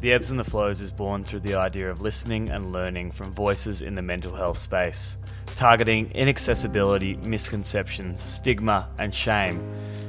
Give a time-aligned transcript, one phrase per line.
[0.00, 3.32] The Ebbs and the Flows is born through the idea of listening and learning from
[3.32, 5.16] voices in the mental health space,
[5.56, 9.60] targeting inaccessibility, misconceptions, stigma, and shame,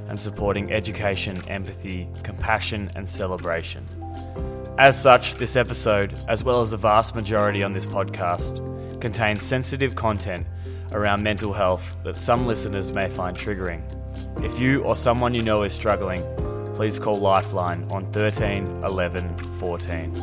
[0.07, 3.83] and supporting education, empathy, compassion, and celebration.
[4.77, 8.61] As such, this episode, as well as the vast majority on this podcast,
[9.01, 10.45] contains sensitive content
[10.91, 13.81] around mental health that some listeners may find triggering.
[14.43, 16.23] If you or someone you know is struggling,
[16.79, 20.15] please call Lifeline on 13 11 14.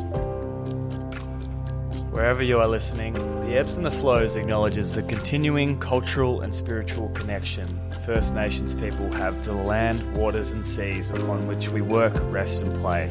[2.13, 7.11] Wherever you are listening, the Ebbs and the Flows acknowledges the continuing cultural and spiritual
[7.11, 7.67] connection
[8.07, 12.63] First Nations people have to the land, waters, and seas upon which we work, rest,
[12.63, 13.11] and play,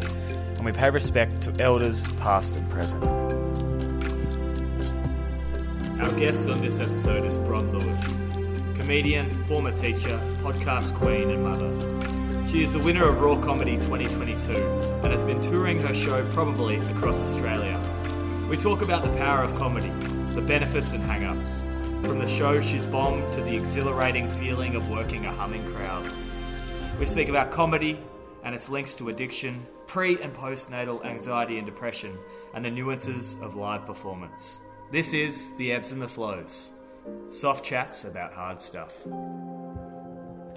[0.56, 3.06] and we pay respect to elders past and present.
[6.02, 8.22] Our guest on this episode is Bron Lewis,
[8.80, 11.95] comedian, former teacher, podcast queen, and mother.
[12.48, 14.54] She is the winner of Raw Comedy 2022
[15.04, 17.80] and has been touring her show probably across Australia.
[18.50, 19.90] We talk about the power of comedy,
[20.36, 21.62] the benefits and hang ups,
[22.06, 26.10] from the show she's bombed to the exhilarating feeling of working a humming crowd.
[27.00, 28.00] We speak about comedy
[28.44, 32.16] and its links to addiction, pre and postnatal anxiety and depression,
[32.54, 34.60] and the nuances of live performance.
[34.92, 36.72] This is The Ebbs and the Flows
[37.28, 39.06] soft chats about hard stuff.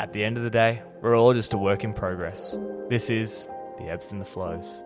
[0.00, 2.56] At the end of the day, we're all just a work in progress.
[2.88, 4.84] This is The Ebbs and the Flows.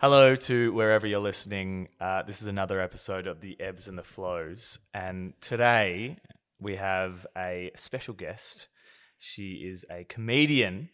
[0.00, 1.88] Hello to wherever you're listening.
[2.00, 4.78] Uh, this is another episode of The Ebbs and the Flows.
[4.94, 6.18] And today
[6.60, 8.68] we have a special guest.
[9.18, 10.90] She is a comedian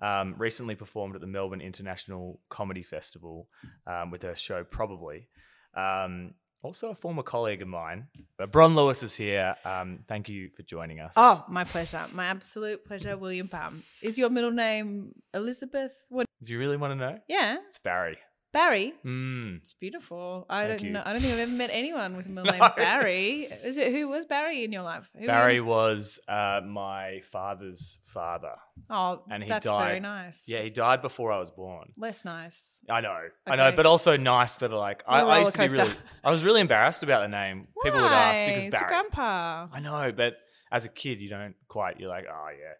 [0.00, 3.50] um, recently performed at the Melbourne International Comedy Festival
[3.86, 5.28] um, with her show Probably.
[5.76, 8.06] Um, also, a former colleague of mine.
[8.36, 9.56] But Bron Lewis is here.
[9.64, 11.14] Um, thank you for joining us.
[11.16, 12.04] Oh, my pleasure.
[12.12, 13.82] My absolute pleasure, William Palm.
[14.00, 15.92] Is your middle name Elizabeth?
[16.08, 16.26] What?
[16.42, 17.18] Do you really want to know?
[17.28, 18.18] Yeah, It's Barry.
[18.52, 18.92] Barry.
[19.04, 19.62] Mm.
[19.62, 20.44] It's beautiful.
[20.50, 20.92] I Thank don't you.
[20.92, 21.02] know.
[21.04, 23.44] I don't think I've ever met anyone with a middle name Barry.
[23.44, 25.08] Is it who was Barry in your life?
[25.18, 28.54] Who Barry was uh, my father's father.
[28.90, 30.42] Oh, and he that's very nice.
[30.46, 31.92] Yeah, he died before I was born.
[31.96, 32.78] Less nice.
[32.90, 35.52] I know, I know, but also nice that are like I, What a I used
[35.54, 35.94] to be really.
[36.22, 37.68] I was really embarrassed about the name.
[37.82, 38.46] People would ask Why?
[38.48, 38.88] because It's your Barry.
[39.10, 39.68] grandpa.
[39.72, 40.34] I know, but
[40.70, 41.98] as a kid, you don't quite.
[42.00, 42.74] You're like, oh yeah,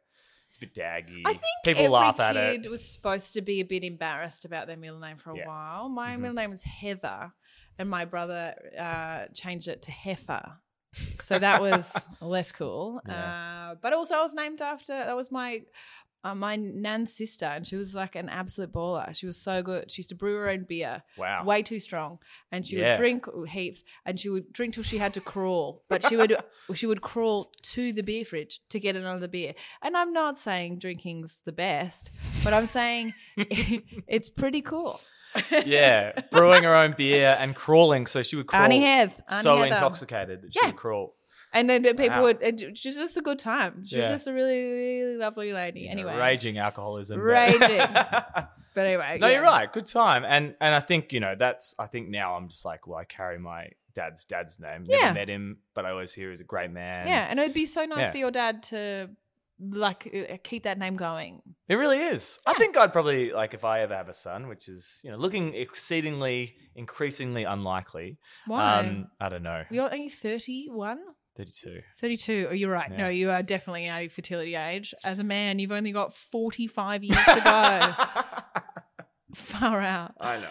[0.54, 1.22] it's a bit daggy.
[1.24, 2.68] I think people every laugh at kid it.
[2.68, 5.46] was supposed to be a bit embarrassed about their middle name for a Yeah.
[5.46, 5.88] while.
[5.88, 6.20] My Mhm.
[6.20, 7.32] middle name was Heather,
[7.78, 10.58] and my brother uh, changed it to Heifer.
[11.14, 13.00] So that was less cool.
[13.08, 15.62] Uh, but also, I was named after that was my
[16.24, 19.14] uh, my nan's sister, and she was like an absolute baller.
[19.14, 19.90] She was so good.
[19.90, 21.44] She used to brew her own beer, Wow.
[21.44, 22.18] way too strong,
[22.50, 22.90] and she Yeah.
[22.92, 25.82] would drink heaps, and she would drink till she had to crawl.
[25.88, 26.36] But she would
[26.74, 29.54] she would crawl to the beer fridge to get another beer.
[29.82, 32.10] And I'm not saying drinking's the best,
[32.44, 35.00] but I'm saying it's pretty cool.
[35.64, 38.62] yeah, brewing her own beer and crawling, so she would crawl.
[38.64, 39.68] Auntie Heath, Auntie so Heather.
[39.68, 40.68] intoxicated that she Yeah.
[40.68, 41.16] would crawl.
[41.54, 42.22] And then people Wow.
[42.22, 42.38] would.
[42.42, 43.84] It, she was just a good time.
[43.84, 44.12] She was Yeah.
[44.12, 45.88] just a really, really lovely lady.
[45.88, 47.20] Anyway, raging alcoholism.
[47.20, 47.60] Raging.
[48.74, 49.34] but anyway, no, yeah.
[49.34, 49.70] you're right.
[49.72, 51.74] Good time, and and I think you know that's.
[51.78, 54.84] I think now I'm just like, well, I carry my dad's dad's name.
[54.88, 55.12] Never Yeah.
[55.12, 57.06] met him, but I always hear he's a great man.
[57.06, 58.10] Yeah, and it would be so nice Yeah.
[58.12, 59.10] for your dad to
[59.60, 61.42] like uh, keep that name going.
[61.68, 62.40] It really is.
[62.46, 65.18] I think I'd probably like if I ever have a son, which is you know
[65.18, 68.16] looking exceedingly, increasingly unlikely.
[68.46, 68.78] Why?
[68.80, 69.64] Um, I don't know.
[69.70, 70.98] You're only 31?
[70.98, 71.21] Thirty-two.
[71.36, 71.80] 32.
[71.98, 72.48] 32.
[72.50, 72.90] Oh, you're right.
[72.90, 72.96] Yeah.
[73.04, 74.94] No, you are definitely out of fertility age.
[75.04, 78.62] As a man, you've only got 45 years to go.
[79.34, 80.12] Far out.
[80.20, 80.48] I know.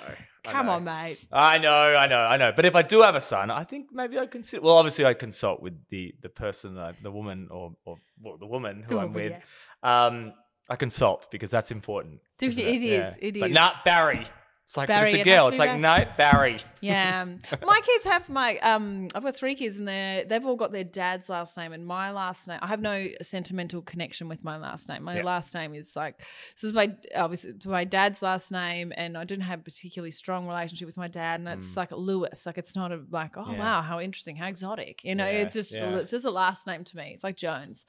[0.48, 0.72] I Come know.
[0.74, 1.24] on, mate.
[1.32, 2.52] I know, I know, I know.
[2.56, 4.64] But if I do have a son, I think maybe I'd consider.
[4.64, 8.48] Well, obviously, I'd consult with the the person, uh, the woman, or or well, the
[8.48, 9.44] woman who The I'm woman, with.
[9.84, 10.34] Um,
[10.68, 12.22] I consult because that's important.
[12.40, 13.14] It isn't is, Yeah.
[13.20, 13.56] it it's like is.
[13.56, 14.26] nah, Barry.
[14.72, 15.50] It's like Barry, it's a girl.
[15.50, 16.62] It's like no, Barry.
[16.80, 17.26] Yeah.
[17.66, 20.86] my kids have my um I've got three kids and they they've all got their
[20.86, 24.88] dad's last name and my last name I have no sentimental connection with my last
[24.88, 25.04] name.
[25.04, 25.24] My Yeah.
[25.24, 26.20] last name is like
[26.56, 30.12] this is my obviously it's my dad's last name and I didn't have a particularly
[30.12, 32.46] strong relationship with my dad and it's like Lewis.
[32.46, 33.54] Like it's not a like, oh Mm.
[33.56, 33.60] Yeah.
[33.60, 35.04] wow, how interesting, how exotic.
[35.04, 37.12] You know, Yeah, it's just it's just a last name to me.
[37.14, 37.86] It's like Jones.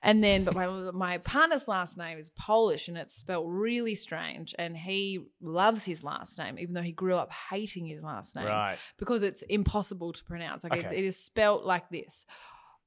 [0.00, 4.54] And then but my my partner's last name is Polish and it's spelled really strange
[4.60, 8.46] and he loves his last name even though he grew up hating his last name
[8.46, 8.78] Right.
[8.98, 10.64] because it's impossible to pronounce.
[10.64, 10.98] Like it, Okay.
[10.98, 12.26] it is spelt like this.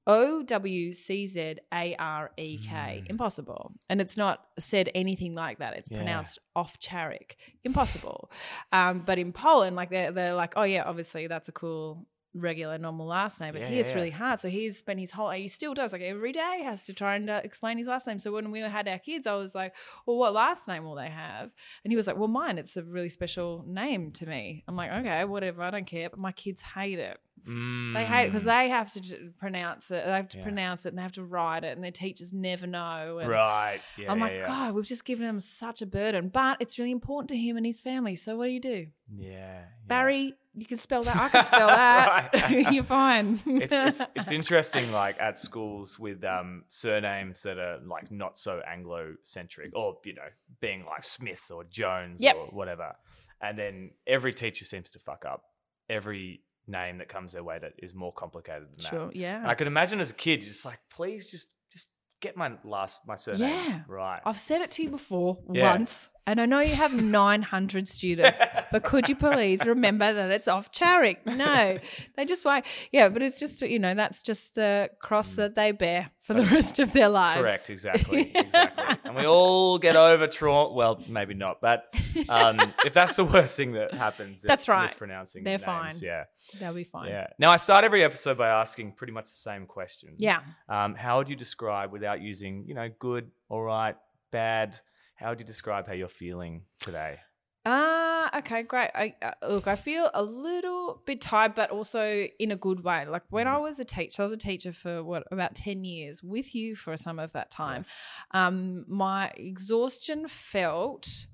[0.05, 3.03] O W C Z A R E K.
[3.05, 3.09] Mm.
[3.11, 3.71] Impossible.
[3.89, 5.75] And it's not said anything like that.
[5.77, 5.97] It's Yeah.
[5.99, 7.35] pronounced off Charik.
[7.63, 8.29] Impossible.
[8.73, 12.77] Um, but in Poland, like they're, they're like, oh yeah, obviously that's a cool regular
[12.77, 13.95] normal last name, but Yeah, here it's yeah.
[13.95, 14.39] really hard.
[14.39, 17.29] So he's spent his whole he still does like every day has to try and
[17.29, 18.19] uh, explain his last name.
[18.19, 19.73] So when we had our kids, I was like,
[20.05, 21.53] "Well, what last name will they have?"
[21.83, 22.57] And he was like, "Well, mine.
[22.57, 25.61] It's a really special name to me." I'm like, "Okay, whatever.
[25.61, 27.17] I don't care." But my kids hate it.
[27.45, 30.05] They hate it because they have to pronounce it.
[30.05, 30.39] They have to Mm.
[30.39, 30.43] Yeah.
[30.43, 33.19] pronounce it and they have to write it, and their teachers never know.
[33.19, 33.79] And Right.
[33.97, 34.11] Yeah.
[34.11, 34.47] I'm yeah, like, yeah.
[34.47, 37.65] God, we've just given him such a burden, but it's really important to him and
[37.65, 38.15] his family.
[38.15, 39.65] So what do you do, Yeah.
[39.87, 40.35] Barry?
[40.55, 41.15] You can spell that.
[41.17, 42.51] I can spell that.
[42.73, 43.39] You're fine.
[43.45, 48.61] it's, it's it's interesting like at schools with um surnames that are like not so
[48.67, 50.27] anglo centric or you know
[50.61, 52.35] being like smith or jones Yep.
[52.35, 52.95] or whatever
[53.41, 55.41] and then every teacher seems to fuck up
[55.89, 59.05] every name that comes their way that is more complicated than sure.
[59.07, 59.39] that Yeah.
[59.39, 61.87] and i can imagine as a kid you're just like please just just
[62.21, 63.81] get my last my surname Yeah.
[63.87, 65.71] right I've said it to you before Yeah.
[65.71, 68.39] once, and I know you have 900 students,
[68.71, 71.17] but could you please remember that it's off Charik?
[71.25, 71.77] No,
[72.15, 72.65] they just won't.
[72.91, 76.45] Yeah, but it's just, you know, that's just the cross that they bear for the
[76.45, 77.39] rest of their lives.
[77.39, 77.41] Mm.
[77.41, 78.97] Correct, exactly, exactly.
[79.03, 80.73] And we all get over trauma.
[80.73, 81.93] Well, maybe not, but
[82.29, 84.83] um, if that's the worst thing that happens, That's right.
[84.83, 85.93] Mispronouncing They're names, fine.
[86.01, 86.23] Yeah,
[86.59, 87.09] They'll be fine.
[87.09, 87.27] yeah.
[87.39, 90.15] Now I start every episode by asking pretty much the same question.
[90.17, 90.39] Yeah.
[90.69, 93.95] Um, how would you describe, without using, you know, good, all right,
[94.31, 94.79] bad?
[95.15, 97.19] How would you describe how you're feeling today?
[97.65, 98.91] Ah, okay, great.
[98.93, 103.05] I uh, look, I feel a little bit tired, but also in a good way.
[103.05, 103.51] Like when Mm.
[103.51, 106.75] I was a teacher, I was a teacher for what about ten years with you
[106.75, 107.83] for some of that time.
[107.85, 108.03] Yes.
[108.31, 111.27] Um, my exhaustion felt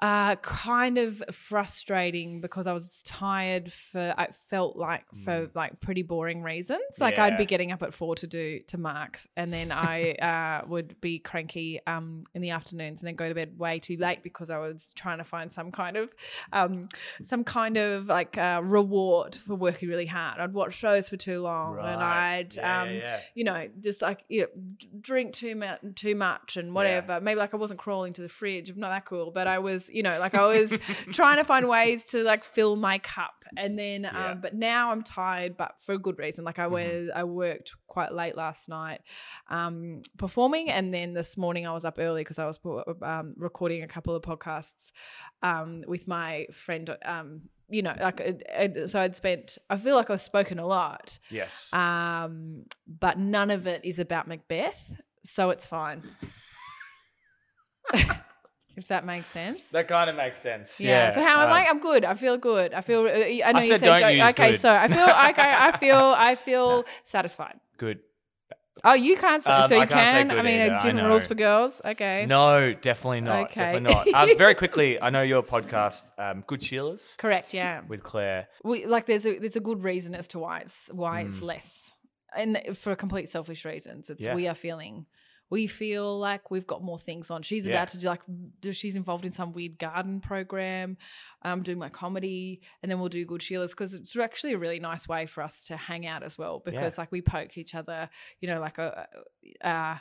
[0.00, 6.02] uh kind of frustrating because I was tired for I felt like for like pretty
[6.02, 7.00] boring reasons.
[7.00, 7.48] Like I'd be Mm.
[7.48, 10.12] Getting up at four to do to mark and then I
[10.62, 13.96] uh would be cranky um in the afternoons and then go to bed way too
[13.96, 16.14] late because I was trying to find some kind of
[16.52, 16.88] um
[17.24, 20.38] some kind of like uh reward for working really hard.
[20.40, 23.20] I'd watch shows for too long and I'd Yeah, um yeah, yeah.
[23.34, 24.48] you know, just like you know,
[25.00, 27.20] drink too much, too much, and whatever.
[27.20, 28.70] Maybe like I wasn't crawling to the fridge.
[28.70, 30.70] I'm not that cool, but I was, you know, like I was
[31.12, 33.32] trying to find ways to like fill my cup.
[33.56, 34.10] And then, Yeah.
[34.12, 34.32] Mm-hmm.
[34.32, 36.44] um, but now I'm tired, but for a good reason.
[36.44, 39.00] Like I was, I worked quite late last night,
[39.48, 42.58] um, performing, and then this morning I was up early because I was
[43.02, 44.92] um, recording a couple of podcasts,
[45.42, 47.42] um, with my friend, um.
[47.70, 49.58] You know, like it, it, so I'd spent.
[49.68, 51.70] I feel like I've spoken a lot, Yes.
[51.74, 56.02] um, but none of it is about Macbeth, so it's fine.
[58.78, 59.70] if that makes sense.
[59.70, 60.80] that kind of makes sense.
[60.80, 60.90] Yeah.
[60.90, 61.10] Yeah.
[61.10, 61.66] So how am Um, I?
[61.70, 62.04] I'm good.
[62.04, 62.72] I feel good.
[62.72, 63.00] I feel.
[63.00, 64.50] I know you said said don't okay.
[64.52, 64.60] good.
[64.60, 65.04] So I feel.
[65.30, 65.54] Okay.
[65.68, 66.14] I feel.
[66.30, 67.56] I feel satisfied.
[67.76, 67.98] Good.
[68.84, 69.50] Oh, you can't say.
[69.50, 70.30] Um, so you I can.
[70.30, 71.80] I mean, either, uh, I different rules for girls.
[71.84, 72.26] Okay.
[72.26, 73.50] No, definitely not.
[73.50, 73.72] Okay.
[73.72, 74.30] Definitely not.
[74.30, 77.52] Uh, very quickly, I know your podcast, um, Good Sheilas, Correct.
[77.52, 77.80] Yeah.
[77.88, 78.46] with Claire.
[78.62, 81.28] we like there's a there's a good reason as to why it's why Mm.
[81.28, 81.92] it's less
[82.36, 84.34] and for complete selfish reasons it's Yeah.
[84.34, 85.06] we are feeling
[85.50, 87.74] we feel like we've got more things on she's Yeah.
[87.74, 88.20] about to do like
[88.72, 90.96] she's involved in some weird garden program
[91.42, 94.80] um doing my comedy and then we'll do good sheilas because it's actually a really
[94.80, 98.08] nice way for us to hang out as well because like we poke each other
[98.40, 99.06] you know like a
[99.62, 99.96] uh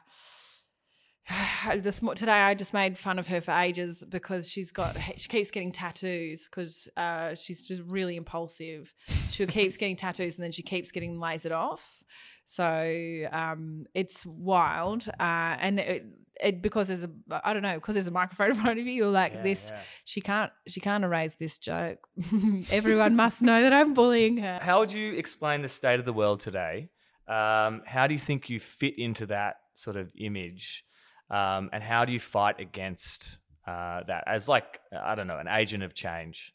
[1.78, 5.52] this today I just made fun of her for ages because she's got she keeps
[5.52, 8.94] getting tattoos because uh, she's just really impulsive.
[9.30, 12.04] She keeps getting tattoos and then she keeps getting lasered off.
[12.46, 16.06] So um, it's wild, uh, and it,
[16.42, 17.10] it because there's a
[17.44, 18.94] I don't know because there's a microphone in front of you.
[18.94, 19.72] You're like Yeah, this.
[19.74, 19.80] yeah.
[20.06, 22.08] She can't she can't erase this joke.
[22.72, 24.60] Everyone must know that I'm bullying her.
[24.62, 26.90] How would you explain the state of the world today?
[27.28, 30.86] Um, how do you think you fit into that sort of image?
[31.30, 35.48] Um, and how do you fight against uh, that as like I don't know an
[35.48, 36.54] agent of change?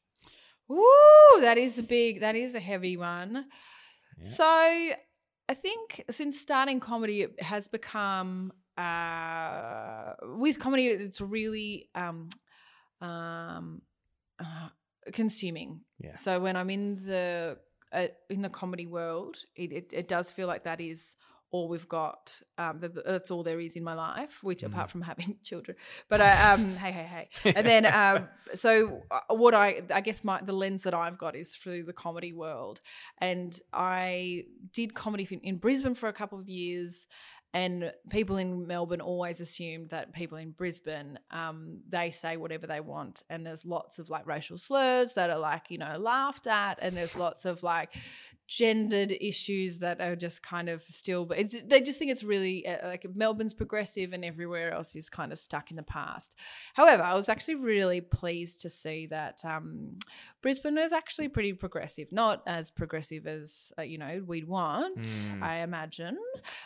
[0.70, 3.46] Ooh, that is a big, that is a heavy one.
[4.24, 12.28] So I think since starting comedy, it has become uh, with comedy, it's really um,
[13.00, 13.82] um,
[14.38, 14.68] uh,
[15.12, 15.80] consuming.
[15.98, 16.14] Yeah.
[16.14, 17.58] So when I'm in the
[17.92, 21.16] uh, in the comedy world, it, it it does feel like that is
[21.52, 22.40] all we've got.
[22.58, 25.76] Um, that, that's all there is in my life, which apart from having children.
[26.08, 30.24] But I, um, hey, hey, hey, and then um, so uh, what I I guess
[30.24, 32.80] my the lens that I've got is through the comedy world,
[33.18, 37.06] and I did comedy in, in Brisbane for a couple of years.
[37.54, 42.80] And people in Melbourne always assumed that people in Brisbane, um, they say whatever they
[42.80, 46.78] want, and there's lots of like racial slurs that are like you know laughed at,
[46.80, 47.94] and there's lots of like
[48.58, 52.66] gendered issues that are just kind of still but it's, they just think it's really
[52.66, 56.34] uh, like melbourne's progressive and everywhere else is kind of stuck in the past
[56.74, 59.96] however i was actually really pleased to see that um,
[60.42, 65.42] brisbane is actually pretty progressive not as progressive as uh, you know we'd want Mm.
[65.42, 66.18] i imagine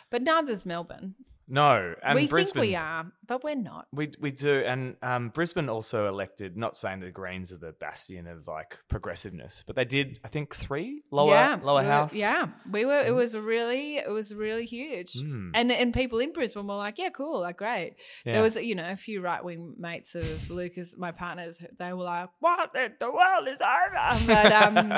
[0.09, 1.15] but neither's melbourne
[1.49, 2.61] No, and we Brisbane.
[2.61, 6.55] think we are but we're not We we do, and um, Brisbane also elected.
[6.57, 10.19] Not saying the Greens are the bastion of like progressiveness, but they did.
[10.23, 12.15] I think three lower yeah, lower we were- house.
[12.15, 12.99] yeah, we were.
[12.99, 15.51] It was really, it was really huge, Mm.
[15.53, 18.33] and and people in Brisbane were like, "Yeah, cool, like great." Yeah.
[18.33, 21.61] There was, you know, a few right wing mates of Lucas, my partners.
[21.79, 22.71] They were like, "What?
[22.73, 24.93] The the world is over." But um,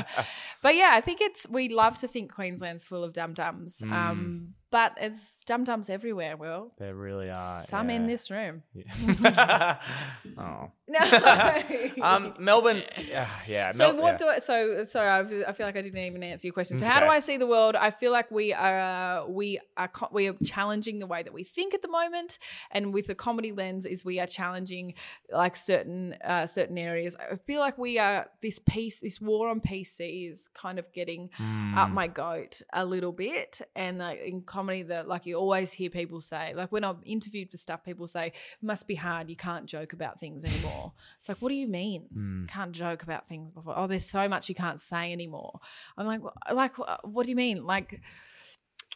[0.61, 1.47] but yeah, I think it's.
[1.49, 3.79] We love to think Queensland's full of dum dums.
[3.83, 3.91] Mm.
[3.91, 6.37] Um, but it's dum dums everywhere.
[6.37, 8.63] Will There really are some in this room?
[8.73, 9.77] Yeah.
[10.37, 10.71] oh.
[11.97, 12.03] No.
[12.03, 12.83] Um, Melbourne.
[13.09, 13.71] Yeah, yeah.
[13.71, 14.17] So Mel- what yeah.
[14.17, 14.39] do I?
[14.39, 16.77] So sorry, I, I feel like I didn't even answer your question.
[16.79, 17.05] So It's how do.
[17.07, 17.75] I see the world?
[17.75, 21.73] I feel like we are we are we are challenging the way that we think
[21.73, 22.37] at the moment,
[22.71, 24.93] and with the comedy lens, is we are challenging
[25.31, 27.15] like certain uh, certain areas.
[27.19, 31.29] I feel like we are this piece, this war on PC is kind of getting
[31.37, 31.77] Hmm.
[31.77, 33.61] up my goat a little bit.
[33.75, 37.49] And like in comedy, that like you always hear people say, like when I'm interviewed
[37.51, 39.29] for stuff, people say must be hard.
[39.29, 40.78] You can't joke about things anymore.
[41.19, 42.03] It's like, what do you mean?
[42.13, 42.45] Hmm.
[42.45, 43.73] Can't joke about things before?
[43.77, 45.59] Oh, there's so much you can't say anymore.
[45.97, 46.21] I'm like,
[46.51, 47.65] like, what do you mean?
[47.65, 48.01] Like.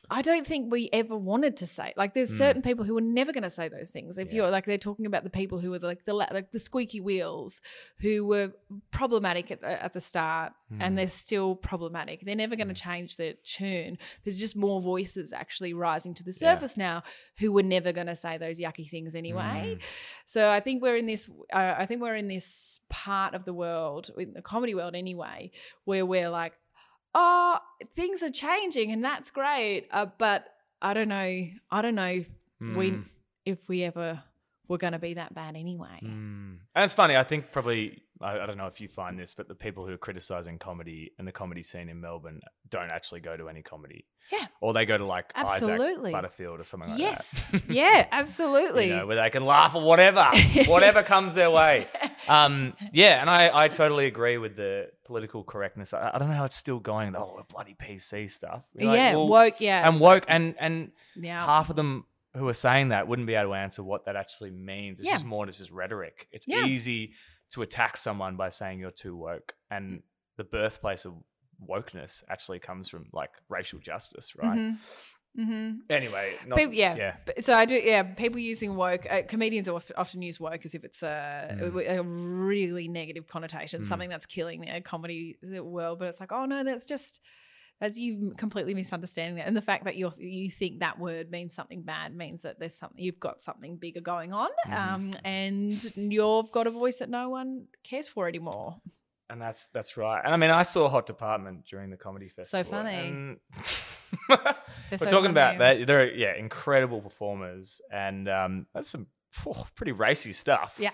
[0.09, 3.31] I don't think we ever wanted to say like there's certain people who are never
[3.31, 4.17] going to say those things.
[4.17, 4.35] If Yeah.
[4.43, 7.61] you're like they're talking about the people who were like the like the squeaky wheels
[7.99, 8.51] who were
[8.91, 12.21] problematic at the, at the start and they're still problematic.
[12.25, 13.97] They're never going to change their tune.
[14.23, 16.55] There's just more voices actually rising to the Yeah.
[16.55, 17.03] surface now
[17.37, 19.17] who were never going to say those yucky things Mm.
[19.17, 19.77] anyway.
[20.25, 21.29] So I think we're in this.
[21.51, 25.51] Uh, I think we're in this part of the world, in the comedy world anyway,
[25.85, 26.53] where we're like,
[27.13, 27.59] oh,
[27.95, 30.47] things are changing and that's great, uh, but
[30.81, 31.47] I don't know.
[31.71, 32.27] I don't know if
[32.59, 33.05] we Mm.
[33.45, 34.23] if we ever
[34.73, 35.99] were going to be that bad anyway.
[36.03, 36.57] Mm.
[36.75, 37.15] And it's funny.
[37.15, 39.93] I think probably I, I don't know if you find this, but the people who
[39.93, 44.05] are criticizing comedy and the comedy scene in Melbourne don't actually go to any comedy.
[44.31, 44.47] Yeah.
[44.61, 46.11] Or they go to like Absolutely.
[46.11, 47.43] Isaac Butterfield or something like Yes.
[47.51, 47.53] that.
[47.53, 47.63] Yes.
[47.69, 48.07] yeah.
[48.11, 48.87] Absolutely.
[48.87, 50.29] you know, where they can laugh or whatever,
[50.65, 51.87] whatever comes their way.
[52.25, 55.93] Um, yeah, and I, I totally agree with the political correctness.
[55.93, 57.17] I, I don't know how it's still going.
[57.17, 58.63] Oh, bloody PC stuff.
[58.73, 59.13] Like, yeah.
[59.15, 59.59] well, woke.
[59.59, 59.85] Yeah.
[59.85, 61.45] and woke, and and yeah.
[61.45, 64.51] half of them who are saying that wouldn't be able to answer what that actually
[64.51, 64.99] means.
[64.99, 65.13] It's Yeah.
[65.15, 66.27] just more just as rhetoric.
[66.31, 66.65] It's Yeah.
[66.65, 67.13] easy
[67.51, 70.01] to attack someone by saying you're too woke, and
[70.37, 71.13] the birthplace of
[71.69, 74.75] wokeness actually comes from like racial justice, right?
[75.37, 75.71] Mm-hmm.
[75.89, 76.95] Anyway, not, People, yeah.
[76.95, 78.03] yeah, So I do, yeah.
[78.03, 81.97] People using woke, uh, comedians often use woke as if it's a, Mm.
[81.97, 85.97] a really negative connotation, something that's killing the comedy world.
[85.99, 87.19] But it's like, oh no, that's just
[87.81, 91.53] as you completely misunderstanding that, and the fact that you you think that word means
[91.53, 94.93] something bad means that there's something you've got something bigger going on, Mm-hmm.
[94.95, 98.77] um, and you've got a voice that no one cares for anymore.
[99.29, 100.21] and that's that's right.
[100.23, 102.63] And I mean, I saw Hot Department during the comedy festival.
[102.63, 103.37] So funny.
[104.29, 105.87] We're so talking about that.
[105.87, 109.07] They're yeah, incredible performers, and um, that's some
[109.75, 110.75] pretty racy stuff.
[110.79, 110.91] Yeah,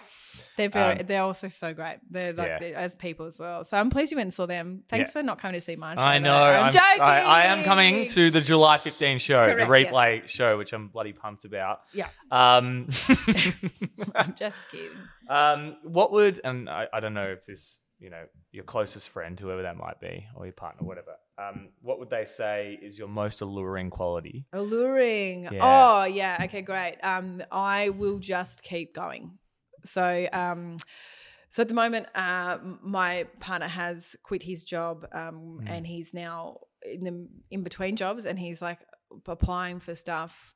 [0.57, 0.99] they're very.
[0.99, 1.97] Um, they're also so great.
[2.09, 2.59] They're like Yeah.
[2.59, 3.63] they're- as people as well.
[3.63, 4.83] So I'm pleased you went and saw them.
[4.89, 5.21] Thanks Yeah.
[5.21, 5.97] for not coming to see mine.
[5.99, 6.33] I know.
[6.35, 7.01] I'm, s- joking.
[7.01, 9.91] I, I am coming to the July 15 show, Correct, the yes.
[9.93, 11.81] replay show, which I'm bloody pumped about.
[11.93, 12.07] Yeah.
[12.31, 12.87] Um,
[14.15, 14.89] I'm just kidding.
[15.29, 19.39] um, what would, and I, I don't know if this, you know, your closest friend,
[19.39, 23.07] whoever that might be, or your partner, whatever, um, what would they say is your
[23.07, 24.45] most alluring quality?
[24.53, 25.43] Alluring.
[25.51, 25.59] Yeah.
[25.61, 26.41] Oh yeah.
[26.45, 26.61] Okay.
[26.61, 26.97] Great.
[27.03, 29.37] Um, I will just keep going.
[29.85, 30.77] So um.
[31.51, 35.69] So at the moment, uh, my partner has quit his job, um, Mm.
[35.71, 38.77] and he's now in the in between jobs, and he's like
[39.25, 40.53] applying for stuff,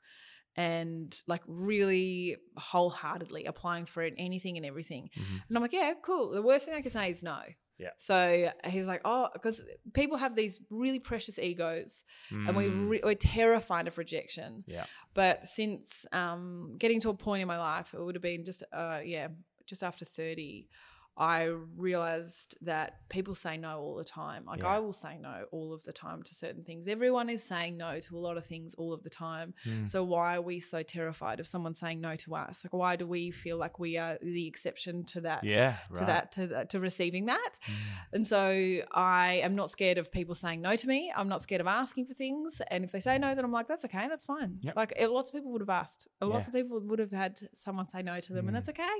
[0.55, 5.09] and like really wholeheartedly applying for it, anything and everything.
[5.17, 5.41] Mhm.
[5.47, 6.29] And I'm like, yeah, cool.
[6.29, 7.39] The worst thing I can say is no.
[7.77, 7.89] Yeah.
[7.97, 9.63] So he's like, oh, because
[9.93, 14.63] people have these really precious egos, and we Mm, re- we're terrified of rejection.
[14.67, 14.85] Yeah.
[15.13, 18.63] But since um, getting to a point in my life, it would have been just
[18.71, 19.29] uh, yeah,
[19.65, 20.67] just after thirty,
[21.17, 21.53] I
[21.87, 24.45] realized that people say no all the time.
[24.45, 24.75] Like Yeah.
[24.75, 26.87] I will say no all of the time to certain things.
[26.87, 29.53] Everyone is saying no to a lot of things all of the time.
[29.65, 29.87] mm.
[29.87, 32.63] So why are we so terrified of someone saying no to us?
[32.63, 35.43] Like why do we feel like we are the exception to that?
[35.43, 36.07] yeah, To right.
[36.07, 37.73] that, to that, to receiving that, Mm.
[38.13, 41.11] and so I am not scared of people saying no to me.
[41.15, 43.67] I'm not scared of asking for things, and if they say no, then I'm like,
[43.67, 44.57] that's okay, that's fine.
[44.61, 44.75] Yep.
[44.75, 46.49] Like lots of people would have asked, lots Yeah.
[46.49, 48.47] of people would have had someone say no to them, Mm.
[48.49, 48.97] and that's okay.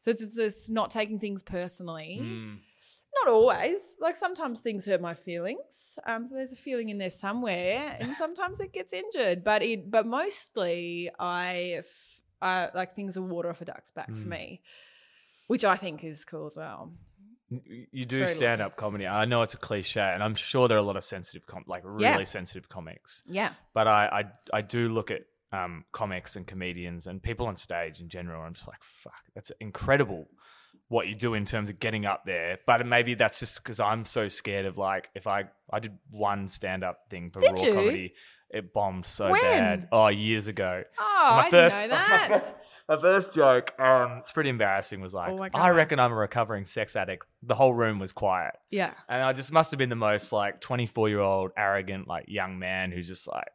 [0.00, 2.18] So it's, it's, it's not taking things personally.
[2.22, 2.58] Mm.
[3.18, 3.96] Not always.
[4.00, 5.98] Like sometimes things hurt my feelings.
[6.06, 9.44] Um, so there's a feeling in there somewhere, and sometimes it gets injured.
[9.44, 14.08] But it, but mostly I, f- I like things are water off a duck's back
[14.08, 14.26] for Mm.
[14.38, 14.62] me,
[15.46, 16.92] which I think is cool as well.
[17.92, 19.06] You do stand up comedy.
[19.06, 21.64] I know it's a cliche, and I'm sure there are a lot of sensitive, com-
[21.66, 22.24] like really Yeah.
[22.24, 23.22] sensitive comics.
[23.26, 24.06] Yeah, But I,
[24.52, 28.42] I, I do look at um, comics and comedians and people on stage in general.
[28.42, 30.28] I'm just like, fuck, that's incredible
[30.92, 32.58] what you do in terms of getting up there.
[32.66, 36.48] But maybe that's just because I'm so scared of like, if I, I did one
[36.48, 37.74] stand up thing for Did raw you?
[37.74, 38.14] comedy,
[38.50, 39.40] it bombed so When?
[39.40, 39.88] bad.
[39.90, 40.82] Oh, years ago.
[41.00, 42.28] Oh, my I first, know my that.
[42.28, 42.54] first-
[42.88, 46.66] my first joke, um, it's pretty embarrassing, was like, Oh I reckon I'm a recovering
[46.66, 47.24] sex addict.
[47.44, 48.54] The whole room was quiet.
[48.70, 48.92] yeah.
[49.08, 52.58] And I just must have been the most like 24 year old arrogant like young
[52.58, 53.46] man who's just like,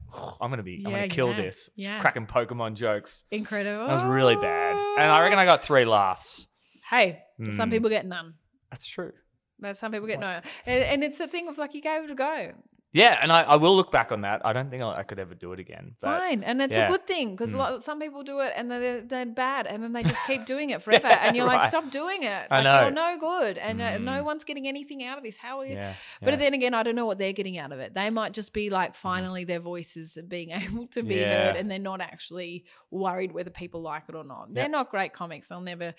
[0.41, 2.00] I'm gonna be, I'm gonna kill yeah, this, yeah.
[2.00, 3.25] cracking Pokemon jokes.
[3.29, 3.86] Incredible.
[3.86, 6.48] That was really bad, and I reckon I got three laughs.
[6.89, 7.53] Hey, Mm.
[7.56, 8.34] some people get none.
[8.72, 9.12] That's true.
[9.60, 12.12] But some people get no, and, and it's a thing of like you gave it
[12.12, 12.53] a go.
[12.94, 14.44] Yeah, and I, I will look back on that.
[14.46, 15.96] I don't think I, I could ever do it again.
[16.00, 16.86] Fine, and it's yeah.
[16.86, 17.84] a good thing because Mm.
[17.84, 20.82] some people do it and they're, they're bad, and then they just keep doing it
[20.82, 22.48] forever, and you're like, stop doing it.
[22.50, 22.82] I Like, know.
[22.84, 24.25] You're no good, and uh, no Mm.
[24.25, 25.38] one's getting anything out of this.
[25.38, 25.74] How are you?
[25.75, 26.36] yeah, But yeah.
[26.38, 27.94] then again, I don't know what they're getting out of it.
[27.94, 31.48] They might just be like, finally, their voices are being able to be Yeah.
[31.48, 34.53] heard, and they're not actually worried whether people like it or not.
[34.53, 35.50] They're not great comics.
[35.50, 35.94] They'll never.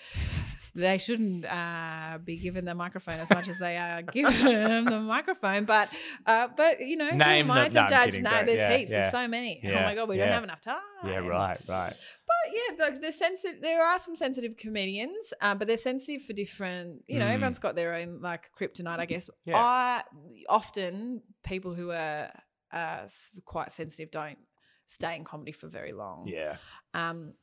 [0.79, 5.65] They shouldn't uh, be given the microphone as much as they are given the microphone,
[5.65, 5.89] but
[6.25, 8.11] uh, but you know, who Name am I to no, judge?
[8.11, 8.91] kidding, no, there's yeah, heaps.
[8.91, 9.01] yeah.
[9.01, 9.61] There's so many.
[9.67, 10.81] oh my god, we don't have enough time.
[11.05, 11.93] yeah, right, right.
[12.31, 13.61] But yeah, the, the sensitive.
[13.61, 17.03] There are some sensitive comedians, uh, but they're sensitive for different.
[17.09, 17.33] You know, Mm.
[17.33, 19.29] everyone's got their own like kryptonite, I guess.
[19.45, 19.57] Yeah.
[19.59, 20.03] I
[20.49, 22.31] often people who are
[22.73, 23.07] uh,
[23.45, 24.39] quite sensitive don't
[24.87, 26.27] stay in comedy for very long.
[26.29, 26.57] Yeah,
[26.95, 27.35] Um,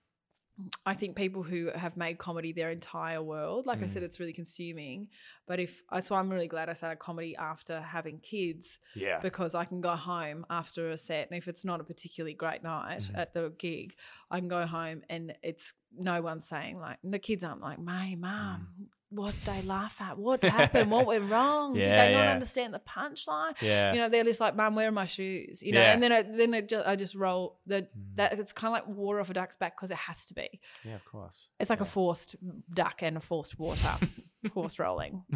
[0.85, 3.89] I think people who have made comedy their entire world, like I Mm.
[3.89, 5.09] said, it's really consuming.
[5.47, 9.53] But if that's why I'm really glad I started comedy after having kids yeah, because
[9.53, 13.01] I can go home after a set, and if it's not a particularly great night
[13.01, 13.17] Mhm.
[13.17, 13.95] at the gig,
[14.31, 18.15] I can go home and it's no one saying like the kids aren't like, "My
[18.15, 20.17] mum, what they laugh at?
[20.17, 20.91] What happened?
[20.91, 21.73] what went wrong?
[21.73, 22.31] Did they not yeah.
[22.33, 23.93] understand the punchline?" yeah.
[23.93, 25.93] You know, they're just like, "Mum, where are my shoes?" You know, Yeah.
[25.93, 27.87] and then it, then it just, I just roll the Mm.
[28.15, 30.59] that it's kind of like water off a duck's back because it has to be.
[30.83, 31.49] yeah, of course.
[31.59, 32.35] It's like a forced
[32.73, 33.95] duck and a forced water,
[34.53, 35.23] forced rolling.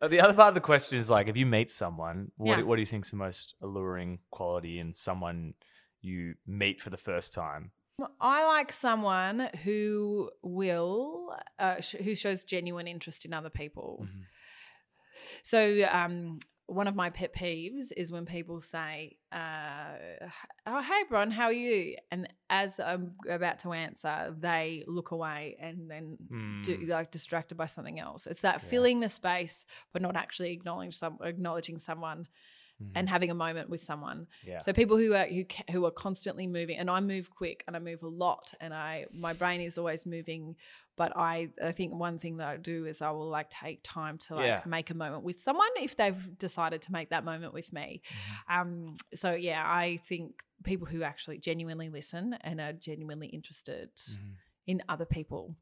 [0.00, 2.56] Uh, the other part of the question is like, if you meet someone, what, Yeah.
[2.56, 5.54] do, what do you think's the most alluring quality in someone
[6.00, 7.70] you meet for the first time?
[8.20, 14.00] I like someone who will, uh, sh- who shows genuine interest in other people.
[14.08, 14.24] Mhm.
[15.42, 19.96] So, um, one of my pet peeves is when people say, uh,
[20.66, 25.56] "Oh, hey, Bron, how are you?" And as I'm about to answer, they look away
[25.60, 26.16] and then
[26.62, 26.88] do, Mm.
[26.88, 28.26] like distracted by something else.
[28.26, 28.68] It's that Yeah.
[28.70, 32.26] filling the space but not actually acknowledging some acknowledging someone
[32.82, 32.92] Mhm.
[32.94, 34.26] and having a moment with someone.
[34.46, 37.76] yeah, So people who are who who are constantly moving, and I move quick and
[37.76, 40.56] I move a lot, and I my brain is always moving.
[40.96, 44.18] But I I think one thing that I do is I will like take time
[44.18, 44.62] to like Yeah.
[44.66, 48.02] make a moment with someone if they've decided to make that moment with me.
[48.04, 48.60] Mm-hmm.
[48.60, 48.96] Um.
[49.14, 54.34] So yeah, I think people who actually genuinely listen and are genuinely interested Mhm.
[54.66, 55.56] in other people.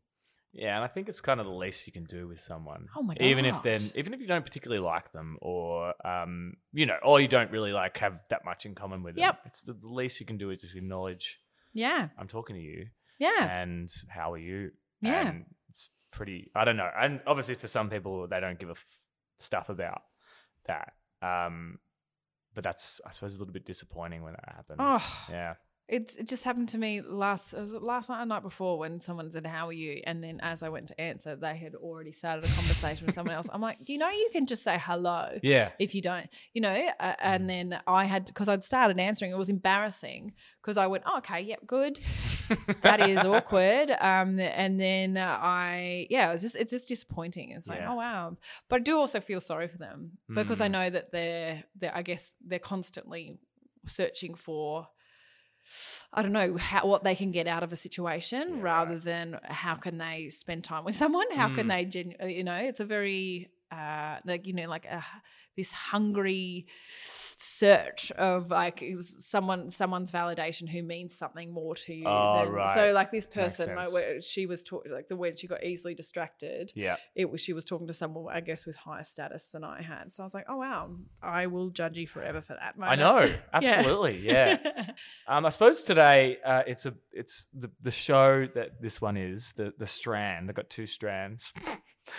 [0.52, 2.86] Yeah, and I think it's kind of the least you can do with someone.
[2.96, 3.22] Oh my god!
[3.24, 7.20] Even if then, even if you don't particularly like them, or um, you know, or
[7.20, 9.22] you don't really like have that much in common with them.
[9.22, 9.38] Yep.
[9.46, 11.38] It's the, the least you can do is just acknowledge
[11.72, 12.08] Yeah.
[12.18, 12.86] I'm talking to you,
[13.20, 13.48] Yeah.
[13.62, 14.72] and how are you?
[15.00, 15.28] Yeah.
[15.28, 16.50] And it's pretty.
[16.56, 16.90] I don't know.
[17.00, 18.84] And obviously, for some people, they don't give a f-
[19.38, 20.02] stuff about
[20.66, 20.92] that.
[21.22, 21.78] Um,
[22.54, 24.78] but that's I suppose a little bit disappointing when that happens.
[24.80, 25.26] Oh.
[25.30, 25.54] Yeah.
[25.92, 29.00] It's it just happened to me last was it last night or night before when
[29.00, 32.12] someone said how are you and then as I went to answer they had already
[32.12, 33.48] started a conversation with someone else.
[33.52, 35.70] I'm like, do you know you can just say hello Yeah.
[35.80, 36.88] if you don't, you know?
[37.00, 41.02] Uh, and then I had because I'd started answering, it was embarrassing because I went,
[41.06, 41.98] oh, okay, yep, good.
[42.82, 43.90] that is awkward.
[44.00, 47.50] Um, and then I yeah, it was just it's just disappointing.
[47.50, 47.90] It's like Yeah.
[47.90, 48.36] oh wow,
[48.68, 50.72] but I do also feel sorry for them because I Mm.
[50.72, 53.38] know that they're they're I guess they're constantly
[53.86, 54.88] searching for.
[56.12, 59.02] I don't know how what they can get out of a situation Yeah, rather right.
[59.04, 61.26] than how can they spend time with someone.
[61.34, 61.68] How can Mm.
[61.68, 65.04] they, genu- you know, it's a very uh, like you know like a,
[65.56, 66.66] this hungry
[67.42, 72.04] search of like is someone someone's validation who means something more to you.
[72.06, 72.68] Oh, than, right.
[72.74, 73.88] So like this person, like,
[74.22, 76.96] she was talking like the when she got easily distracted, Yeah.
[77.14, 80.12] it was she was talking to someone I guess with higher status than I had.
[80.12, 80.90] So I was like, oh wow,
[81.22, 82.76] I will judge you forever for that.
[82.78, 83.00] Moment.
[83.00, 83.20] I know.
[83.60, 83.74] Yeah.
[83.78, 84.18] Absolutely.
[84.20, 84.56] Yeah.
[85.26, 89.52] Um, I suppose today uh, it's a it's the, the show that this one is
[89.52, 90.50] the the strand.
[90.50, 91.52] I got two strands.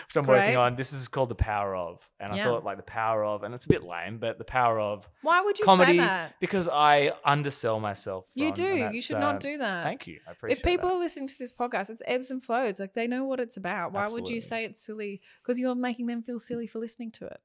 [0.08, 0.76] which I'm working on.
[0.76, 2.08] This is called The Power of.
[2.20, 4.80] And I thought, like, The Power of, and it's a bit lame, but The Power
[4.80, 6.36] of Why would you comedy say that?
[6.40, 8.26] because I undersell myself.
[8.36, 8.90] You Bron, do.
[8.94, 9.84] You should uh, not do that.
[9.84, 10.20] Thank you.
[10.28, 10.60] I appreciate it.
[10.60, 10.96] If people that.
[10.96, 12.80] are listening to this podcast, it's ebbs and flows.
[12.80, 13.94] Like they know what it's about.
[13.94, 15.22] Why would you say it's silly?
[15.42, 17.40] Because you're making them feel silly for listening to it.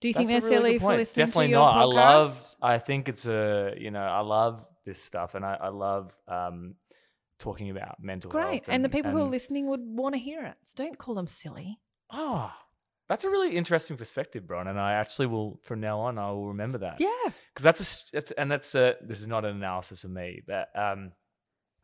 [0.00, 1.72] Do you That's think they're really silly for listening Definitely to your podcast?
[1.72, 1.94] Definitely not.
[1.94, 2.56] podcast?
[2.62, 2.74] I love.
[2.74, 3.74] I think it's a.
[3.78, 6.74] You know, I love this stuff, and I, I love um,
[7.38, 8.44] talking about mental health.
[8.44, 8.64] Great.
[8.68, 10.54] And, the people who are listening would want to hear it.
[10.64, 11.78] So don't call them silly.
[12.10, 12.52] Oh,
[13.08, 14.66] that's a really interesting perspective, Bron.
[14.66, 16.96] And I actually will, from now on, I will remember that.
[17.00, 17.08] Yeah.
[17.54, 20.68] because that's a, that's and that's a this is not an analysis of me, but
[20.74, 21.12] um,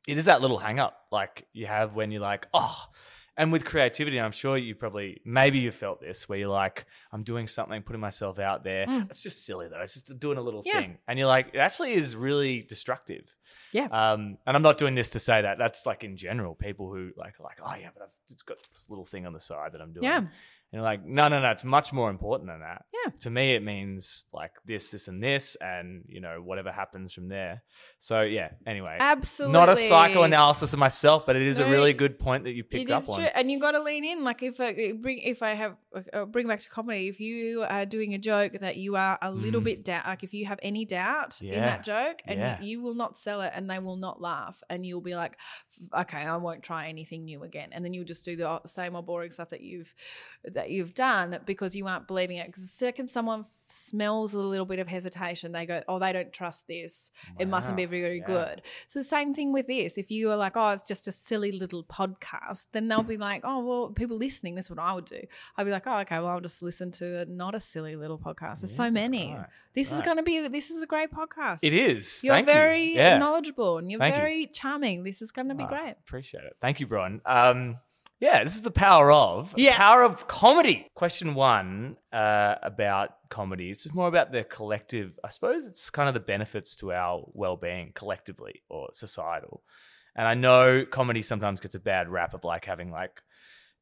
[0.09, 2.77] it is that little hang up like you have when you're like, oh,
[3.37, 7.23] and with creativity, I'm sure you probably maybe you felt this where you're like, I'm
[7.23, 8.87] doing something, putting myself out there.
[8.87, 9.09] Mm.
[9.11, 9.81] It's just silly though.
[9.81, 10.81] It's just doing a little Yeah.
[10.81, 13.35] thing, and you're like, it actually is really destructive.
[13.73, 13.87] Yeah.
[13.87, 15.59] Um, and I'm not doing this to say that.
[15.59, 18.89] That's like in general, people who like like, oh yeah, but I've just got this
[18.89, 20.05] little thing on the side that I'm doing.
[20.05, 20.25] Yeah.
[20.73, 22.87] And you're like, no, no, no, it's much more important than that.
[23.05, 23.11] Yeah.
[23.21, 27.29] To me, it means like this, this, and this, and you know, whatever happens from
[27.29, 27.63] there.
[27.99, 28.97] So yeah, anyway.
[28.99, 29.53] Absolutely.
[29.53, 32.91] Not a psychoanalysis of myself, but it is a really good point that you picked
[32.91, 33.21] up true, on.
[33.35, 34.25] and you got to lean in.
[34.25, 35.77] Like if I bring, if I have
[36.13, 39.31] uh, bring back to comedy, if you are doing a joke that you are a
[39.31, 39.65] little Mm.
[39.65, 42.61] bit doubt, like if you have any doubt in that joke, and Yeah.
[42.63, 45.37] you, you will not sell it, and they will not laugh, and you'll be like,
[45.95, 49.05] okay, I won't try anything new again, and then you'll just do the same old
[49.07, 49.95] boring stuff that you've
[50.45, 52.47] that you've done because you aren't believing it.
[52.47, 56.13] Because the second someone f- smells a little bit of hesitation, they go, oh, they
[56.13, 57.11] don't trust this.
[57.39, 57.91] It mustn't be Wow.
[57.91, 58.27] very Yeah.
[58.27, 58.63] good.
[58.89, 59.97] So the same thing with this.
[59.97, 63.43] If you are like, oh, it's just a silly little podcast, then they'll be like,
[63.45, 65.23] oh, well, people listening, that's what I would do.
[65.57, 68.19] I'd be like, oh, okay, well, I'll just listen to a, not a silly little
[68.19, 68.61] podcast.
[68.61, 69.33] There's so many.
[69.35, 70.47] right, This is going to be.
[70.49, 71.61] This is a great podcast.
[71.63, 72.23] It is.
[72.23, 72.53] You're Thank you.
[72.53, 73.17] very Yeah.
[73.19, 74.21] knowledgeable and you're Thank you.
[74.21, 75.03] very charming.
[75.05, 75.95] This is going to be Ah, great.
[76.07, 76.57] Appreciate it.
[76.61, 77.23] Thank you, Bron.
[77.25, 77.79] Um,
[78.23, 79.77] yeah, this is the power of Yeah.
[79.77, 80.87] power of comedy.
[80.95, 83.71] Question one uh, about comedy.
[83.71, 85.19] It's just more about the collective.
[85.25, 89.63] I suppose it's kind of the benefits to our well-being collectively or societal.
[90.15, 93.21] And I know comedy sometimes gets a bad rap of like having like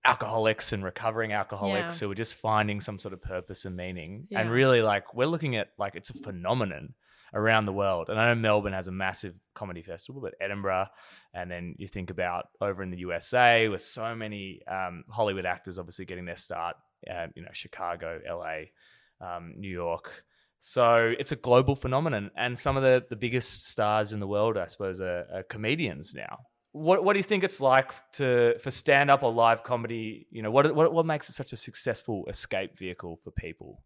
[0.05, 2.07] alcoholics and recovering alcoholics Yeah.
[2.07, 4.29] who are just finding some sort of purpose and meaning.
[4.33, 6.95] And really, like we're looking at like it's a phenomenon
[7.35, 8.09] around the world.
[8.09, 10.87] And I know Melbourne has a massive comedy festival, but Edinburgh,
[11.35, 15.79] and then you think about over in the USA with so many um, Hollywood actors
[15.79, 16.77] obviously getting their start,
[17.11, 20.25] uh, you know, Chicago, LA, um, New York.
[20.61, 24.59] So it's a global phenomenon, and some of the, the biggest stars in the world,
[24.59, 26.41] I suppose, are, are comedians now.
[26.73, 30.27] What, what do you think it's like to for stand up or live comedy?
[30.31, 33.83] You know, what, what what makes it such a successful escape vehicle for people?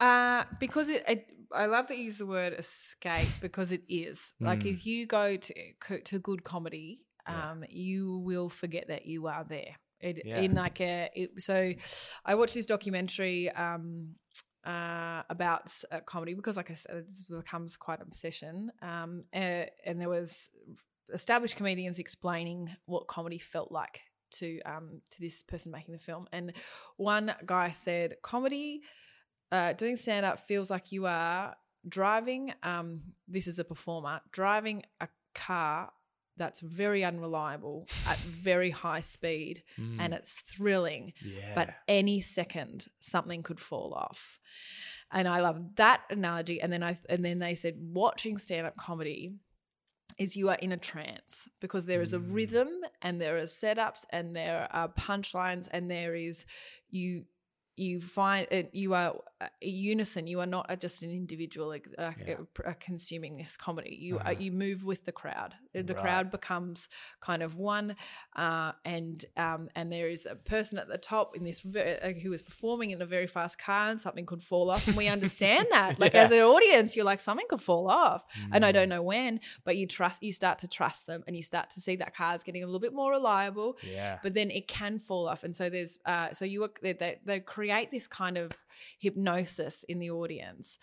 [0.00, 4.32] Uh, because it, it, I love that you use the word escape because it is.
[4.40, 4.72] Like Mm.
[4.74, 5.54] if you go to
[6.04, 7.50] to good comedy, Yeah.
[7.50, 9.76] um, you will forget that you are there.
[10.00, 10.40] It, Yeah.
[10.40, 11.74] In like a it, so,
[12.24, 14.14] I watched this documentary um,
[14.64, 18.72] uh, about uh, comedy because, like I said, it becomes quite an obsession.
[18.80, 20.48] Um, uh, and there was
[21.12, 24.00] established comedians explaining what comedy felt like
[24.38, 26.52] to um to this person making the film, and
[26.96, 28.80] one guy said comedy
[29.52, 31.56] uh, doing stand up feels like you are
[31.88, 32.52] driving.
[32.62, 35.92] Um, this is a performer driving a car
[36.36, 41.12] that's very unreliable at very high speed, and it's thrilling.
[41.22, 44.38] yeah, But any second, something could fall off.
[45.12, 46.60] And I love that analogy.
[46.60, 49.32] And then I and then they said watching stand up comedy
[50.18, 52.34] is you are in a trance because there is a Mm.
[52.34, 52.68] rhythm
[53.02, 56.46] and there are setups and there are punchlines and there is
[56.90, 57.24] you
[57.80, 60.26] you find it, you are uh, unison.
[60.26, 61.78] You are not a- just an individual uh,
[62.26, 62.34] Yeah.
[62.66, 63.96] uh, consuming this comedy.
[64.06, 64.28] You Uh-huh.
[64.30, 65.54] uh, you move with the crowd.
[65.72, 65.96] The Right.
[66.02, 66.88] crowd becomes
[67.20, 67.96] kind of one,
[68.36, 72.32] uh, and um, and there is a person at the top in this uh, who
[72.34, 75.66] is performing in a very fast car, and something could fall off, and we understand
[75.76, 75.98] that.
[75.98, 76.24] Like Yeah.
[76.24, 78.74] as an audience, you're like something could fall off, and I Mm.
[78.74, 80.22] don't know when, but you trust.
[80.22, 82.66] You start to trust them, and you start to see that car is getting a
[82.66, 86.28] little bit more reliable yeah, but then it can fall off and so there's uh
[86.38, 88.50] so you they, they, they create this kind of
[88.98, 90.78] hypnosis in the audience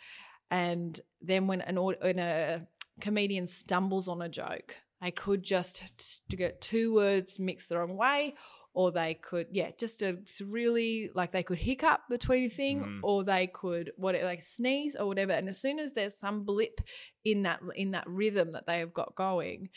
[0.50, 2.65] and then when an when a
[3.02, 5.84] comedian stumbles on a joke they could just
[6.30, 8.34] to get two words mixed the wrong way
[8.73, 13.00] or they could yeah just to really like they could hiccup between a thing Mhm.
[13.04, 16.82] or they could what like sneeze or whatever and as soon as there's some blip
[17.23, 19.69] in that in that rhythm that they have got going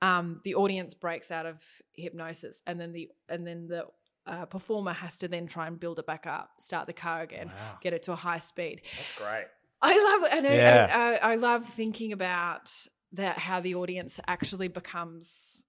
[0.00, 1.60] um, the audience breaks out of
[1.92, 3.86] hypnosis, and then the and then the
[4.30, 7.48] uh, performer has to then try and build it back up, start the car again,
[7.48, 7.78] Wow.
[7.80, 8.82] get it to a high speed.
[8.96, 9.46] that's great.
[9.80, 11.18] I love and I- Yeah.
[11.22, 12.70] I, I love thinking about
[13.12, 15.62] that how the audience actually becomes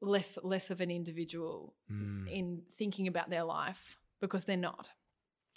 [0.00, 2.30] less less of an individual Mm.
[2.30, 4.90] in thinking about their life because they're not.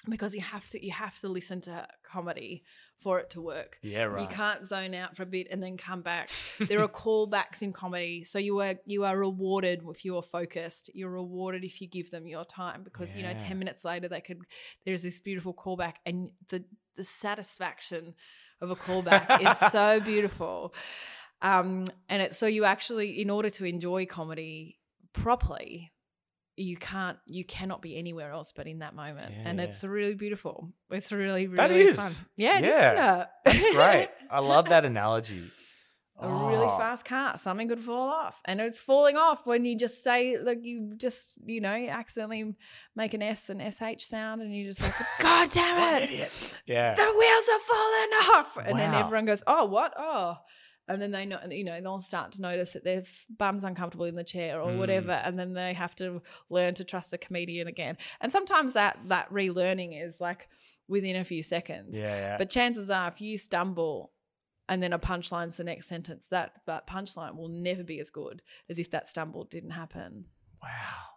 [0.09, 2.63] Because you have to you have to listen to comedy
[3.01, 3.77] for it to work.
[3.81, 4.21] Yeah, right.
[4.21, 6.29] You can't zone out for a bit and then come back.
[6.59, 10.89] there are callbacks in comedy, so you are you are rewarded if you are focused.
[10.93, 14.21] You're rewarded if you give them your time because you know ten minutes later they
[14.21, 14.41] could.
[14.85, 16.63] There's this beautiful callback, and the
[16.95, 18.13] the satisfaction
[18.61, 20.73] of a callback is so beautiful.
[21.41, 24.79] Um, and it's so you actually, in order to enjoy comedy
[25.13, 25.91] properly,
[26.61, 30.69] you can't you cannot be anywhere else but in that moment and it's really beautiful
[30.89, 31.97] it's really really That is.
[32.19, 32.93] fun yeah, it is, Yeah.
[32.93, 33.27] isn't it?
[33.63, 34.09] That's great.
[34.29, 35.43] I love that analogy.
[36.19, 36.77] a really Oh.
[36.77, 40.59] fast car something could fall off and it's falling off when you just say like
[40.63, 42.53] you just you know accidentally
[42.95, 46.57] make an s and sh sound and you just like god damn it.
[46.67, 46.93] Yeah.
[46.93, 50.37] the wheels are falling off and then everyone goes oh what oh
[50.87, 53.03] and then they know you know they'll start to notice that their
[53.37, 54.77] bum's uncomfortable in the chair or Mm.
[54.79, 58.97] whatever and then they have to learn to trust the comedian again and sometimes that
[59.07, 60.49] that relearning is like
[60.87, 62.37] within a few seconds Yeah, yeah.
[62.37, 64.11] but chances are if you stumble
[64.67, 68.41] and then a punchline's the next sentence that that punchline will never be as good
[68.69, 70.25] as if that stumble didn't happen
[70.61, 70.69] wow.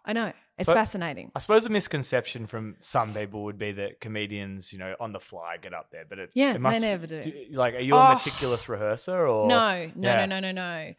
[0.05, 3.99] i know it's So- fascinating I suppose a misconception from some people would be that
[3.99, 6.87] comedians, you know, on the fly get up there, but it, Yeah, it must, they
[6.87, 7.21] never do.
[7.51, 8.13] Like, are you a Oh.
[8.13, 10.25] meticulous rehearser or No, no, Yeah.
[10.25, 10.93] no, no, no, no.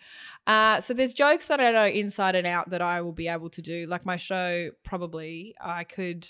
[0.46, 3.48] Uh, so there's jokes that I know inside and out that I will be able
[3.48, 3.86] to do.
[3.86, 6.28] Like my show, probably I could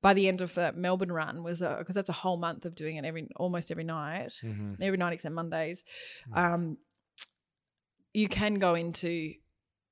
[0.00, 2.96] by the end of the Melbourne run was because that's a whole month of doing
[2.96, 4.76] it every almost every night, Mhm.
[4.80, 5.84] every night except Mondays.
[6.30, 6.38] Mm.
[6.38, 6.78] Um,
[8.14, 9.34] you can go into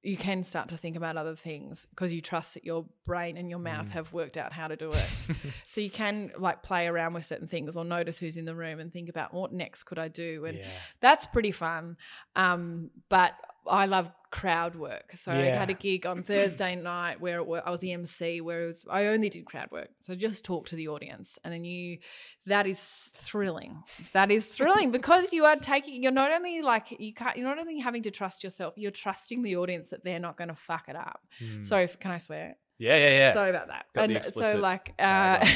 [0.06, 3.50] you can start to think about other things because you trust that your brain and
[3.50, 3.90] your mouth Mm.
[3.90, 5.08] have worked out how to do it.
[5.68, 8.78] so you can like play around with certain things or notice who's in the room
[8.80, 10.66] and think about what next could I do and yeah.
[11.00, 11.96] that's pretty fun.
[12.36, 13.32] Um, but
[13.68, 15.12] I love crowd work.
[15.14, 15.58] So I Yeah.
[15.58, 18.66] had a gig on Thursday night where it wa- I was the MC, where it
[18.66, 19.88] was, I only did crowd work.
[20.00, 21.98] So just talk to the audience, and then you,
[22.44, 23.82] that is thrilling.
[24.12, 26.02] That is thrilling because you are taking.
[26.02, 27.36] You're not only like you can't.
[27.36, 28.74] You're not only having to trust yourself.
[28.76, 31.20] You're trusting the audience that they're not going to fuck it up.
[31.42, 31.64] Mm.
[31.64, 32.56] Sorry, can I swear?
[32.78, 33.32] Yeah, yeah, yeah.
[33.32, 33.86] Sorry about that.
[33.94, 35.02] Got and so, like, uh,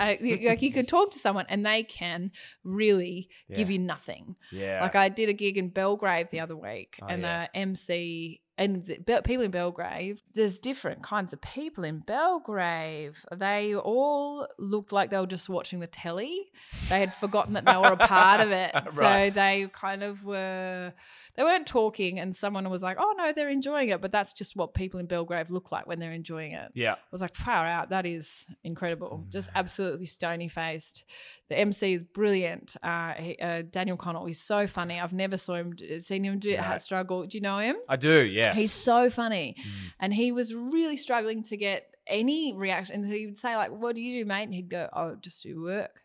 [0.00, 2.30] uh, like you could talk to someone and they can
[2.64, 4.36] really give you nothing.
[4.52, 4.80] yeah.
[4.80, 7.46] Like I did a gig in Belgrave the other week, Oh, and yeah.
[7.52, 10.22] the MC and the people in Belgrave.
[10.34, 13.24] There's different kinds of people in Belgrave.
[13.34, 16.50] They all looked like they were just watching the telly.
[16.88, 20.92] They had forgotten that they were a part of it, so they kind of were.
[21.36, 24.56] They weren't talking, and someone was like, "Oh no, they're enjoying it," but that's just
[24.56, 26.72] what people in Belgrave look like when they're enjoying it.
[26.74, 26.94] yeah.
[26.94, 27.90] I was like, far out.
[27.90, 29.24] That is incredible.
[29.30, 31.04] Just absolutely stony faced.
[31.48, 32.76] The MC is brilliant.
[32.82, 35.00] Uh, he, uh, Daniel Connell is so funny.
[35.00, 36.80] I've never saw him seen him do Right.
[36.80, 37.24] struggle.
[37.26, 37.76] Do you know him?
[37.88, 38.18] I do,
[38.48, 38.56] yes.
[38.56, 39.92] He's so funny, Mm.
[40.00, 42.96] and he was really struggling to get any reaction.
[42.96, 45.42] And he would say like, "What do you do, mate?" And he'd go, "Oh, just
[45.42, 46.02] do work."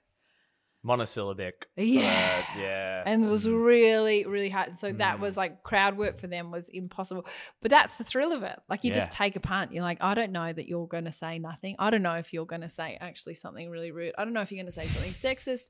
[0.83, 1.67] Monosyllabic.
[1.77, 2.43] so, Yeah.
[2.57, 3.03] yeah.
[3.05, 3.65] and it was Mm.
[3.65, 5.21] really really hard and so that Mm.
[5.21, 7.25] was like crowd work for them was impossible
[7.61, 10.13] but that's the thrill of it like you just take a punt you're like i
[10.13, 12.69] don't know that you're going to say nothing i don't know if you're going to
[12.69, 15.63] say actually something really rude i don't know if you're going to say something sexist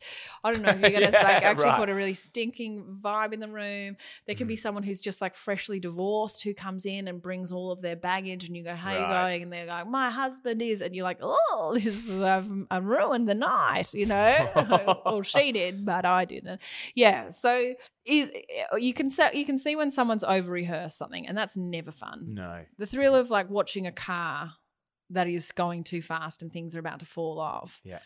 [0.43, 1.78] i don't know if you're going to Yeah, like actually right.
[1.80, 4.60] put a really stinking vibe in the room there can be Mm.
[4.60, 8.45] someone who's just like freshly divorced who comes in and brings all of their baggage
[8.47, 9.21] and you go how you Right.
[9.23, 12.86] going and they're like my husband is and you're like oh this is I've, I've
[12.86, 14.49] ruined the night you know
[15.05, 16.61] well she did but I didn't
[16.95, 17.73] yeah so
[18.05, 18.29] is,
[18.77, 22.33] you can se- you can see when someone's over rehearsed something and that's never fun
[22.33, 22.65] no.
[22.77, 24.53] the thrill of like watching a car
[25.09, 27.99] that is going too fast and things are about to fall off Yeah.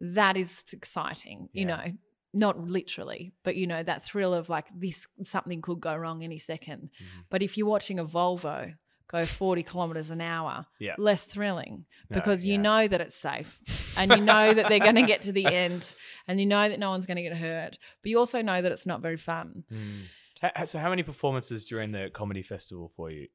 [0.00, 1.76] that is exciting you Yeah.
[1.76, 1.92] know
[2.36, 6.38] not literally but you know that thrill of like this something could go wrong any
[6.38, 7.24] 2nd Mhm.
[7.30, 8.74] but if you're watching a volvo
[9.18, 10.94] go 40 kilometers an hour Yeah.
[10.98, 12.62] less thrilling No, because you yeah.
[12.68, 13.50] know that it's safe
[13.98, 15.94] and you know that they're going to get to the end
[16.28, 18.72] and you know that no one's going to get hurt but you also know that
[18.72, 20.02] it's not very fun Mm.
[20.66, 23.28] So, how many performances during the comedy festival for you?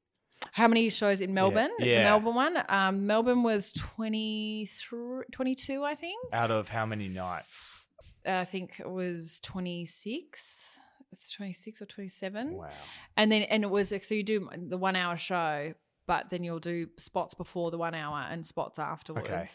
[0.54, 1.98] how many shows in melbourne Yeah.
[2.00, 7.76] the melbourne one um, melbourne was 23 22 i think Out of how many nights?
[8.26, 10.80] i think it was 26
[11.12, 12.70] it's 26 or 27 Wow.
[13.18, 15.74] and then and it was so you do the one hour show
[16.08, 19.28] but then you'll do spots before the one hour and spots afterwards.
[19.28, 19.48] Okay.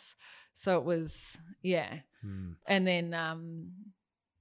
[0.52, 1.98] so it was yeah.
[2.24, 2.56] Mm.
[2.66, 3.70] and then um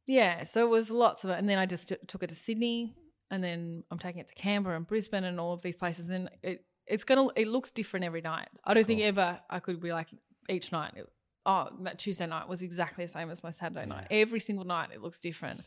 [0.07, 2.35] yeah so it was lots of it and then i just t- took it to
[2.35, 2.95] sydney
[3.31, 6.29] and then i'm taking it to canberra and brisbane and all of these places and
[6.41, 8.49] it it's gonna it looks different every night.
[8.65, 10.07] I don't think ever i could be like
[10.49, 11.07] each night it-
[11.45, 14.07] oh that tuesday night was exactly the same as my saturday night.
[14.11, 15.61] Every single night it looks different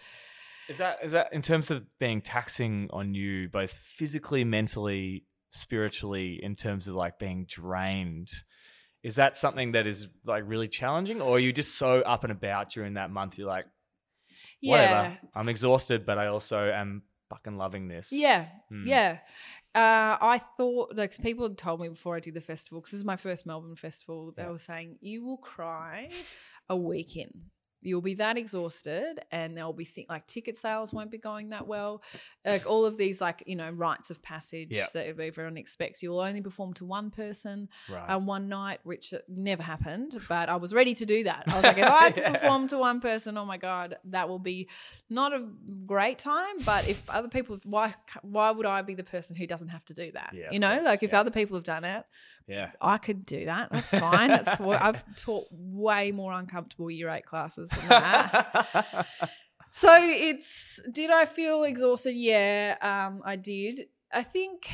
[0.68, 6.40] Is that is that in terms of being taxing on you both physically, mentally, spiritually
[6.42, 8.30] in terms of like being drained.
[9.02, 12.32] Is that something that is like really challenging, or are you just so up and
[12.32, 13.38] about during that month?
[13.38, 13.66] You're like,
[14.62, 18.10] whatever, I'm exhausted, but I also am fucking loving this.
[18.12, 18.86] Yeah, Mm.
[18.86, 19.18] yeah.
[19.74, 22.98] Uh, I thought like people had told me before I did the festival because this
[23.00, 24.32] is my first Melbourne festival.
[24.36, 24.50] They Yeah.
[24.50, 26.10] were saying you will cry
[26.68, 27.50] a week in.
[27.86, 31.66] You'll be that exhausted, and there'll be th- like ticket sales won't be going that
[31.66, 32.02] well.
[32.44, 34.86] Like all of these, like you know, rites of passage Yeah.
[34.92, 36.02] that everyone expects.
[36.02, 38.10] You'll only perform to one person Right.
[38.10, 41.44] um, one night, which never happened, but I was ready to do that.
[41.46, 42.32] I was like, if I have to Yeah.
[42.38, 44.68] perform to one person, oh my god, that will be
[45.08, 45.46] not a
[45.86, 46.56] great time.
[46.64, 49.94] But if other people, why why would I be the person who doesn't have to
[49.94, 50.30] do that?
[50.34, 51.20] Yeah, you know, like if yeah.
[51.20, 52.04] other people have done it,
[52.48, 52.70] yeah.
[52.80, 53.70] I could do that.
[53.72, 54.28] That's fine.
[54.28, 57.68] That's what I've taught way more uncomfortable year eight classes
[59.72, 62.14] So it's did I feel exhausted?
[62.14, 63.88] Yeah, um, I did.
[64.10, 64.70] I think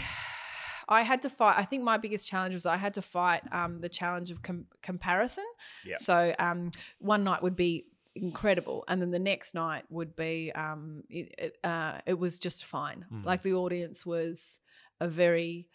[0.89, 1.57] I had to fight.
[1.59, 4.67] I think my biggest challenge was I had to fight um, the challenge of com-
[4.81, 5.45] comparison.
[5.85, 5.97] Yeah.
[5.97, 11.03] So um, one night would be incredible, and then the next night would be um,
[11.11, 13.05] it, uh, it was just fine.
[13.13, 13.25] Mhm.
[13.25, 14.61] Like the audience was
[15.01, 15.67] a very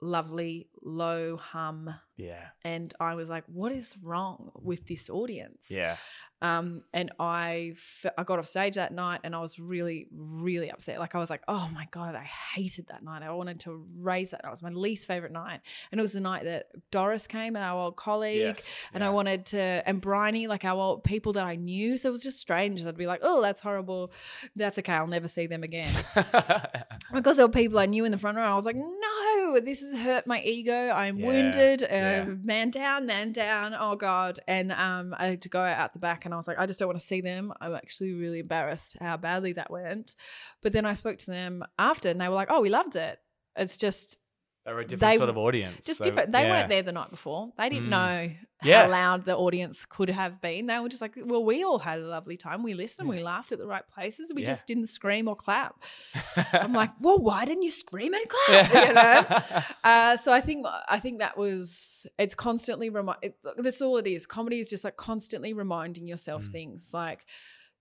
[0.00, 2.46] lovely low hum yeah.
[2.64, 5.96] and i was like what is wrong with this audience Yeah.
[6.42, 7.74] um, and I,
[8.18, 10.98] I got off stage that night and I was really, really upset.
[10.98, 12.24] Like I was like, oh my god, I
[12.54, 13.22] hated that night.
[13.22, 14.42] I wanted to raise that.
[14.44, 17.64] It was my least favorite night, and it was the night that Doris came, and
[17.64, 18.78] our old colleague, Yes.
[18.92, 21.96] and I wanted to, and Bryony, like our old people that I knew.
[21.96, 22.84] So it was just strange.
[22.84, 24.12] I'd be like, oh, that's horrible.
[24.54, 24.92] That's okay.
[24.92, 25.92] I'll never see them again.
[27.14, 28.44] because there were people I knew in the front row.
[28.44, 30.90] I was like, no, this has hurt my ego.
[30.90, 31.82] I'm Yeah, wounded.
[32.06, 32.34] Yeah.
[32.42, 33.74] Man down, man down.
[33.78, 34.40] Oh God.
[34.46, 36.78] And um, I had to go out the back, and I was like, I just
[36.78, 37.52] don't want to see them.
[37.60, 40.16] I'm actually really embarrassed how badly that went.
[40.62, 43.18] But then I spoke to them after, and they were like, oh, we loved it.
[43.56, 44.18] It's just
[44.66, 45.86] they were a different They- sort of audience.
[45.86, 46.32] just so- different.
[46.32, 46.50] They yeah.
[46.50, 47.52] weren't there the night before.
[47.56, 47.90] They didn't Mm.
[47.90, 48.30] know
[48.64, 48.84] Yeah.
[48.86, 50.66] how loud the audience could have been.
[50.66, 52.62] They were just like, well, we all had a lovely time.
[52.64, 54.32] We listened, we laughed at the right places.
[54.34, 54.48] We Yeah.
[54.48, 55.76] just didn't scream or clap.
[56.52, 58.74] I'm like, well, why didn't you scream and clap?
[58.88, 59.62] You know?
[59.84, 63.18] Uh, so I think I think that was it's constantly remind.
[63.22, 64.26] It, that's all it is.
[64.26, 66.52] Comedy is just like constantly reminding yourself Mm.
[66.52, 66.90] things.
[66.92, 67.24] Like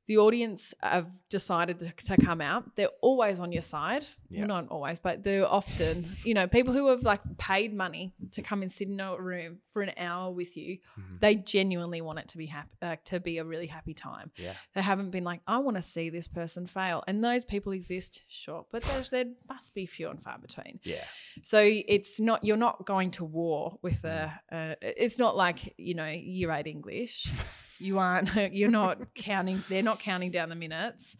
[0.07, 2.75] the audience have decided to, to come out.
[2.75, 4.05] They're always on your side.
[4.29, 4.41] Yeah.
[4.41, 6.07] Well, not always, but they're often.
[6.23, 9.59] You know, people who have like paid money to come and sit in a room
[9.71, 10.77] for an hour with you.
[10.99, 11.19] Mhm.
[11.19, 14.31] They genuinely want it to be happy, uh, to be a really happy time.
[14.37, 14.53] Yeah.
[14.73, 18.23] They haven't been like, I want to see this person fail, and those people exist,
[18.27, 20.79] sure, but there's, there must be few and far between.
[20.83, 21.03] Yeah.
[21.43, 24.31] So it's not you're not going to war with a.
[24.51, 27.27] a it's not like you know year eight English.
[27.79, 28.33] You aren't.
[28.53, 29.63] You're not counting.
[29.69, 31.15] They're not counting down the minutes,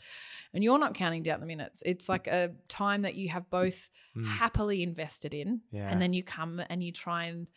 [0.54, 1.84] and you're not counting down the minutes.
[1.86, 4.26] It's like a time that you have both Mm.
[4.26, 5.90] happily invested in, Yeah.
[5.92, 7.48] and then you come and you try and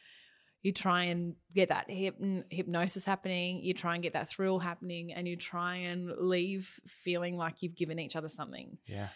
[0.62, 3.62] you try and get that hypn- hypnosis happening.
[3.62, 7.76] You try and get that thrill happening, and you try and leave feeling like you've
[7.76, 9.10] given each other something, Yeah.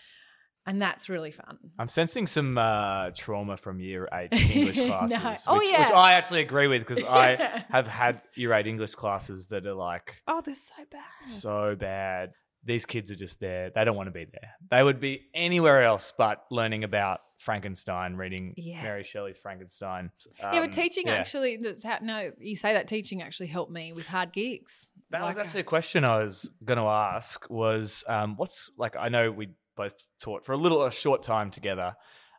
[0.66, 1.58] And that's really fun.
[1.78, 4.86] I'm sensing some uh, trauma from year eight English No.
[4.86, 5.80] classes, Oh, which, yeah.
[5.82, 9.74] which I actually agree with because I have had year eight English classes that are
[9.74, 11.02] like Oh, they're so bad.
[11.22, 12.32] so bad.
[12.64, 13.70] These kids are just there.
[13.74, 14.50] They don't want to be there.
[14.70, 18.82] They would be anywhere else but learning about Frankenstein, reading Yeah.
[18.84, 20.12] Mary Shelley's Frankenstein.
[20.38, 21.14] yeah, Um, but teaching yeah.
[21.14, 24.90] actually, that's how, no, you say that teaching actually helped me with hard gigs.
[25.10, 27.44] That was actually a question I was going to ask.
[27.50, 28.96] Was um, what's like?
[28.96, 31.94] I know we both taught for a little, a short time together,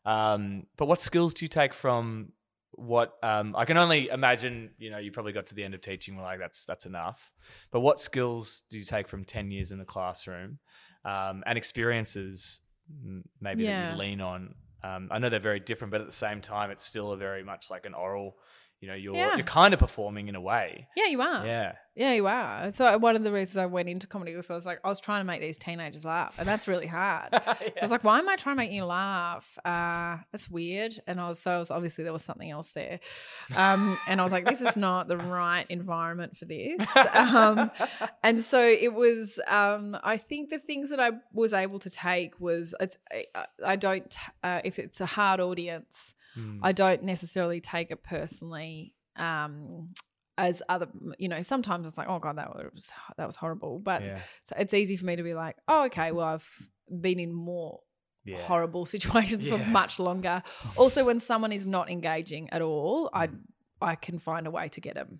[0.05, 2.33] um, but what skills do you take from
[2.71, 3.13] what?
[3.21, 4.71] Um, I can only imagine.
[4.77, 6.15] You know, you probably got to the end of teaching.
[6.15, 7.31] We're like, that's that's enough.
[7.71, 10.59] But what skills do you take from ten years in the classroom
[11.05, 12.61] um, and experiences
[13.39, 14.55] maybe that you lean on?
[14.83, 17.43] Um, I know they're very different, but at the same time, it's still a very
[17.43, 18.35] much like an oral.
[18.83, 19.35] You know, you're Yeah.
[19.37, 20.89] you're kind of performing in a way.
[20.97, 21.45] yeah, you are.
[21.45, 21.75] Yeah.
[21.95, 22.73] Yeah, you are.
[22.73, 24.99] So one of the reasons I went into comedy was I was like, I was
[24.99, 27.29] trying to make these teenagers laugh, and that's really hard.
[27.43, 29.57] So I was like, why am I trying to make you laugh?
[29.63, 30.99] Uh, that's weird.
[31.07, 32.99] And I was so I was obviously there was something else there.
[33.55, 36.85] Um, and I was like, this is not the right environment for this.
[37.13, 37.71] Um,
[38.21, 39.39] and so it was.
[39.47, 42.97] Um, I think the things that I was able to take was it's.
[43.09, 43.27] I,
[43.65, 44.13] I don't.
[44.43, 46.59] Uh, if it's a hard audience, Hmm.
[46.63, 48.93] I don't necessarily take it personally.
[49.15, 49.93] Um,
[50.37, 50.87] as other,
[51.19, 53.79] you know, sometimes it's like, oh god, that was that was horrible.
[53.79, 54.19] But yeah.
[54.43, 56.69] so it's easy for me to be like, oh, okay, well, I've
[57.01, 57.81] been in more
[58.25, 58.37] Yeah.
[58.41, 60.41] horrible situations for much longer.
[60.77, 63.41] Also, when someone is not engaging at all, I Mm.
[63.81, 65.19] I can find a way to get them.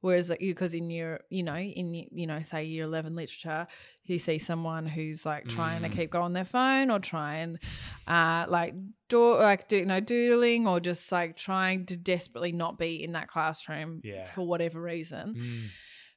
[0.00, 3.66] Whereas like you, because in your, you know, in you know, say year eleven literature,
[4.04, 5.96] you see someone who's like trying to Mm.
[5.96, 7.58] keep going on their phone or trying,
[8.06, 8.74] uh, like
[9.08, 13.12] do like do you know doodling or just like trying to desperately not be in
[13.12, 14.24] that classroom Yeah.
[14.24, 15.34] for whatever reason.
[15.34, 15.64] Mm.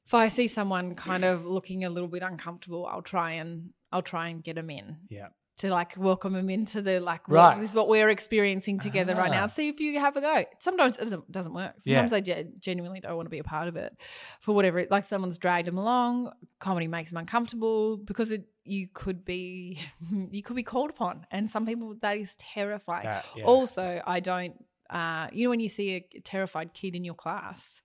[0.05, 4.01] If I see someone kind of looking a little bit uncomfortable, I'll try and I'll
[4.01, 5.27] try and get them in Yeah.
[5.59, 7.61] To like welcome them into the like what- Right.
[7.61, 9.43] this is what we're experiencing together right now.
[9.43, 9.47] Ah.
[9.47, 10.43] See if you have a go.
[10.59, 11.75] Sometimes it doesn't, doesn't work.
[11.85, 12.05] Yeah.
[12.07, 13.95] Sometimes they ge- genuinely don't want to be a part of it
[14.39, 14.79] for whatever.
[14.79, 16.31] it- Like someone's dragged them along.
[16.59, 19.79] Comedy makes them uncomfortable because it, you could be
[20.31, 23.03] you could be called upon, and some people that is terrifying.
[23.05, 23.43] That- yeah.
[23.43, 24.55] Also, I don't.
[24.89, 27.81] Uh, you know when you see a terrified kid in your class,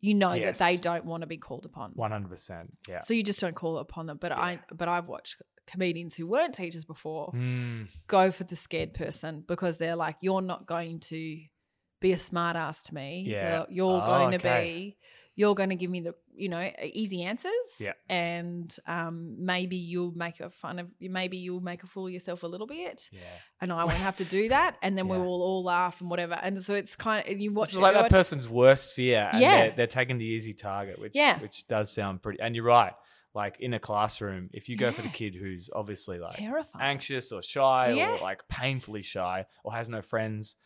[0.00, 0.58] you know Yes.
[0.58, 1.92] that they don't want to be called upon.
[1.94, 2.76] One hundred percent.
[2.88, 3.00] Yeah.
[3.00, 4.18] So you just don't call upon them.
[4.20, 5.36] But I but I've watched
[5.66, 7.88] comedians who weren't teachers before Mm.
[8.06, 11.40] go for the scared person because they're like, you're not going to
[12.00, 13.24] be a smart ass to me.
[13.28, 13.58] Yeah.
[13.58, 14.64] You're, you're Oh, going to okay.
[14.64, 14.96] be,
[15.36, 17.52] you're going to give me the, you know, easy answers.
[17.78, 17.92] Yeah.
[18.08, 22.42] And um, maybe you'll make a fun of, maybe you'll make a fool of yourself
[22.42, 23.08] a little bit.
[23.12, 23.20] Yeah.
[23.60, 24.76] And I won't have to do that.
[24.82, 26.34] And then we'll all laugh and whatever.
[26.34, 29.40] And so it's kind of, you watch It's like that watch- person's worst fear, and
[29.40, 29.56] Yeah.
[29.62, 31.38] they're, they're taking the easy target, which Yeah.
[31.38, 32.40] which does sound pretty.
[32.40, 32.92] And you're right.
[33.34, 36.84] Like in a classroom, if you go for the kid who's obviously like terrifying.
[36.84, 38.16] anxious or shy Yeah.
[38.16, 40.56] or like painfully shy or has no friends,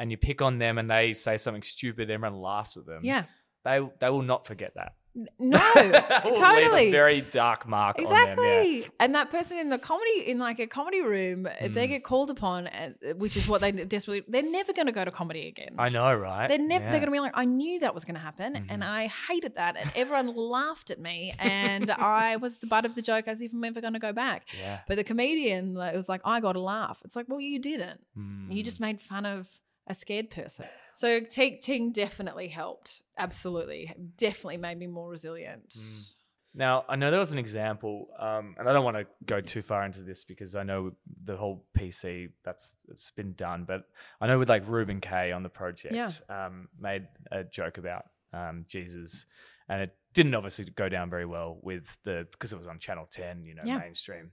[0.00, 3.00] and you pick on them and they say something stupid, everyone laughs at them.
[3.04, 3.24] yeah.
[3.64, 4.94] they they will not forget that.
[5.38, 5.58] No,
[6.36, 6.88] totally.
[6.88, 8.12] a very dark mark on them.
[8.12, 8.22] Yeah.
[8.22, 8.90] Exactly.
[9.00, 11.90] And that person in the comedy, in like a comedy room, if they Mm.
[11.90, 15.10] get called upon, uh, which is what they desperately, they're never going to go to
[15.10, 15.74] comedy again.
[15.78, 16.48] I know, right?
[16.48, 16.84] They're never.
[16.84, 16.90] Yeah.
[16.92, 18.66] They're going to be like, I knew that was going to happen, Mhm.
[18.68, 22.94] and I hated that, and everyone laughed at me, and I was the butt of
[22.94, 24.46] the joke as if I'm ever going to go back.
[24.58, 24.80] Yeah.
[24.86, 27.00] But the comedian like, was like, I got a laugh.
[27.04, 28.00] It's like, well, you didn't.
[28.16, 28.22] You
[28.62, 28.64] Mm.
[28.64, 29.48] just made fun of
[29.88, 30.66] a scared person.
[30.92, 33.02] So teaching definitely helped.
[33.16, 35.74] Absolutely, definitely made me more resilient.
[35.78, 36.12] Mm.
[36.54, 39.62] Now, I know there was an example, um, and I don't want to go too
[39.62, 40.92] far into this because I know
[41.24, 43.84] the whole PC that's it's been done, but
[44.20, 46.10] I know with like Reuben Kaye on the project, Yeah.
[46.28, 49.26] um, made a joke about um, Jesus,
[49.68, 53.06] and it didn't obviously go down very well with the because it was on Channel
[53.10, 53.78] Ten, you know, Yeah.
[53.78, 54.32] mainstream.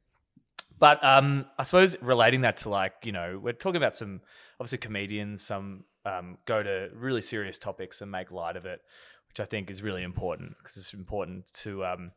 [0.78, 4.22] But um, I suppose relating that to like you know we're talking about some
[4.60, 8.82] obviously comedians, some um, go to really serious topics and make light of it,
[9.30, 12.12] which I think is really important because it's important to um,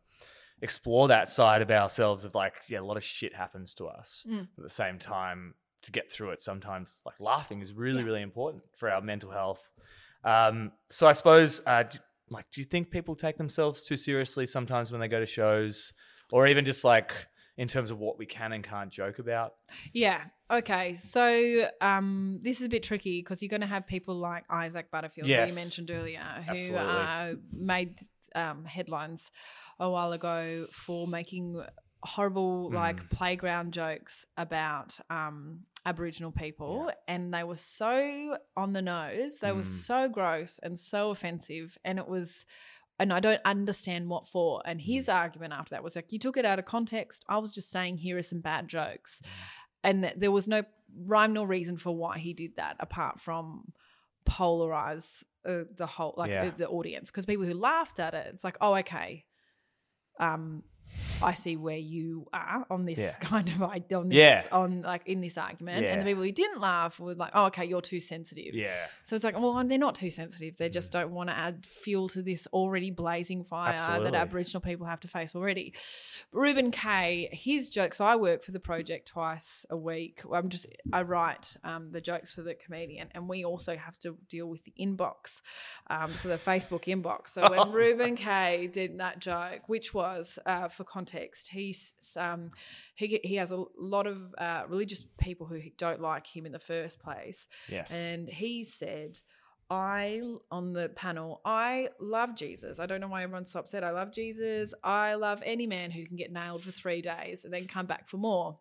[0.60, 4.26] explore that side of ourselves of like yeah a lot of shit happens to us
[4.28, 4.42] Mm.
[4.56, 6.40] at the same time to get through it.
[6.40, 9.70] Sometimes like laughing is really really important for our mental health.
[10.24, 11.98] Um, so i suppose uh, d-
[12.28, 15.92] like do you think people take themselves too seriously sometimes when they go to shows?
[16.32, 17.12] Or even just like
[17.58, 19.52] in terms of what we can and can't joke about
[19.92, 20.24] Yeah.
[20.50, 20.96] Okay.
[20.96, 24.90] So um, this is a bit tricky because you're going to have people like Isaac
[24.90, 27.98] Butterfield, who you mentioned earlier, who uh, made
[28.34, 29.30] um, headlines
[29.78, 31.62] a while ago for making
[32.02, 33.10] horrible like Mm.
[33.10, 39.40] playground jokes about um, Aboriginal people, and they were so on the nose.
[39.40, 39.86] They were Mm.
[39.86, 42.46] so gross and so offensive, and it was.
[42.98, 44.60] And I don't understand what for.
[44.64, 45.14] And his Mm.
[45.14, 47.24] argument after that was like, you took it out of context.
[47.28, 49.28] I was just saying, here are some bad jokes Mm.
[49.84, 50.64] and there was no
[51.04, 53.72] rhyme nor reason for why he did that apart from
[54.26, 56.46] polarize uh, the whole like Yeah.
[56.46, 59.24] uh, the audience because people who laughed at it it's like oh okay
[60.18, 60.62] um
[61.22, 63.12] I see where you are on this Yeah.
[63.20, 64.46] kind of on this Yeah.
[64.52, 67.64] on like in this argument and the people who didn't laugh were like oh okay
[67.64, 70.58] you're too sensitive yeah so it's like, well, they're not too sensitive.
[70.58, 74.10] They just don't want to add fuel to this already blazing fire Absolutely.
[74.10, 75.72] that Aboriginal people have to face already.
[76.30, 78.02] Reuben Kaye, his jokes.
[78.02, 80.20] I work for the project twice a week.
[80.30, 84.18] I'm just I write um, the jokes for the comedian, and we also have to
[84.28, 85.40] deal with the inbox,
[85.88, 87.28] um, so the Facebook inbox.
[87.30, 92.50] So when Reuben Kaye did that joke, which was uh, for context, he's um,
[92.94, 96.58] he he has a lot of uh, religious people who don't like him in the
[96.58, 97.46] first place.
[97.68, 99.18] yes And he said,
[99.70, 102.80] I, on the panel, I love Jesus.
[102.80, 103.84] I don't know why everyone's so upset.
[103.84, 104.72] I love Jesus.
[104.82, 108.08] I love any man who can get nailed for three days and then come back
[108.08, 108.58] for more.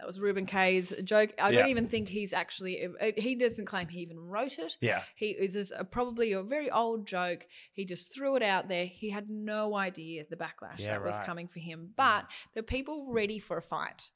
[0.00, 1.34] That was Reuben Kaye's joke.
[1.38, 4.78] I don't even think he's actually, uh, he doesn't claim he even wrote it.
[4.80, 7.46] yeah He is a, probably a very old joke.
[7.74, 8.86] He just threw it out there.
[8.86, 11.90] He had no idea the backlash Yeah, that was coming for him.
[11.94, 12.24] But
[12.54, 14.08] there are people ready for a fight.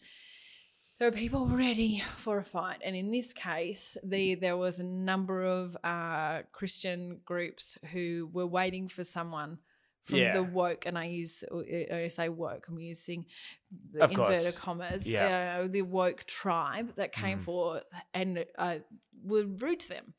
[0.98, 4.84] There are people ready for a fight, and in this case, the there was a
[4.84, 9.58] number of uh, Christian groups who were waiting for someone
[10.04, 10.32] from Yeah.
[10.36, 11.42] the woke, and I use
[11.92, 12.66] I say woke.
[12.68, 13.26] I'm using
[13.92, 14.58] the Of inverted course.
[14.58, 15.06] commas.
[15.08, 15.60] Yeah.
[15.64, 17.44] Uh, the woke tribe that came Mm.
[17.44, 18.78] forth and uh,
[19.24, 20.14] were rude to them.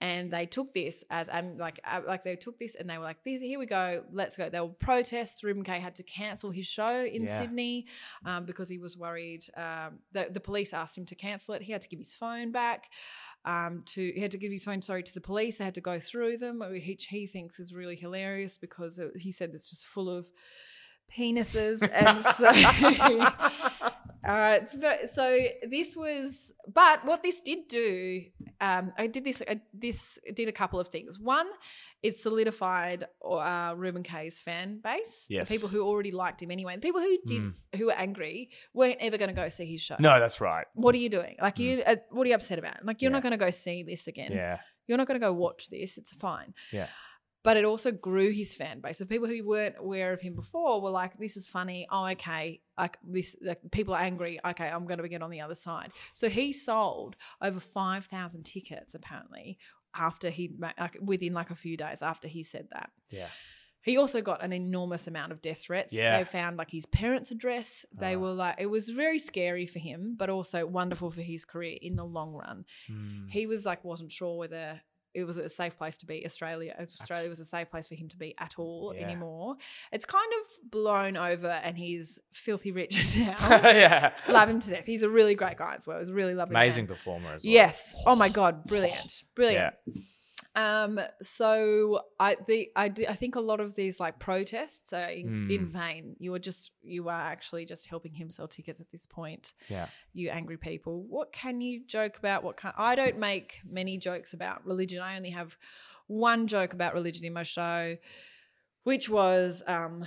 [0.00, 3.04] and they took this as um like uh, like they took this and they were
[3.04, 5.42] like, "This here we go, let's go." They were protests.
[5.44, 7.38] Reuben Kaye had to cancel his show in Yeah.
[7.38, 7.86] Sydney
[8.26, 9.44] um, because he was worried.
[9.56, 11.62] Um, the the police asked him to cancel it.
[11.62, 12.90] He had to give his phone back.
[13.46, 15.58] Um, to he had to give his phone sorry to the police.
[15.58, 19.32] They had to go through them, which he thinks is really hilarious because it, he
[19.32, 20.30] said it's just full of
[21.14, 22.50] penises, and so.
[24.26, 28.22] Uh, so, so this was, but what this did do,
[28.60, 29.42] um, I did this.
[29.48, 31.18] I, this did a couple of things.
[31.18, 31.46] One,
[32.02, 35.26] it solidified uh, Reuben Kaye's fan base.
[35.28, 35.48] Yes.
[35.48, 36.74] the people who already liked him anyway.
[36.76, 37.54] The people who did, Mm.
[37.76, 39.96] who were angry, weren't ever going to go see his show.
[39.98, 40.66] No, that's right.
[40.74, 41.36] What are you doing?
[41.40, 42.84] Like you, uh, what are you upset about?
[42.84, 43.16] Like you're Yeah.
[43.16, 44.32] not going to go see this again.
[44.32, 44.58] Yeah.
[44.86, 45.96] You're not going to go watch this.
[45.98, 46.54] It's fine.
[46.72, 46.86] Yeah.
[47.44, 48.98] But it also grew his fan base.
[48.98, 51.86] So people who weren't aware of him before were like, "This is funny.
[51.90, 52.60] Oh, okay.
[52.76, 54.40] Like this, like people are angry.
[54.44, 58.44] Okay, I'm going to get on the other side." So he sold over five thousand
[58.44, 59.58] tickets apparently
[59.94, 62.90] after he like within like a few days after he said that.
[63.10, 63.28] Yeah.
[63.82, 65.92] He also got an enormous amount of death threats.
[65.92, 66.16] Yeah.
[66.18, 67.84] They found like his parents' address.
[67.92, 68.18] They Ah.
[68.18, 71.94] were like, it was very scary for him, but also wonderful for his career in
[71.96, 72.64] the long run.
[72.90, 73.28] Mm.
[73.30, 74.80] He was like, wasn't sure whether
[75.14, 76.24] it was a safe place to be.
[76.26, 79.02] Australia, uh, Australia was a safe place for him to be at all Yeah.
[79.04, 79.56] anymore.
[79.92, 83.36] It's kind of blown over, and he's filthy rich now.
[83.50, 84.12] yeah.
[84.28, 84.84] Love him to death.
[84.86, 85.98] He's a really great guy as well.
[85.98, 86.52] He's a really lovely.
[86.54, 86.62] man.
[86.62, 87.52] Amazing performer as well.
[87.52, 87.94] Yes.
[88.06, 89.74] Oh my god, brilliant, brilliant.
[89.86, 89.94] Yeah.
[90.56, 91.00] Um.
[91.20, 95.26] So I the I do, I think a lot of these like protests are in,
[95.48, 95.54] Mm.
[95.54, 96.16] in vain.
[96.18, 99.52] You are just you are actually just helping him sell tickets at this point.
[99.68, 99.88] Yeah.
[100.12, 101.02] You angry people.
[101.02, 102.44] What can you joke about?
[102.44, 105.00] What can I don't make many jokes about religion.
[105.00, 105.56] I only have
[106.06, 107.96] one joke about religion in my show,
[108.84, 110.04] which was um.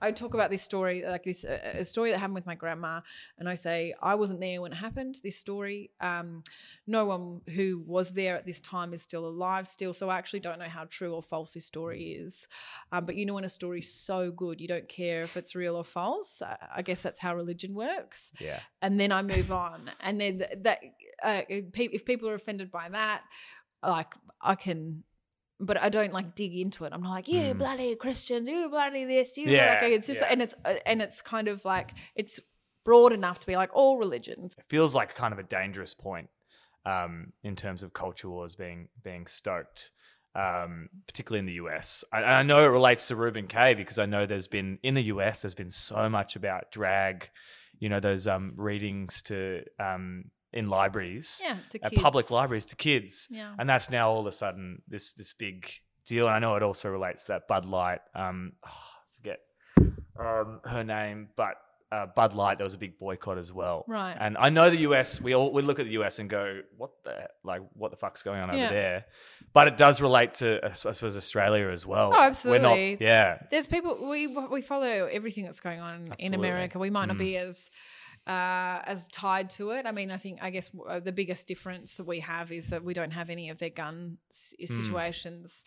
[0.00, 3.00] I talk about this story, like this uh, a story that happened with my grandma,
[3.38, 5.16] and I say I wasn't there when it happened.
[5.22, 6.42] This story, um,
[6.86, 10.40] no one who was there at this time is still alive still so i actually
[10.40, 12.46] don't know how true or false this story is
[12.92, 15.76] um, but you know when a story's so good you don't care if it's real
[15.76, 18.60] or false Uh, i guess that's how religion works Yeah.
[18.82, 20.80] and then i move on and then that
[21.22, 23.22] uh, if people are offended by that
[23.82, 25.04] like i can
[25.60, 26.92] but I don't like dig into it.
[26.92, 27.58] I'm not like you Mm.
[27.58, 30.28] bloody Christians, you bloody this, you Yeah, like it's just yeah.
[30.30, 32.40] and it's uh, and it's kind of like it's
[32.84, 34.54] broad enough to be like all religions.
[34.58, 36.28] It feels like kind of a dangerous point
[36.84, 39.90] um, in terms of culture wars being being stoked,
[40.34, 42.04] um, particularly in the US.
[42.12, 45.04] I, I know it relates to Reuben Kaye because I know there's been in the
[45.04, 47.30] US there's been so much about drag,
[47.78, 50.24] you know, those um, readings to um,
[50.54, 52.02] in libraries, Yeah, at kids.
[52.02, 53.54] public libraries to kids, Yeah.
[53.58, 55.70] and that's now all of a sudden this this big
[56.06, 56.26] deal.
[56.28, 58.00] And I know it also relates to that Bud Light.
[58.14, 59.40] Um, oh, I forget
[60.18, 61.54] um, her name, but
[61.92, 62.58] uh, Bud Light.
[62.58, 63.84] There was a big boycott as well.
[63.86, 64.16] Right.
[64.18, 65.20] And I know the US.
[65.20, 67.62] We all we look at the US and go, "What the like?
[67.74, 68.64] What the fuck's going on Yeah.
[68.64, 69.04] over there?"
[69.52, 72.08] But it does relate to, I suppose, Australia as well.
[72.12, 72.90] Oh, We're absolutely.
[72.92, 73.00] not.
[73.00, 73.38] Yeah.
[73.50, 76.78] There's people we we follow everything that's going on in America.
[76.80, 77.20] We might not Mm.
[77.20, 77.70] be as
[78.26, 79.84] uh, as tied to it.
[79.86, 82.82] I mean, I think I guess uh, the biggest difference that we have is that
[82.82, 84.68] we don't have any of their gun s- Mm.
[84.82, 85.62] situations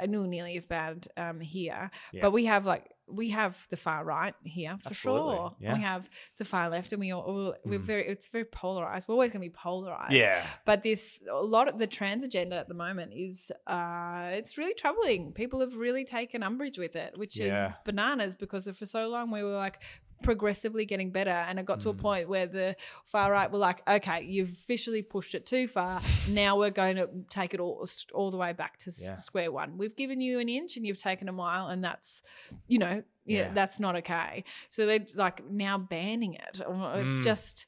[0.00, 1.90] uh, no nearly as bad um, here.
[2.12, 2.20] Yeah.
[2.22, 5.56] But we have like we have the far right here for Absolutely, sure.
[5.60, 5.74] yeah.
[5.74, 7.82] We have the far left, and we all, all we're Mm.
[7.82, 9.06] very it's very polarized.
[9.08, 10.12] We're always going to be polarized.
[10.14, 10.46] Yeah.
[10.64, 14.74] But this a lot of the trans agenda at the moment is uh it's really
[14.74, 15.32] troubling.
[15.32, 17.66] People have really taken umbrage with it, which Yeah.
[17.68, 19.82] is bananas because for so long we were like
[20.22, 21.98] progressively getting better and it got to a Mm.
[21.98, 26.58] point where the far right were like okay you've officially pushed it too far now
[26.58, 29.14] we're going to take it all all the way back to Yeah.
[29.16, 32.22] square one we've given you an inch and you've taken a mile and that's
[32.66, 33.52] you know yeah, Yeah.
[33.54, 37.22] that's not okay so they're like now banning it it's Mm.
[37.22, 37.66] just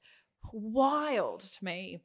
[0.53, 2.01] wild to me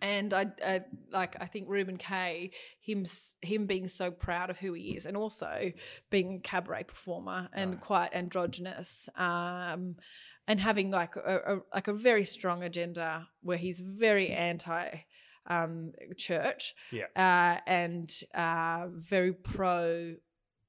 [0.00, 0.80] and I, I
[1.10, 3.06] like I think Reuben Kaye, him
[3.42, 5.72] him being so proud of who he is, and also
[6.10, 7.80] being a cabaret performer and Right.
[7.80, 9.96] quite androgynous, um,
[10.46, 15.00] and having like a, a like a very strong agenda where he's very anti
[15.48, 17.06] um, church, Yeah.
[17.16, 20.16] uh, and uh, very pro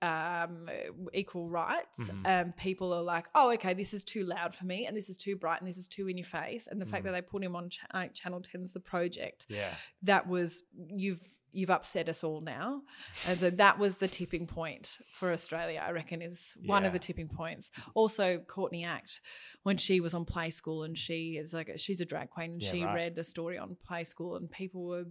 [0.01, 0.69] um
[1.13, 2.25] equal rights Mhm.
[2.41, 5.17] um people are like oh okay this is too loud for me and this is
[5.17, 7.05] too bright and this is too in your face and the fact Mhm.
[7.07, 9.73] that they put him on ch- uh, channel 10's the project Yeah.
[10.03, 10.63] that was
[10.95, 11.21] you've
[11.53, 12.83] you've upset us all now
[13.25, 16.99] and so that was the tipping point for australia i reckon is one of the
[16.99, 19.21] tipping points also courtney act
[19.63, 22.61] when she was on play school and she is like she's a drag queen and
[22.61, 22.93] Yeah, she right.
[22.93, 25.05] read a story on play school and people were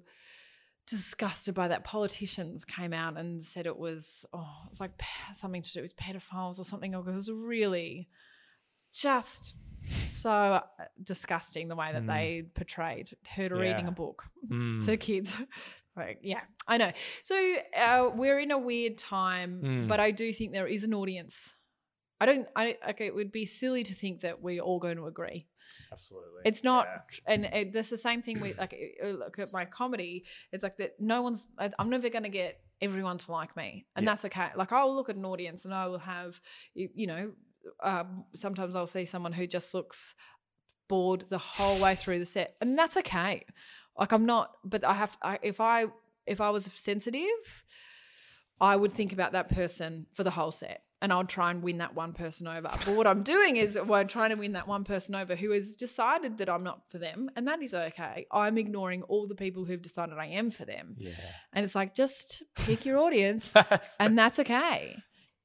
[0.87, 4.93] disgusted by that politicians came out and said it was oh it was like
[5.35, 8.09] something to do with pedophiles or something it was really
[8.93, 9.55] just
[9.91, 10.61] so uh,
[11.03, 12.07] disgusting the way that Mm.
[12.07, 13.89] they portrayed her reading Yeah.
[13.89, 14.85] a book Mm.
[14.85, 15.37] to kids
[15.97, 16.93] Like, yeah, I know.
[17.25, 19.89] So uh, we're in a weird time, Mm.
[19.89, 21.55] but I do think there is an audience.
[22.21, 22.47] I don't.
[22.55, 23.07] I okay.
[23.07, 25.47] It would be silly to think that we're all going to agree.
[25.93, 26.43] Absolutely.
[26.45, 27.33] It's not, Yeah.
[27.35, 30.25] and it, that's the same thing with like look at my comedy.
[30.53, 30.95] It's like that.
[31.01, 31.49] No one's.
[31.79, 34.11] I'm never going to get everyone to like me, and Yeah.
[34.13, 34.49] that's okay.
[34.57, 36.41] Like I'll look at an audience, and I will have,
[36.75, 37.33] you, you know,
[37.83, 40.15] um, sometimes I'll see someone who just looks
[40.89, 43.45] bored the whole way through the set, and that's okay.
[43.99, 45.17] Like I'm not, but I have.
[45.23, 45.87] I, if I
[46.27, 47.65] if I was sensitive,
[48.61, 50.83] I would think about that person for the whole set.
[51.03, 52.69] And I'll try and win that one person over.
[52.85, 55.51] But what I'm doing is well, I'm trying to win that one person over who
[55.51, 57.31] has decided that I'm not for them.
[57.37, 58.27] And that is okay.
[58.33, 60.97] I'm ignoring all the people who've decided I am for them.
[60.99, 61.11] Yeah.
[61.53, 63.53] And it's like, just pick your audience
[64.01, 64.97] and that's okay.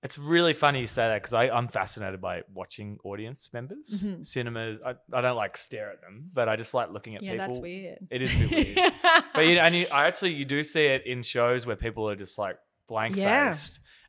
[0.03, 4.03] It's really funny you say that because I'm fascinated by watching audience members.
[4.03, 4.25] Mhm.
[4.25, 7.33] Cinemas, I, I don't like stare at them, but I just like looking at Yeah,
[7.33, 7.47] people.
[7.47, 7.99] that's weird.
[8.09, 8.93] It is a bit weird.
[9.35, 12.09] but you know, and you, I actually you do see it in shows where people
[12.09, 13.49] are just like blank Yeah.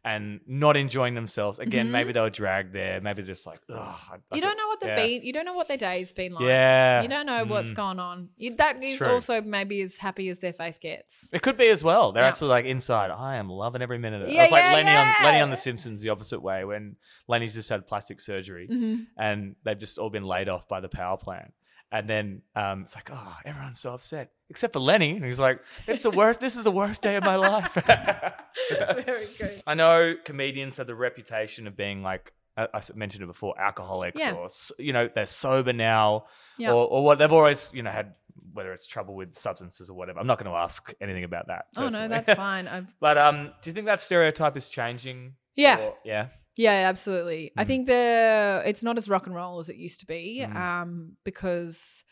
[0.05, 1.61] And not enjoying themselves.
[1.61, 1.91] Again, Mhm.
[1.91, 3.01] maybe they were dragged there.
[3.01, 4.21] Maybe they're just like, ugh.
[4.33, 4.97] You don't know what they've yeah.
[4.97, 6.45] been, you don't know what their day's been like.
[6.45, 7.77] Yeah, You don't know what's Mm.
[7.77, 8.29] gone on.
[8.37, 9.11] You, that It's is true.
[9.13, 11.29] also maybe as happy as their face gets.
[11.33, 12.11] It could be as well.
[12.11, 12.29] They're Yeah.
[12.31, 13.13] actually like inside.
[13.13, 14.35] I am loving every minute of it.
[14.35, 15.51] Yeah, it's like Lenny on Lenny on.
[15.51, 16.97] The Simpsons, the opposite way when
[17.29, 19.07] Lenny's just had plastic surgery Mhm.
[19.17, 21.55] and they've just all been laid off by the power plant.
[21.93, 25.11] And then um, it's like, oh, everyone's so upset except for Lenny.
[25.16, 26.40] And he's like, it's the worst.
[26.40, 27.74] This is the worst day of my life.
[28.70, 29.62] Very good.
[29.66, 34.20] I know comedians have the reputation of being like I I mentioned it before, alcoholics
[34.20, 34.32] Yeah.
[34.32, 36.24] or you know they're sober now,
[36.59, 36.72] Yeah.
[36.72, 38.14] or, or what they've always you know had
[38.55, 40.18] whether it's trouble with substances or whatever.
[40.20, 41.66] I'm not going to ask anything about that.
[41.76, 42.68] Oh no, that's fine.
[42.74, 45.34] I've but um, do you think that stereotype is changing?
[45.57, 45.78] Yeah.
[45.80, 47.51] Or- yeah, Yeah, absolutely.
[47.57, 47.67] I Mm.
[47.67, 50.55] think the it's not as rock and roll as it used to be, Mm.
[50.55, 52.05] um, because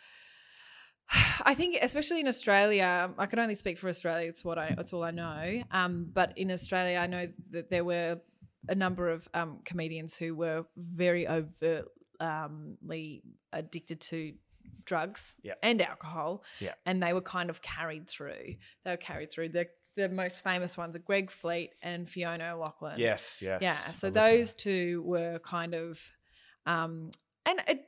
[1.45, 4.29] I think, especially in Australia, I can only speak for Australia.
[4.29, 5.63] It's what I, it's all I know.
[5.73, 8.21] Um, but in Australia, I know that there were
[8.69, 13.23] a number of um, comedians who were very overtly
[13.53, 14.35] addicted to
[14.85, 15.55] drugs Yeah.
[15.63, 16.75] and alcohol, Yeah.
[16.87, 18.57] and they were kind of carried through.
[18.85, 19.51] They were carried through.
[19.51, 22.99] The the most famous ones are Greg Fleet and Fiona O'Loughlin.
[22.99, 23.61] yes, yes.
[23.63, 26.01] Yeah, so those two were kind of,
[26.67, 27.11] um,
[27.47, 27.85] and it,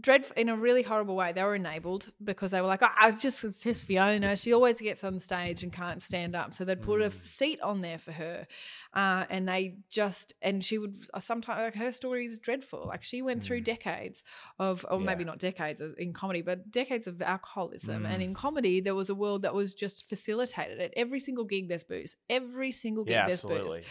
[0.00, 1.32] dread in a really horrible way.
[1.32, 4.36] They were enabled because they were like, oh, I just it's just Fiona.
[4.36, 7.26] She always gets on stage and can't stand up, so they'd put a Mm.
[7.26, 8.46] seat on there for her,
[8.94, 12.86] uh, and they just and she would uh, sometimes like her story is dreadful.
[12.86, 13.64] Like she went through Mm.
[13.64, 14.22] decades
[14.58, 18.04] of, or maybe not decades in comedy, but decades of alcoholism.
[18.06, 18.26] And Mm.
[18.26, 20.80] in comedy, there was a world that was just facilitated.
[20.80, 22.16] At every single gig, there's booze.
[22.30, 23.52] Every single gig, yeah, there's booze.
[23.52, 23.84] absolutely.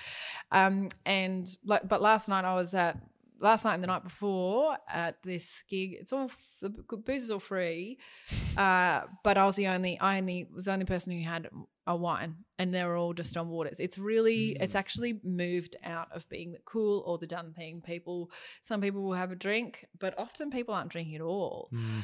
[0.52, 2.98] Um, and like, but last night I was at
[3.40, 5.94] last night and the night before at this gig.
[6.00, 6.30] It's all
[6.62, 7.98] the booze is all free,
[8.58, 11.50] uh, but I was the only I only was the only person who had
[11.86, 13.80] a wine, and they were all just on waters.
[13.80, 14.64] It's really Mm.
[14.64, 17.82] it's actually moved out of being the cool or the done thing.
[17.82, 18.30] People,
[18.62, 22.02] some people will have a drink, but often people aren't drinking at all Mm.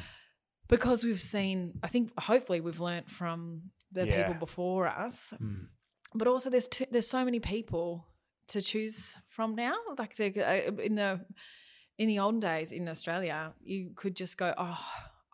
[0.68, 1.78] because we've seen.
[1.82, 4.16] I think hopefully we've learnt from the Yeah.
[4.26, 5.68] people before us Mm.
[6.14, 8.06] but also there's too, there's so many people
[8.48, 9.74] to choose from now.
[9.98, 11.20] Like the uh, in the
[11.98, 14.78] in the olden days in Australia, you could just go, oh.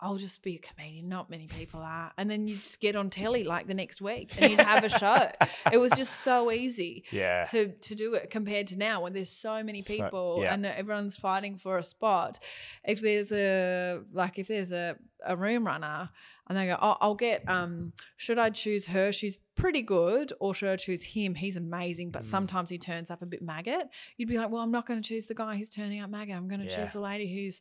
[0.02, 1.08] I'll just be a comedian.
[1.08, 4.32] Not many people are, and then you just get on telly like the next week,
[4.40, 5.30] and you'd have a show.
[5.72, 7.44] it was just so easy Yeah.
[7.50, 10.54] to to do it compared to now when there's so many So- people yeah.
[10.54, 12.38] and everyone's fighting for a spot.
[12.84, 14.96] If there's a like if there's a,
[15.26, 16.10] a room runner
[16.48, 19.12] and they go, oh, I'll get um should I choose her?
[19.12, 21.34] She's pretty good, or should I choose him?
[21.34, 22.30] He's amazing, but Mm.
[22.30, 23.88] sometimes he turns up a bit maggot.
[24.16, 26.34] You'd be like, well, I'm not going to choose the guy who's turning up maggot.
[26.34, 26.76] I'm going to Yeah.
[26.76, 27.60] choose the lady who's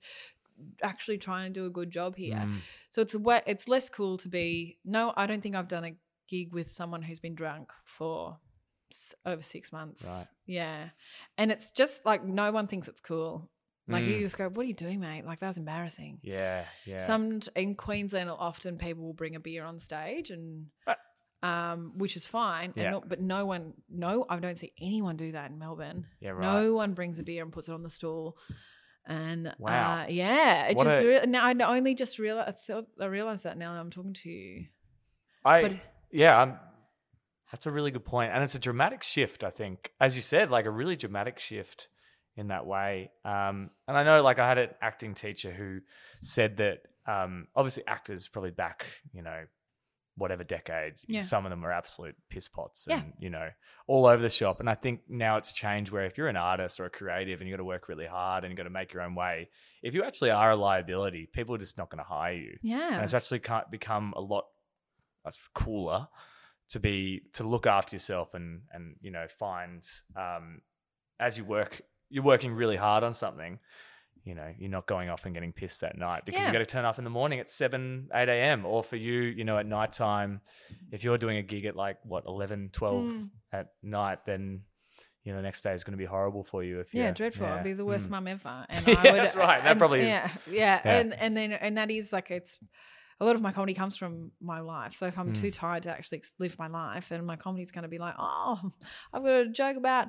[0.83, 2.35] actually trying to do a good job here.
[2.35, 2.57] Mm.
[2.89, 4.77] So it's way, it's less cool to be.
[4.83, 5.95] No, I don't think I've done a
[6.27, 8.37] gig with someone who's been drunk for
[8.91, 10.03] s- over six months.
[10.05, 10.27] Right.
[10.45, 10.89] Yeah,
[11.37, 13.49] and it's just like no one thinks it's cool.
[13.87, 14.21] Like you Mm.
[14.21, 16.19] just go, "What are you doing, mate?" Like that's embarrassing.
[16.21, 16.65] Yeah.
[16.85, 16.99] Yeah.
[16.99, 20.93] Some in Queensland, often people will bring a beer on stage, and Uh,
[21.41, 22.73] um, which is fine.
[22.75, 22.83] Yeah.
[22.83, 26.05] And no, but no one, no, I don't see anyone do that in Melbourne.
[26.19, 26.31] yeah.
[26.31, 26.45] Right.
[26.53, 28.37] No one brings a beer and puts it on the stool.
[29.05, 30.01] And Wow.
[30.01, 33.05] uh, yeah, it What just a- re- now I only just realized I, thought, I
[33.05, 34.65] realized that now that I'm talking to you.
[35.43, 35.71] I But
[36.11, 36.59] yeah, I'm,
[37.51, 39.43] that's a really good point, and it's a dramatic shift.
[39.43, 41.87] I think, as you said, like a really dramatic shift
[42.35, 43.11] in that way.
[43.25, 45.79] Um, and I know, like, I had an acting teacher who
[46.23, 49.45] said that um, obviously actors probably back, you know,
[50.19, 51.21] whatever decade, Yeah.
[51.21, 52.99] some of them are absolute piss pots Yeah.
[52.99, 53.49] and you know
[53.87, 54.59] all over the shop.
[54.59, 57.49] And I think now it's changed where if you're an artist or a creative and
[57.49, 59.49] you got to work really hard and you got to make your own way,
[59.81, 62.93] if you actually are a liability, people are just not going to hire you yeah,
[62.95, 63.41] and it's actually
[63.71, 64.45] become a lot
[65.23, 66.07] that's cooler
[66.69, 69.83] to be to look after yourself and and you know find
[70.15, 70.61] um,
[71.19, 73.59] as you work you're working really hard on something
[74.25, 76.47] you know you're not going off and getting pissed that night because Yeah.
[76.47, 79.21] you got to turn up in the morning at 7 8 a.m or for you
[79.21, 80.41] you know at nighttime
[80.91, 83.29] if you're doing a gig at like what 11 12 Mm.
[83.53, 84.61] at night then
[85.23, 87.45] you know the next day is going to be horrible for you if Yeah, dreadful.
[87.45, 88.11] I'd be the worst Mm.
[88.11, 88.65] mum ever.
[88.69, 89.61] And Yeah, I would, that's right.
[89.63, 90.07] That and- probably is.
[90.07, 90.97] Yeah, yeah, Yeah.
[90.99, 92.57] and and then and that is like it's
[93.19, 94.95] a lot of my comedy comes from my life.
[94.95, 95.41] So if I'm Mm.
[95.41, 98.71] too tired to actually live my life, then my comedy's going to be like, oh,
[99.13, 100.07] I've got a joke about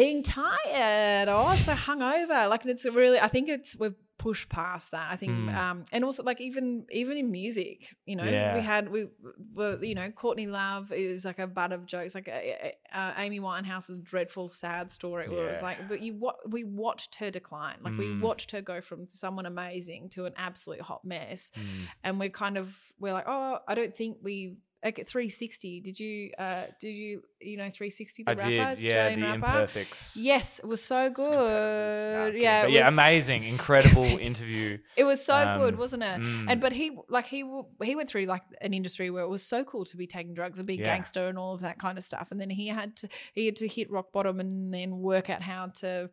[0.00, 2.48] being tired or so hungover.
[2.50, 5.08] Like it's really, I think it's we've pushed past that.
[5.12, 5.54] I think, Mm.
[5.54, 8.54] um, and also like even even in music, you know, Yeah.
[8.56, 9.08] we had we
[9.54, 12.14] were you know Courtney Love is like a butt of jokes.
[12.14, 16.40] Like uh, uh, Amy Winehouse's dreadful sad story where it was like, but you wa-
[16.48, 17.78] we watched her decline.
[17.82, 18.20] Like we Mm.
[18.22, 21.62] watched her go from someone amazing to an absolute hot mess, Mm.
[22.04, 22.66] and we're kind of
[22.98, 24.56] we're like, oh, I don't think we.
[24.86, 28.58] Like at 360, did you uh did you you know 360 the I rapper, did,
[28.58, 29.58] yeah, Australian the rapper?
[29.62, 30.16] imperfects.
[30.16, 32.34] Yes, it was so good.
[32.34, 34.78] Ah, Yeah, but yeah, was, amazing, incredible interview.
[34.96, 36.20] it was so good, Um, wasn't it?
[36.20, 36.46] mm.
[36.48, 37.40] And but he like he
[37.82, 40.58] he went through like an industry where it was so cool to be taking drugs
[40.58, 40.84] and be a Yeah.
[40.94, 42.30] gangster and all of that kind of stuff.
[42.30, 45.42] And then he had to he had to hit rock bottom and then work out
[45.42, 46.10] how to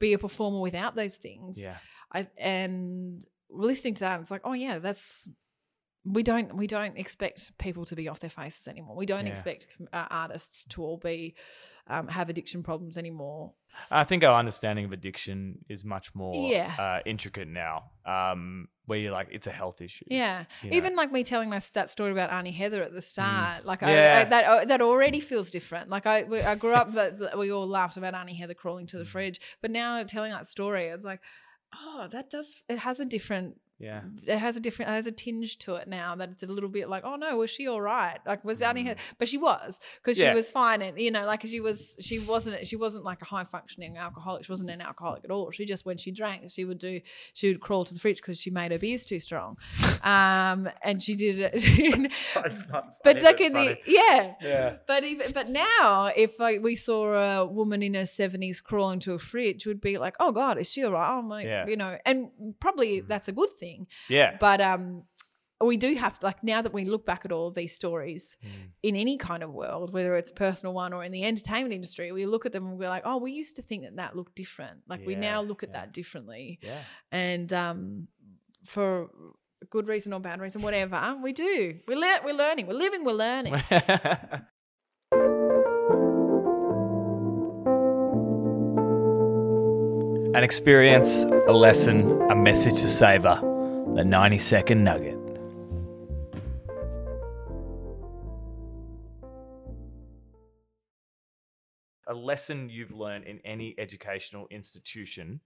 [0.00, 1.62] be a performer without those things.
[1.62, 1.76] Yeah,
[2.12, 5.28] I and listening to that, it's like, oh yeah, that's
[6.08, 8.94] we don't we don't expect people to be off their faces anymore.
[8.96, 9.32] We don't Yeah.
[9.32, 11.34] expect uh, artists to all be
[11.88, 13.52] um, have addiction problems anymore.
[13.90, 16.74] I think our understanding of addiction is much more Yeah.
[16.78, 17.90] uh, intricate now.
[18.04, 20.04] Um, where you're like, it's a health issue.
[20.08, 20.76] Yeah, you know?
[20.76, 23.88] even like me telling my that story about Auntie Heather at the start, like Mm.
[23.88, 24.22] Yeah.
[24.26, 25.90] I, that uh, that already feels different.
[25.90, 28.98] Like I we- I grew up, but we all laughed about Auntie Heather crawling to
[28.98, 29.08] the Mm.
[29.08, 31.20] fridge, but now telling that story, it's like,
[31.74, 35.12] oh, that does it has a different yeah, it has a different it has a
[35.12, 37.80] tinge to it now that it's a little bit like oh no was she all
[37.80, 40.22] right like was that Auntie Heather but she was because Mm.
[40.22, 40.30] Yeah.
[40.30, 43.26] she was fine and you know like she was she wasn't she wasn't like a
[43.26, 46.64] high functioning alcoholic she wasn't an alcoholic at all she just when she drank she
[46.64, 47.00] would do
[47.34, 49.58] she would crawl to the fridge because she made her beers too strong
[50.02, 51.52] um and she did it
[53.04, 57.12] but like in the yeah yeah, but even but now, if like we saw
[57.42, 60.70] a woman in her seventies crawling to a fridge, would be like, "Oh God, is
[60.70, 61.66] she alright?" oh my like, Yeah.
[61.66, 63.08] you know, and probably Mm.
[63.08, 63.65] that's a good thing.
[64.08, 65.04] Yeah, But um,
[65.60, 68.36] we do have to like now that we look back at all of these stories
[68.44, 68.48] Mm.
[68.82, 72.12] in any kind of world, whether it's a personal one or in the entertainment industry,
[72.12, 74.34] we look at them and we're like, "Oh, we used to think that that looked
[74.36, 75.78] different." Like we now look at yeah.
[75.80, 76.82] that differently, yeah.
[77.10, 78.08] and um,
[78.64, 79.08] for
[79.70, 81.78] good reason or bad reason, whatever, we do.
[81.88, 82.66] We're le- we're learning.
[82.66, 83.04] We're living.
[83.04, 83.54] We're learning.
[90.34, 93.40] An experience, a lesson, a message to savor.
[93.96, 95.16] The 90 second nugget.
[102.08, 105.40] A lesson you've learned in any educational institution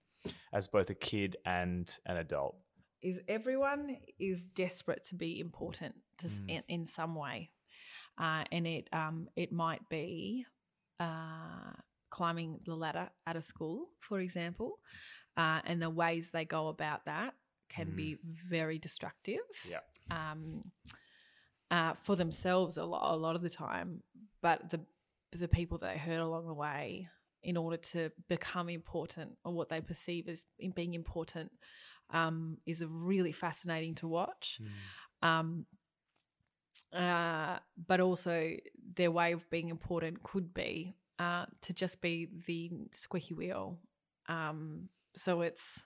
[0.53, 2.55] as both a kid and an adult.
[3.01, 6.49] is everyone is desperate to be important to, Mm.
[6.49, 7.49] in, in some way,
[8.19, 10.45] uh, and it um, it might be
[10.99, 11.73] uh,
[12.11, 14.77] climbing the ladder at a school, for example,
[15.35, 17.33] uh, and the ways they go about that
[17.73, 19.39] can be very destructive.
[19.69, 19.79] Yeah.
[20.09, 20.71] Um,
[21.69, 24.03] uh, for themselves a lot, a lot of the time,
[24.41, 24.81] but the
[25.31, 27.07] the people that they hurt along the way
[27.43, 31.51] in order to become important or what they perceive as in being important
[32.11, 34.59] um, is really fascinating to watch.
[35.23, 35.65] Um,
[36.93, 37.57] uh,
[37.87, 38.57] but also,
[38.95, 43.77] their way of being important could be uh, to just be the squeaky wheel.
[44.27, 45.85] Um, so it's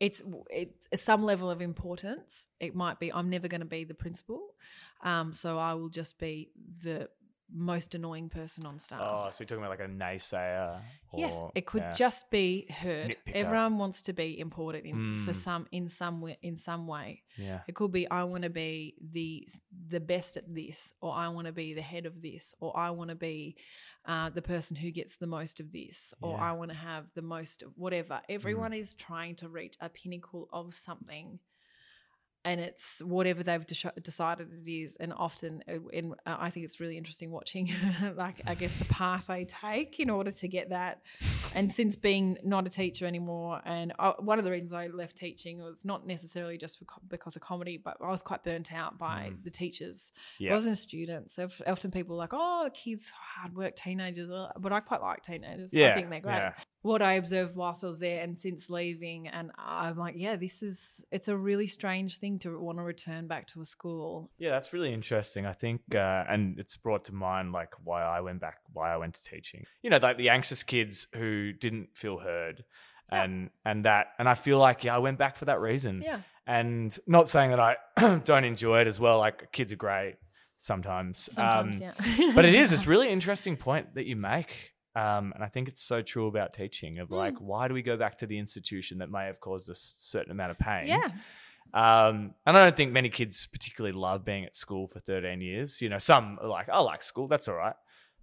[0.00, 2.48] it's it's some level of importance.
[2.60, 4.54] It might be I'm never going to be the principal,
[5.02, 6.50] um, so I will just be
[6.82, 7.08] the
[7.52, 9.00] most annoying person on staff.
[9.02, 10.80] Oh, so you're talking about like a naysayer?
[11.12, 11.92] Or, Yes, it could yeah.
[11.92, 13.10] just be heard.
[13.26, 13.34] Nitpicker.
[13.34, 15.36] Everyone wants to be important in for Mm.
[15.36, 17.22] some in some way, in some way.
[17.38, 17.60] Yeah.
[17.68, 19.48] It could be I want to be the
[19.88, 22.90] the best at this, or I want to be the head of this, or I
[22.90, 23.56] want to be
[24.04, 26.44] uh, the person who gets the most of this, or Yeah.
[26.50, 28.20] I want to have the most of whatever.
[28.28, 31.38] Everyone is trying to reach a pinnacle of something.
[32.46, 36.64] And it's whatever they've de- decided it is, and often, uh, in, uh, I think
[36.64, 37.72] it's really interesting watching,
[38.16, 41.02] like I guess the path they take in order to get that
[41.56, 45.16] and since being not a teacher anymore, and I, one of the reasons I left
[45.16, 48.72] teaching was not necessarily just for, co- because of comedy, but I was quite burnt
[48.72, 49.42] out by Mm.
[49.42, 50.12] the teachers.
[50.38, 50.52] Yeah.
[50.52, 54.52] I wasn't a student, so often people are like, "Oh, kids, hard work, teenagers," uh,"
[54.58, 55.74] but I quite like teenagers.
[55.74, 56.36] Yeah, I think they're great.
[56.36, 56.52] yeah.
[56.86, 59.28] What I observed whilst I was there and since leaving.
[59.28, 63.26] And I'm like, yeah, this is, it's a really strange thing to want to return
[63.26, 64.30] back to a school.
[64.38, 65.44] Yeah, that's really interesting.
[65.46, 68.96] I think, uh, and it's brought to mind like why I went back, why I
[68.96, 69.64] went to teaching.
[69.82, 72.64] You know, like the anxious kids who didn't feel heard,
[73.12, 73.24] Yeah.
[73.24, 76.00] and and that, and I feel like yeah, I went back for that reason.
[76.02, 76.20] Yeah.
[76.46, 77.76] And not saying that I
[78.24, 79.18] don't enjoy it as well.
[79.18, 80.16] Like kids are great
[80.58, 81.82] sometimes, Sometimes, Um,
[82.16, 82.32] yeah.
[82.34, 84.72] but it is this really interesting point that you make.
[84.96, 87.16] Um, and I think it's so true about teaching of Mm.
[87.16, 90.02] like, why do we go back to the institution that may have caused us a
[90.02, 90.86] certain amount of pain?
[90.88, 91.08] yeah.
[91.74, 95.82] Um, and I don't think many kids particularly love being at school for 13 years.
[95.82, 97.74] You know, some are like, I like school, that's all right.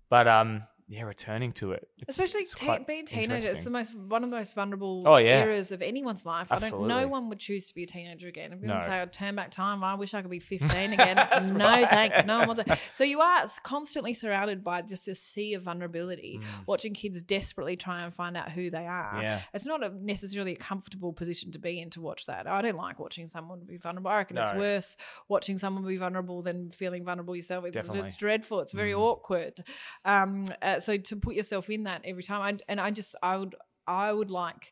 [0.10, 1.88] But um, yeah, returning to it.
[2.00, 5.18] It's, Especially it's te- being teenager, it's the most one of the most vulnerable Oh,
[5.18, 5.44] yeah.
[5.44, 6.48] eras of anyone's life.
[6.52, 6.88] I don't.
[6.88, 8.54] No one would choose to be a teenager again.
[8.54, 8.80] If you No.
[8.82, 11.16] say I'd turn back time, I wish I could be fifteen again.
[11.16, 11.88] No right.
[11.90, 12.26] thanks.
[12.26, 12.80] No one wants it.
[12.94, 16.68] So you are constantly surrounded by just this sea of vulnerability, Mm.
[16.68, 19.20] watching kids desperately try and find out who they are.
[19.22, 19.42] Yeah.
[19.54, 22.48] It's not a necessarily a comfortable position to be in to watch that.
[22.48, 24.10] I don't like watching someone be vulnerable.
[24.12, 24.98] I reckon it's worse
[25.30, 27.66] watching someone be vulnerable than feeling vulnerable yourself.
[27.66, 28.02] It's Definitely.
[28.02, 28.60] just dreadful.
[28.60, 29.00] It's very Mm.
[29.00, 29.64] awkward.
[30.06, 33.38] Um, uh, so to put yourself in that every time, I, and I just I
[33.38, 33.56] would
[33.88, 34.72] I would like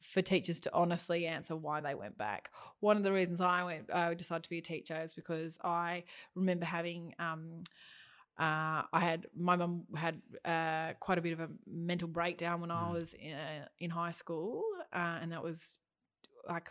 [0.00, 2.50] for teachers to honestly answer why they went back.
[2.80, 6.04] One of the reasons I went I decided to be a teacher is because I
[6.34, 7.14] remember having.
[7.18, 7.62] Um,
[8.38, 12.70] uh, I had my mum had uh, quite a bit of a mental breakdown when
[12.70, 12.92] I Mm.
[12.92, 13.34] was in,
[13.78, 15.78] in high school, uh, and that was
[16.46, 16.68] like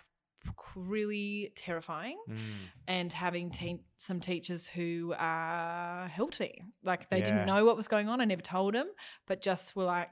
[0.76, 2.38] really terrifying Mm.
[2.88, 6.62] and having te- some teachers who uh, helped me.
[6.84, 7.26] Like they Yeah.
[7.26, 8.22] didn't know what was going on.
[8.22, 8.88] I never told them,
[9.26, 10.10] but just were like,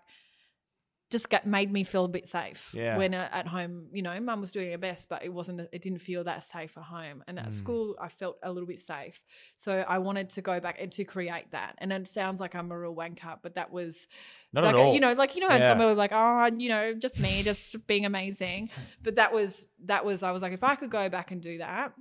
[1.13, 2.97] just got made me feel a bit safe Yeah.
[2.97, 3.87] when uh, at home.
[3.93, 5.61] You know, mum was doing her best, but it wasn't.
[5.71, 7.23] It didn't feel that safe at home.
[7.27, 7.53] And at Mm.
[7.53, 9.23] school, I felt a little bit safe.
[9.55, 11.75] So I wanted to go back and to create that.
[11.77, 14.07] And it sounds like I'm a real wanker, but that was
[14.51, 14.93] Not like at all.
[14.93, 15.69] you know, like you know, Yeah.
[15.69, 18.69] someone was like, oh, you know, just me, just being amazing.
[19.03, 21.59] But that was that was I was like, if I could go back and do
[21.59, 21.93] that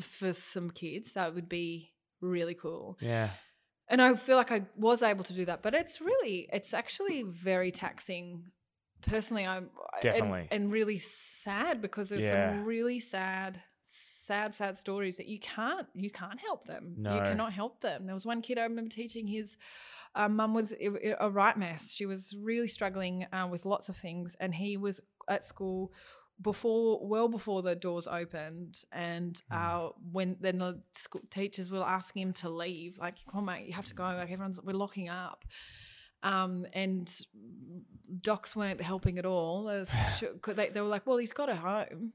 [0.00, 2.96] for some kids, that would be really cool.
[3.00, 3.30] yeah.
[3.90, 7.24] And I feel like I was able to do that, but it's really, it's actually
[7.24, 8.44] very taxing.
[9.02, 9.70] Personally, I'm
[10.00, 10.46] Definitely.
[10.52, 12.52] and, really sad because there's Yeah.
[12.52, 16.94] some really sad, sad, sad stories that you can't, you can't help them.
[16.98, 17.16] No.
[17.16, 18.06] You cannot help them.
[18.06, 19.26] There was one kid I remember teaching.
[19.26, 19.56] His
[20.14, 21.92] um, mum was a, a right mess.
[21.92, 25.92] She was really struggling uh, with lots of things, and he was at school
[26.40, 32.22] before well before the doors opened and uh when then the school teachers were asking
[32.22, 35.08] him to leave like come on mate you have to go like everyone's we're locking
[35.08, 35.44] up
[36.22, 37.26] um and
[38.20, 42.12] docs weren't helping at all they, they were like well he's got a home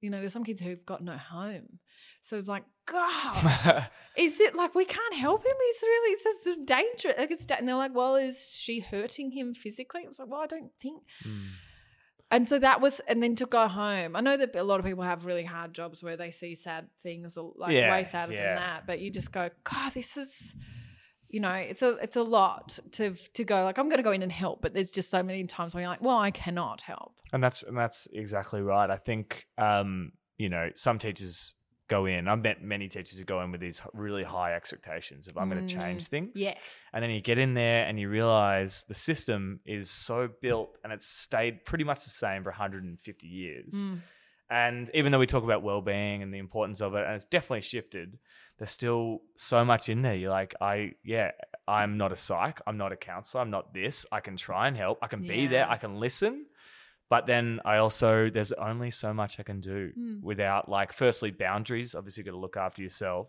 [0.00, 1.78] you know there's some kids who've got no home
[2.20, 5.54] so it's like god is it like we can't help him?
[5.66, 7.14] He's really it's, it's dangerous.
[7.16, 10.02] Like it's and they're like, well, is she hurting him physically?
[10.04, 11.02] I was like, well, I don't think.
[11.24, 11.46] Mm.
[12.30, 14.14] And so that was, and then to go home.
[14.14, 16.88] I know that a lot of people have really hard jobs where they see sad
[17.02, 18.54] things, or like Yeah, way sadder yeah.
[18.54, 18.86] than that.
[18.86, 20.54] But you just go, God, this is,
[21.30, 23.64] you know, it's a it's a lot to to go.
[23.64, 25.82] Like I'm going to go in and help, but there's just so many times where
[25.82, 27.14] you're like, well, I cannot help.
[27.32, 28.90] And that's and that's exactly right.
[28.90, 31.54] I think um, you know some teachers
[31.88, 32.28] go in.
[32.28, 35.66] I've met many teachers who go in with these really high expectations of I'm going
[35.66, 36.32] to Mm, change things.
[36.36, 36.54] Yeah,
[36.92, 40.92] And then you get in there and you realize the system is so built and
[40.92, 43.74] it's stayed pretty much the same for 150 years.
[43.74, 44.00] Mm.
[44.50, 47.60] And even though we talk about well-being and the importance of it, and it's definitely
[47.60, 48.18] shifted,
[48.58, 50.14] there's still so much in there.
[50.14, 51.32] You're like, I, yeah,
[51.66, 54.06] I'm not a psych, I'm not a counselor, I'm not this.
[54.10, 56.46] I can try and help, I can be there, I can listen,
[57.10, 60.22] but then I also there's only so much I can do Mm.
[60.22, 61.94] without like, firstly, boundaries.
[61.94, 63.28] Obviously, you've got to look after yourself,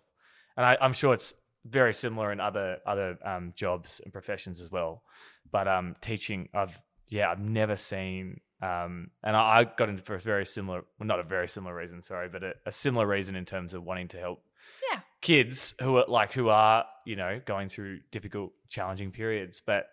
[0.58, 1.34] and I, I'm sure it's
[1.66, 5.04] very similar in other other um, jobs and professions as well.
[5.52, 10.16] But um, teaching, I've yeah, I've never seen, um, and I, I got into for
[10.16, 13.36] a very similar, well, not a very similar reason, sorry, but a, a similar reason
[13.36, 14.44] in terms of wanting to help
[14.92, 15.00] Yeah.
[15.22, 19.88] kids who are like who are you know going through difficult, challenging periods, but.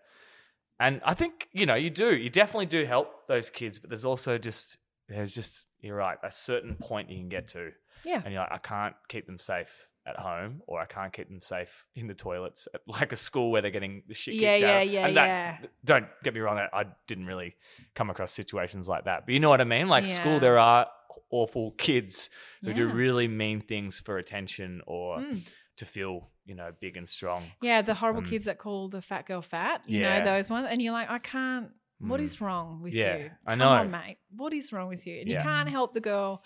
[0.79, 4.05] And I think you know you do you definitely do help those kids, but there's
[4.05, 7.71] also just there's just you're right a certain point you can get to,
[8.05, 8.21] yeah.
[8.25, 11.41] and you're like I can't keep them safe at home, or I can't keep them
[11.41, 14.35] safe in the toilets at like a school where they're getting the shit.
[14.35, 14.89] Yeah, kicked yeah, out.
[14.89, 15.59] yeah, And that- yeah.
[15.85, 17.57] Don't get me wrong, I, didn't really
[17.95, 19.89] come across situations like that, but you know what I mean.
[19.89, 20.15] Like Yeah.
[20.15, 20.87] school, there are
[21.31, 22.31] awful kids
[22.63, 25.43] who do really mean things for attention or Mm.
[25.79, 27.45] to feel you know big and strong.
[27.61, 29.83] Yeah, the horrible Um, kids that call the fat girl fat.
[29.87, 30.19] You Yeah.
[30.21, 31.71] know those ones, and you're like, I can't.
[31.99, 32.25] What Mm.
[32.25, 33.31] is wrong with Yeah, you?
[33.47, 33.69] I Come know.
[33.71, 34.19] on, mate.
[34.31, 35.19] What is wrong with you?
[35.21, 35.39] And Yeah.
[35.39, 36.43] you can't help the girl,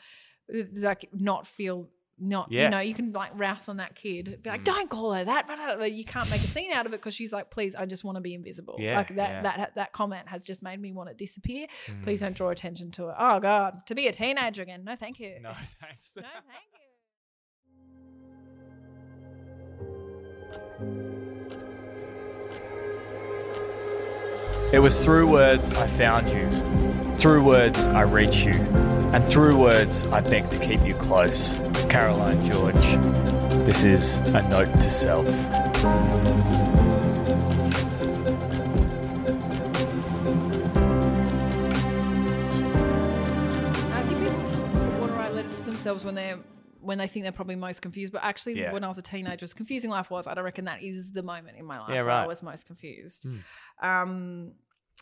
[0.54, 1.88] uh, like, not feel
[2.22, 2.64] not Yeah.
[2.64, 5.46] you know you can like rouse on that kid be like don't call her that
[5.48, 7.86] but but you can't make a scene out of it because she's like please i
[7.86, 9.40] just want to be invisible Yeah, like that yeah.
[9.42, 12.02] that that comment has just made me want to disappear Mm.
[12.02, 15.18] please don't draw attention to it oh god to be a teenager again no thank
[15.18, 16.14] you No, thanks.
[16.16, 16.79] no thank you
[24.72, 26.48] It was through words I found you,
[27.18, 31.58] through words I reach you, and through words I beg to keep you close.
[31.88, 32.76] Caroline George.
[33.66, 35.26] This is a note to self.
[43.92, 46.38] I think people want letters to themselves when they're
[46.80, 48.12] when they think they're probably most confused.
[48.12, 48.72] But actually, Yeah.
[48.72, 51.22] when I was a teenager, as confusing life was, I don't reckon that is the
[51.22, 52.10] moment in my life Yeah, where.
[52.10, 53.26] I was most confused.
[53.82, 54.52] Um,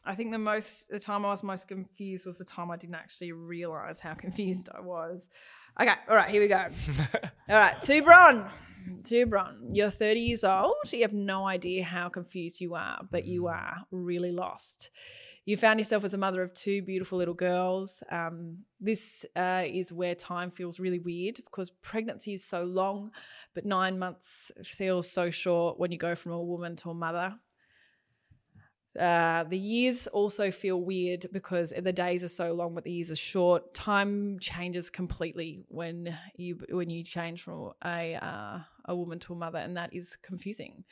[0.04, 2.94] I think the most the time I was most confused was the time I didn't
[2.94, 5.28] actually realize how confused I was.
[5.80, 6.66] Okay, all right, here we go.
[7.48, 8.48] all right, to Bron.
[9.04, 10.74] To Bron, you're 30 years old.
[10.92, 14.90] You have no idea how confused you are, but you are really lost.
[15.48, 18.02] You found yourself as a mother of two beautiful little girls.
[18.10, 23.12] Um, this uh, is where time feels really weird because pregnancy is so long,
[23.54, 27.34] but nine months feels so short when you go from a woman to a mother.
[29.00, 33.10] Uh, the years also feel weird because the days are so long, but the years
[33.10, 33.72] are short.
[33.72, 39.36] Time changes completely when you when you change from a uh, a woman to a
[39.36, 40.84] mother, and that is confusing.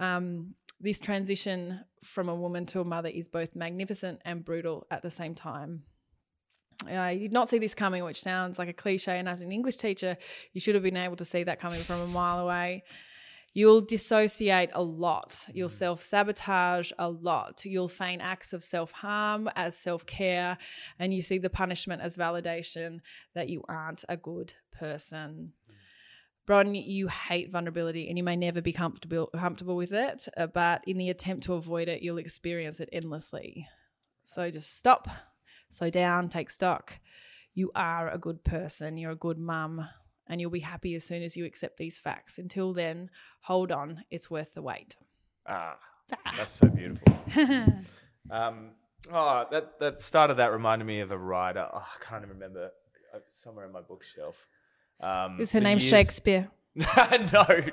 [0.00, 5.02] Um, this transition from a woman to a mother is both magnificent and brutal at
[5.02, 5.84] the same time.
[6.88, 9.18] I did not see this coming, which sounds like a cliche.
[9.18, 10.16] And as an English teacher,
[10.52, 12.82] you should have been able to see that coming from a mile away.
[13.54, 15.46] You'll dissociate a lot.
[15.52, 15.72] You'll mm.
[15.72, 17.64] self sabotage a lot.
[17.64, 20.56] You'll feign acts of self harm as self care,
[20.98, 23.00] and you see the punishment as validation
[23.34, 25.52] that you aren't a good person.
[26.44, 30.82] Bron, you hate vulnerability and you may never be comfortable comfortable with it, uh, but
[30.86, 33.68] in the attempt to avoid it, you'll experience it endlessly.
[34.24, 35.08] So just stop,
[35.70, 36.98] slow down, take stock.
[37.54, 39.86] You are a good person, you're a good mum,
[40.26, 42.38] and you'll be happy as soon as you accept these facts.
[42.38, 43.10] Until then,
[43.42, 44.96] hold on, it's worth the wait.
[45.46, 45.76] Ah,
[46.36, 47.16] that's so beautiful.
[48.30, 48.70] um,
[49.12, 51.68] oh, that that start of that reminded me of a writer.
[51.72, 52.70] Oh, I can't even remember.
[53.28, 54.46] Somewhere in my bookshelf.
[55.02, 56.50] Um, Is her name years- Shakespeare?
[56.74, 56.86] no,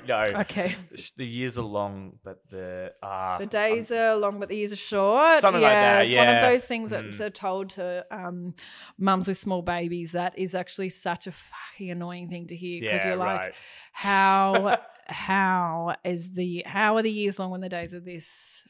[0.06, 0.24] no.
[0.40, 0.74] Okay.
[1.16, 4.76] The years are long, but the ah, The days are long, but the years are
[4.76, 5.40] short.
[5.40, 7.20] Something like that, It's one of those things that Mm.
[7.20, 8.54] are told to um,
[8.98, 10.12] mums with small babies.
[10.12, 13.54] That is actually such a fucking annoying thing to hear because yeah, you're like, right.
[13.92, 18.62] how how is the how are the years long when the days are this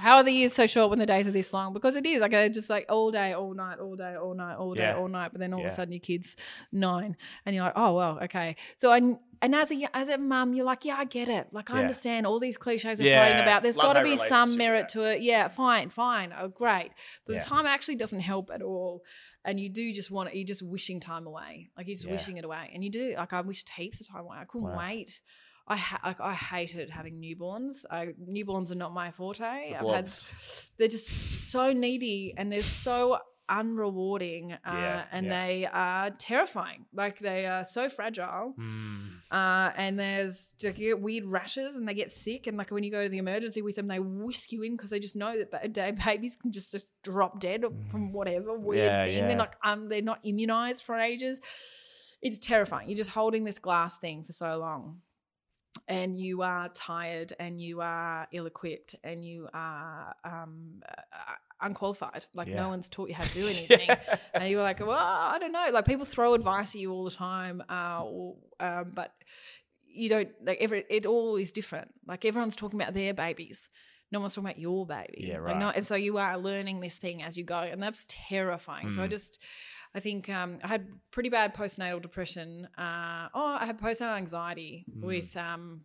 [0.00, 1.72] how are the years so short when the days are this long?
[1.72, 4.54] Because it is like they're just like all day all night all day all night
[4.56, 4.96] all day Yeah.
[4.96, 5.66] all night but then all Yeah.
[5.66, 6.36] of a sudden your kid's
[6.72, 8.56] nine and you're like oh well okay.
[8.76, 8.96] So I
[9.42, 11.48] and as a as a mum you're like yeah I get it.
[11.52, 11.80] Like I Yeah.
[11.80, 13.18] understand all these cliches are Yeah.
[13.24, 13.62] floating about.
[13.62, 15.22] There's got to be some merit to it.
[15.22, 16.34] Yeah fine fine.
[16.38, 16.90] Oh great.
[17.26, 19.02] But the time actually doesn't help at all
[19.44, 21.70] and you do just want it you're just wishing time away.
[21.76, 23.14] Like you're just wishing it away and you do.
[23.16, 24.38] Like I wished heaps of time away.
[24.40, 24.78] I couldn't Wow.
[24.78, 25.20] wait
[25.68, 27.84] I ha- like, I hated having newborns.
[27.90, 29.44] I, newborns are not my forte.
[29.74, 30.12] I've had
[30.78, 35.46] they're just so needy and they're so unrewarding uh, Yeah, and yeah.
[35.46, 36.86] they are terrifying.
[36.94, 38.54] Like they are so fragile.
[38.58, 39.08] Mm.
[39.30, 42.90] Uh, and there's they get weird rashes and they get sick and like when you
[42.90, 45.50] go to the emergency with them they whisk you in because they just know that
[45.52, 48.92] ba- da- babies can just, just drop dead from whatever weird Mm.
[48.92, 51.40] Yeah, thing they're like um they're not immunized for ages
[52.22, 55.00] it's terrifying you're just holding this glass thing for so long
[55.88, 62.48] and you are tired and you are ill-equipped and you are um, uh, unqualified like
[62.48, 62.56] Yeah.
[62.62, 64.16] no one's taught you how to do anything Yeah.
[64.34, 65.66] and you're like, well, I don't know.
[65.72, 69.12] Like people throw advice at you all the time, uh, or, um, but
[69.92, 70.84] you don't like every.
[70.88, 71.92] It all is different.
[72.06, 73.68] Like everyone's talking about their babies.
[74.12, 75.26] No one's talking about your baby.
[75.28, 75.76] Yeah, Like, no, right.
[75.76, 78.90] and so you are learning this thing as you go, and that's terrifying.
[78.92, 79.10] So I Mm.
[79.10, 79.38] just,
[79.94, 82.66] I think um, I had pretty bad postnatal depression.
[82.76, 85.02] Uh, oh, I had postnatal anxiety Mm.
[85.02, 85.84] with um,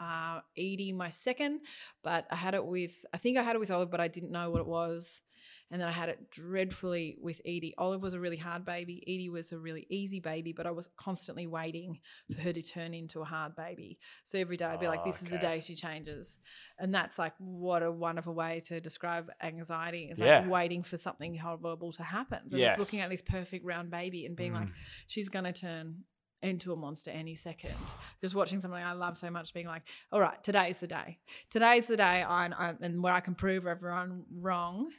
[0.00, 1.60] uh, Edie, my second,
[2.02, 4.30] but I had it with, I think I had it with Olive, but I didn't
[4.30, 5.22] know what it was.
[5.70, 7.74] And then I had it dreadfully with Edie.
[7.76, 9.02] Olive was a really hard baby.
[9.06, 11.98] Edie was a really easy baby, but I was constantly waiting
[12.32, 13.98] for her to turn into a hard baby.
[14.24, 16.38] So every day I'd be like, Oh, this is the day she changes.
[16.78, 20.08] And that's like, what a wonderful way to describe anxiety.
[20.10, 20.40] It's Yeah.
[20.40, 22.48] like waiting for something horrible to happen.
[22.48, 24.72] So just looking at this perfect round baby and being like, Mm.
[25.08, 26.04] she's going to turn
[26.42, 27.74] into a monster any second.
[28.20, 31.18] Just watching something I love so much, being like, all right, today's the day.
[31.50, 34.90] Today's the day, I, I, and where I can prove everyone wrong,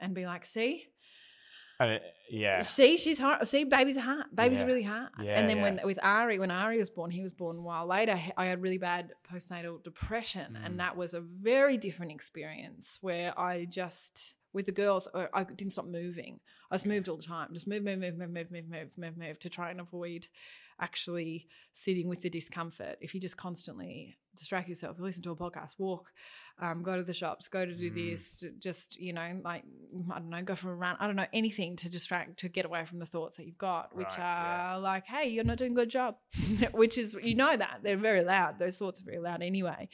[0.00, 0.86] and be like, see,
[1.78, 2.60] And it- yeah.
[2.60, 3.46] See, she's hard.
[3.46, 4.26] See, babies are hard.
[4.34, 4.64] Babies Yeah.
[4.64, 5.10] are really hard.
[5.22, 5.62] Yeah, and then yeah.
[5.62, 8.18] when with Ari, when Ari was born, he was born a while later.
[8.36, 10.64] I had really bad postnatal depression, Mm.
[10.66, 15.72] and that was a very different experience where I just with the girls, I didn't
[15.72, 16.40] stop moving.
[16.70, 19.16] I just moved all the time, just move, move, move, move, move, move, move, move,
[19.18, 20.28] move, to try and avoid
[20.80, 22.96] actually sitting with the discomfort.
[23.00, 26.12] If you just constantly distract yourself, listen to a podcast, walk,
[26.58, 27.94] um, go to the shops, go to do Mm.
[28.10, 29.64] this, just you know, like
[30.12, 30.96] I don't know, go for a run.
[31.00, 33.96] I don't know anything to distract to get away from the thoughts that you've got,
[33.96, 34.74] which Right, yeah.
[34.74, 36.16] are like, hey, you're not doing a good job,
[36.72, 38.58] which is you know that they're very loud.
[38.58, 39.88] Those thoughts are very loud anyway.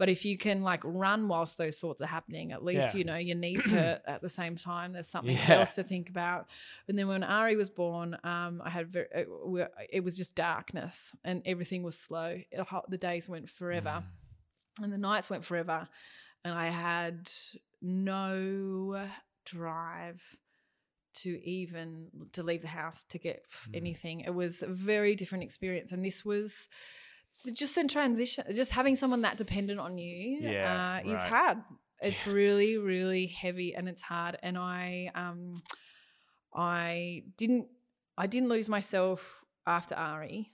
[0.00, 2.98] But if you can like run whilst those thoughts are happening, at least Yeah.
[2.98, 4.94] you know your knees hurt at the same time.
[4.94, 5.58] There's something Yeah.
[5.60, 6.48] else to think about.
[6.88, 9.28] And then when Ari was born, um, I had very, it,
[9.92, 12.40] it was just darkness and everything was slow.
[12.50, 14.02] It The days went forever,
[14.78, 14.84] Mm.
[14.84, 15.86] and the nights went forever,
[16.44, 17.30] and I had
[17.82, 19.06] no
[19.44, 20.22] drive
[21.12, 23.76] to even to leave the house to get Mm.
[23.76, 24.20] anything.
[24.20, 26.68] It was a very different experience, and this was
[27.54, 28.44] just in transition.
[28.54, 31.58] Just having someone that dependent on you Yeah, uh, is hard.
[32.02, 34.38] It's really, really heavy, and it's hard.
[34.42, 35.62] And I, um,
[36.54, 37.68] I didn't,
[38.16, 40.50] I didn't lose myself after Ari.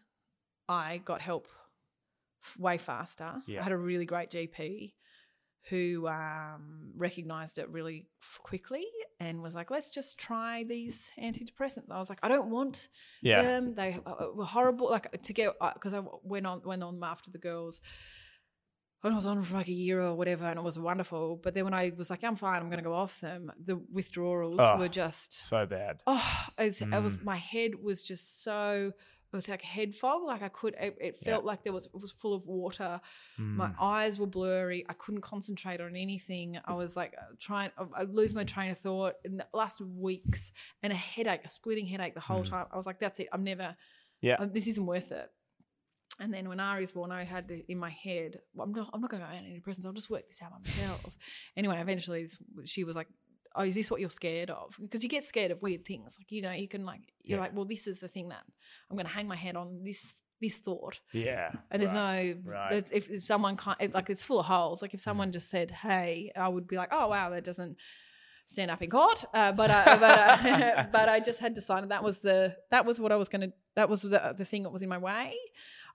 [0.69, 1.47] I got help
[2.43, 3.35] f- way faster.
[3.47, 3.61] Yeah.
[3.61, 4.95] I had a really great GP
[5.71, 8.85] who um, recognized it really f- quickly
[9.19, 11.91] and was like, let's just try these antidepressants.
[11.91, 12.89] I was like, I don't want
[13.23, 13.43] Yeah.
[13.43, 13.75] them.
[13.75, 14.91] They uh, were horrible.
[14.91, 17.81] Like to get, because I went on, went on after the girls.
[19.05, 21.37] And I was on for like a year or whatever, and it was wonderful.
[21.41, 23.77] But then when I was like, I'm fine, I'm going to go off them, the
[23.93, 24.79] withdrawals Oh.
[24.79, 26.01] were just So bad.
[26.07, 27.25] oh, it's, it was Mm.
[27.25, 28.93] my head was just so
[29.37, 30.23] was like head fog.
[30.25, 31.31] Like I could, it, it Yeah.
[31.33, 33.01] felt like there was it was full of water.
[33.39, 33.75] My Mm.
[33.81, 34.85] eyes were blurry.
[34.89, 36.59] I couldn't concentrate on anything.
[36.65, 37.71] I was like uh, trying.
[37.79, 39.15] I I'd lose my train of thought.
[39.25, 40.51] And it lasted weeks,
[40.83, 42.51] and a headache, a splitting headache the whole Mm.
[42.51, 42.67] time.
[42.73, 43.29] I was like, that's it.
[43.33, 43.77] I'm never.
[44.23, 44.37] Yeah.
[44.41, 45.31] um, this isn't worth it.
[46.19, 49.03] And then when Ari's born, I had the, in my head, well, I'm not, I'm
[49.03, 49.85] not going to go on antidepressants.
[49.85, 51.15] I'll just work this out myself.
[51.55, 52.27] anyway, eventually
[52.65, 53.09] she was like,
[53.57, 54.77] oh, is this what you're scared of?
[54.81, 56.17] Because you get scared of weird things.
[56.19, 57.43] Like, you know, you can like, you're Yeah.
[57.45, 58.43] like, well, this is the thing that
[58.91, 61.01] I'm going to hang my head on this, this thought.
[61.13, 61.51] Yeah.
[61.71, 62.37] And there's right.
[62.45, 62.71] no, right.
[62.71, 64.83] there's, if, if someone can't, it, like it's full of holes.
[64.83, 67.77] Like if someone just said, hey, I would be like, oh, wow, that doesn't
[68.47, 69.25] stand up in court.
[69.35, 73.01] Uh, but, I, but, uh, but I just had decided that was the, that was
[73.01, 75.35] what I was going to, that was the, the thing that was in my way.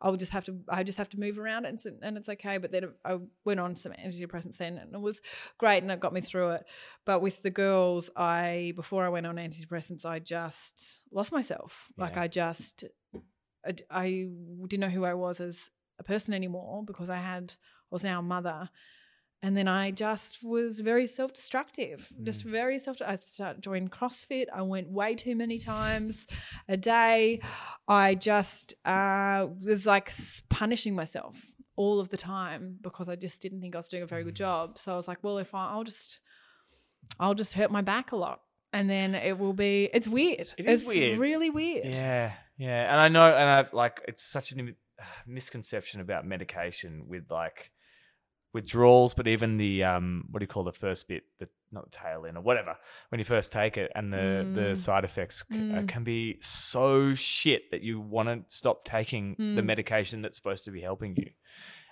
[0.01, 2.17] I would just have to, I just have to move around it and, it's- and
[2.17, 2.57] it's okay.
[2.57, 5.21] But then I went on some antidepressants then and it was
[5.59, 6.65] great and it got me through it.
[7.05, 11.91] But with the girls, I, before I went on antidepressants, I just lost myself.
[11.97, 12.83] Like I just,
[13.91, 14.27] I
[14.67, 18.19] didn't know who I was as a person anymore because I had, I was now
[18.19, 18.69] a mother.
[19.43, 23.01] And then I just was very self destructive, just very self.
[23.01, 24.45] I started joined CrossFit.
[24.53, 26.27] I went way too many times
[26.69, 27.41] a day.
[27.87, 30.13] I just uh, was like
[30.49, 34.07] punishing myself all of the time because I just didn't think I was doing a
[34.07, 34.77] very good job.
[34.77, 36.19] So I was like, well, if I, I'll just,
[37.19, 39.89] I'll just hurt my back a lot, and then it will be.
[39.91, 40.51] It's weird.
[40.55, 41.17] It is it's weird.
[41.17, 41.85] Really weird.
[41.87, 44.55] Yeah, yeah, and I know, and I like it's such a
[45.25, 47.71] misconception about medication with like
[48.53, 51.97] withdrawals, but even the um, what do you call the first bit, the not the
[51.97, 52.75] tail end or whatever,
[53.09, 54.77] when you first take it, and the the Mm.
[54.77, 55.87] side effects c- uh, Mm.
[55.87, 59.65] can be so shit that you want to stop taking the Mm.
[59.65, 61.29] medication that's supposed to be helping you,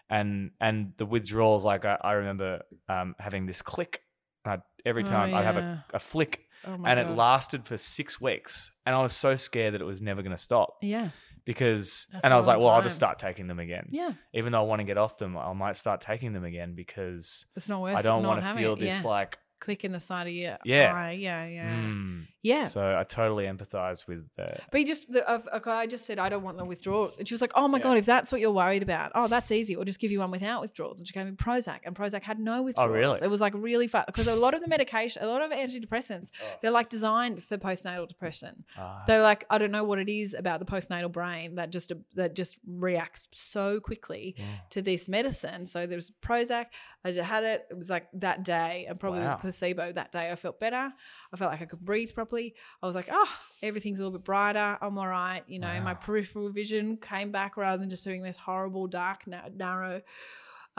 [0.10, 4.02] and and the withdrawals, like I, I remember um, having this click.
[4.46, 6.98] And I, every Oh, time I'd have a, a flick Oh and God.
[7.00, 10.36] it lasted for six weeks and i was so scared that it was never going
[10.36, 11.10] to stop Yeah.
[11.50, 14.12] Because That's and I was like well i'll just start taking them again Yeah.
[14.34, 17.46] even though i want to get off them i might start taking them again because
[17.56, 17.96] It's not worth.
[17.98, 18.80] i don't want to feel it.
[18.80, 19.10] this Yeah.
[19.10, 20.94] like click in the side of your Yeah.
[20.94, 21.12] eye.
[21.12, 21.46] Yeah.
[21.48, 21.74] Yeah.
[21.74, 22.28] mm.
[22.42, 22.68] Yeah.
[22.68, 26.20] so i totally empathize with that But you just, the, uh, okay, I just said
[26.20, 27.84] I don't want the withdrawals, and she was like, "Oh my Yeah.
[27.84, 29.76] god, if that's what you're worried about, oh that's easy.
[29.76, 32.40] We'll just give you one without withdrawals." And she gave me Prozac, and Prozac had
[32.40, 32.90] no withdrawals.
[32.92, 33.20] Oh, really?
[33.22, 36.30] It was like really fun because a lot of the medication, a lot of antidepressants,
[36.42, 36.46] Oh.
[36.62, 38.64] they're like designed for postnatal depression.
[38.78, 41.92] Ah, They're like, I don't know what it is about the postnatal brain that just
[42.16, 44.46] that just reacts so quickly Yeah.
[44.70, 45.66] to this medicine.
[45.66, 46.68] So there was Prozac.
[47.04, 47.68] I just had it.
[47.70, 49.34] It was like that day, and probably Wow.
[49.34, 50.32] with placebo that day.
[50.32, 50.94] I felt better.
[51.34, 52.29] I felt like I could breathe properly.
[52.38, 53.30] I was like, oh,
[53.64, 54.78] everything's a little bit brighter.
[54.82, 55.44] I'm all right.
[55.48, 59.50] You know, my peripheral vision came back rather than just doing this horrible dark, na-
[59.56, 60.02] narrow.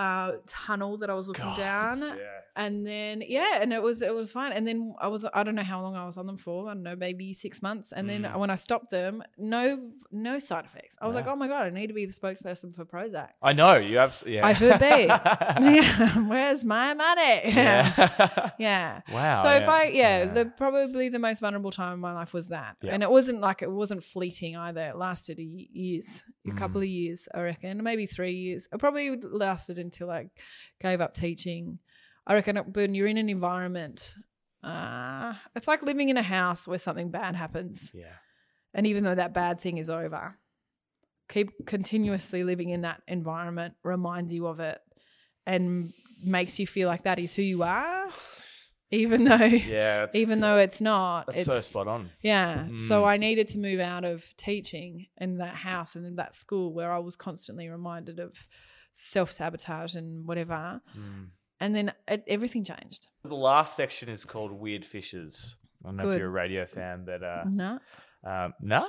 [0.01, 1.98] Uh, tunnel that I was looking down.
[2.01, 2.14] Yeah.
[2.56, 4.52] And then yeah, and it was it was fine.
[4.56, 6.68] And then I was I don't know how long I was on them for.
[6.68, 7.93] I don't know, maybe six months.
[7.97, 8.36] And then Mm.
[8.43, 9.64] when I stopped them, no
[10.10, 10.97] no side effects.
[11.01, 13.28] I was like, oh my god, I need to be the spokesperson for Prozac.
[13.51, 14.12] I know you have.
[14.27, 14.44] Yeah.
[14.51, 14.86] I should be.
[15.09, 17.40] yeah, where's my money?
[17.60, 18.51] yeah.
[18.59, 19.01] yeah.
[19.12, 19.43] wow.
[19.44, 19.68] So if.
[19.68, 20.24] I yeah, Yeah.
[20.36, 22.93] the probably the most vulnerable time in my life was that, Yeah.
[22.94, 24.82] and it wasn't like it wasn't fleeting either.
[24.93, 25.43] It lasted a
[25.82, 26.59] years, a Mm.
[26.59, 28.68] couple of years, I reckon, maybe three years.
[28.72, 29.06] It probably
[29.47, 30.27] lasted until I
[30.81, 31.79] gave up teaching.
[32.27, 34.15] I reckon it, when you're in an environment,
[34.62, 38.15] uh, it's like living in a house where something bad happens, Yeah.
[38.73, 40.39] and even though that bad thing is over,
[41.29, 44.79] keep continuously living in that environment reminds you of it,
[45.47, 45.93] and
[46.25, 48.07] makes you feel like that is who you are,
[48.93, 50.05] even though Yeah.
[50.05, 51.27] It's, even though it's not.
[51.27, 52.11] that's it's, so spot on.
[52.23, 52.67] Yeah.
[52.89, 53.09] So Mm.
[53.09, 56.93] I needed to move out of teaching in that house and in that school where
[56.93, 58.47] I was constantly reminded of
[58.93, 60.81] self sabotage and whatever.
[60.97, 61.29] Mm.
[61.61, 63.07] And then it, everything changed.
[63.23, 65.57] The last section is called Weird Fishes.
[65.85, 67.79] I don't know if you're a radio fan, but uh, No,
[68.25, 68.87] um, no,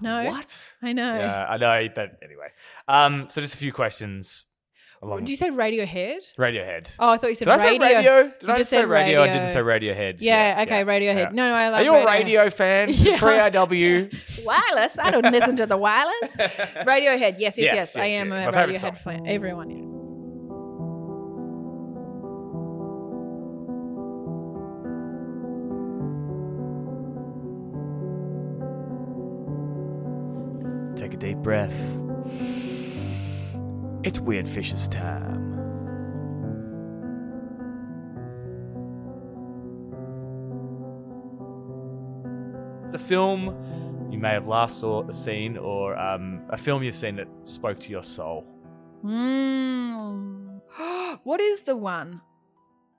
[0.00, 0.24] No.
[0.24, 0.66] what?
[0.82, 1.16] I know.
[1.18, 2.48] Yeah, I know, but anyway.
[2.88, 4.46] Um, so just a few questions.
[5.04, 6.34] Along Did you say Radiohead?
[6.36, 6.86] Radiohead.
[6.98, 7.86] Oh, I thought you said Did I say radio.
[7.98, 8.22] radio?
[8.22, 9.20] Did You I just just say said radio?
[9.20, 9.34] I radio.
[9.34, 10.16] didn't say Radiohead.
[10.20, 11.16] Yeah, okay, Radiohead.
[11.16, 11.30] yeah.
[11.30, 12.88] No, no, I love Are you a radio fan?
[12.94, 13.18] Yeah.
[13.18, 14.44] 3AW.
[14.46, 14.98] Wireless?
[14.98, 16.14] I don't listen to the wireless.
[16.86, 17.36] Radiohead.
[17.38, 17.74] Yes, yes, yes.
[17.74, 18.44] Yes, I am yeah.
[18.44, 19.26] a My favourite Radiohead fan.
[19.26, 19.84] Everyone is.
[30.96, 31.74] Take a deep breath.
[34.04, 35.52] It's Weird Fishes time.
[42.92, 47.28] The film you may have last saw seen, or um, a film you've seen that
[47.44, 48.44] spoke to your soul.
[49.02, 50.60] Mm.
[51.24, 52.20] what is the one?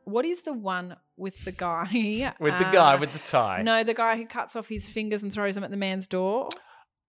[0.06, 2.34] What is the one with the guy?
[2.40, 3.62] With the guy uh, with the tie.
[3.62, 6.50] No, the guy who cuts off his fingers and throws them at the man's door.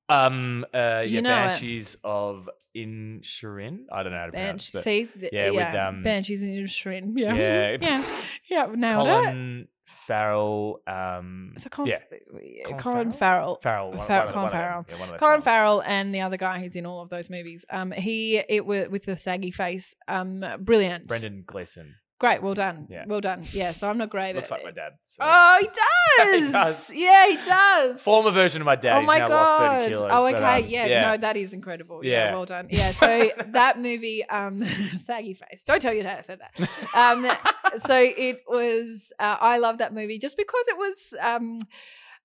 [0.09, 0.65] Um.
[0.73, 1.03] Uh.
[1.07, 1.21] You Yeah.
[1.21, 1.49] know it.
[1.51, 3.85] Banshees of Inisherin.
[3.93, 4.83] I don't know how to pronounce it.
[4.83, 7.15] See, yeah, yeah, with, um, Banshees in Shrin.
[7.17, 7.77] Yeah, Yeah.
[7.81, 8.05] yeah,
[8.51, 8.67] yeah.
[8.75, 9.11] Nailed it.
[9.11, 10.81] Colin Farrell.
[10.87, 11.55] Um.
[11.59, 11.99] So Colin, yeah.
[12.65, 13.59] Colin, Colin Farrell.
[13.63, 13.93] Farrell.
[13.93, 14.61] one- Farrell- one Colin one of them.
[14.61, 14.87] Farrell.
[14.89, 15.41] Yeah, one of those Colin.
[15.43, 17.65] Farrell and the other guy who's in all of those movies.
[17.71, 19.95] Um, he it with with the saggy face.
[20.09, 21.07] Um, brilliant.
[21.09, 21.97] Brendan Gleeson.
[22.19, 22.43] Great.
[22.43, 22.87] Well done.
[22.89, 23.05] Yeah.
[23.07, 23.45] Well done.
[23.53, 23.73] Yeah.
[23.73, 24.93] So I'm not great Looks at like my dad.
[25.05, 25.67] so- Oh, he
[26.41, 26.47] does.
[26.47, 26.95] He does.
[26.95, 28.01] Yeah, he does.
[28.01, 28.97] Former version of my dad.
[28.97, 29.35] oh He's my now god.
[29.35, 30.11] lost 30 kilos.
[30.15, 30.63] oh, but, okay.
[30.63, 32.03] um, yeah, No, that is incredible.
[32.03, 32.11] Yeah.
[32.29, 32.35] Yeah.
[32.35, 32.69] Well done.
[32.71, 32.93] Yeah.
[32.93, 34.65] So that movie, um,
[34.97, 35.63] saggy face.
[35.65, 36.69] Don't tell your dad I said that.
[36.97, 39.13] Um, so it was.
[39.19, 41.15] Uh, I love that movie just because it was.
[41.21, 41.61] Um,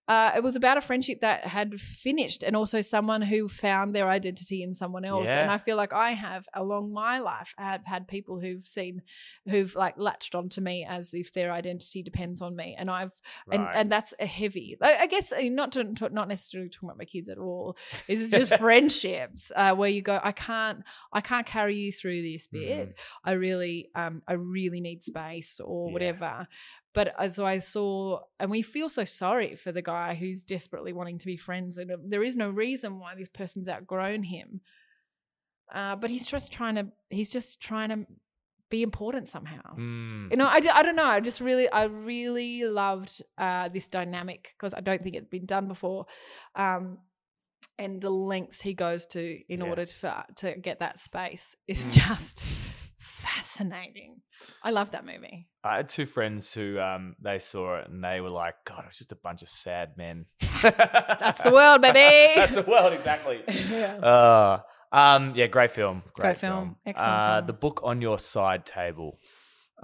[0.08, 4.10] uh, it was about a friendship that had finished, and also someone who found their
[4.10, 5.28] identity in someone else.
[5.28, 5.40] Yeah.
[5.40, 9.04] And I feel like I have, along my life, I have had people who've seen,
[9.48, 13.14] who've like latched onto me as if their identity depends on me, and I've
[13.52, 13.76] and Right.
[13.78, 14.78] and that's a heavy.
[14.82, 17.78] I guess uh, not to, not necessarily talking about my kids at all.
[18.08, 20.20] This is just friendships uh, where you go.
[20.24, 20.84] I can't
[21.14, 22.90] I can't carry you through this bit.
[22.90, 22.94] Mhm.
[23.24, 25.94] I really um I really need space or Yeah.
[25.94, 26.48] whatever.
[26.94, 31.18] But as I saw, and we feel so sorry for the guy who's desperately wanting
[31.20, 34.62] to be friends, and uh, there is no reason why this person's outgrown him.
[35.74, 36.88] Uh, but he's just trying to.
[37.10, 38.06] He's just trying to
[38.70, 39.62] be important somehow.
[39.78, 40.32] Mm.
[40.32, 41.06] You know, I, I don't know.
[41.06, 45.46] I just really, I really loved uh, this dynamic because I don't think it's been
[45.46, 46.06] done before.
[46.56, 46.98] Um,
[47.78, 49.66] and the lengths he goes to in Yeah.
[49.68, 51.92] order to, to get that space is Mm.
[52.08, 52.44] just
[53.36, 54.22] fascinating.
[54.64, 55.48] I love that movie.
[55.64, 58.88] I had two friends who um they saw it and they were like, God, it
[58.88, 60.26] was just a bunch of sad men.
[60.62, 62.34] That's the world, baby.
[62.36, 63.44] That's the world, exactly.
[63.72, 63.96] Yeah.
[63.98, 66.04] Uh, um, yeah, great film.
[66.14, 66.76] Great, Great film.
[66.86, 67.48] Excellent uh, film.
[67.48, 69.20] The book on your side table.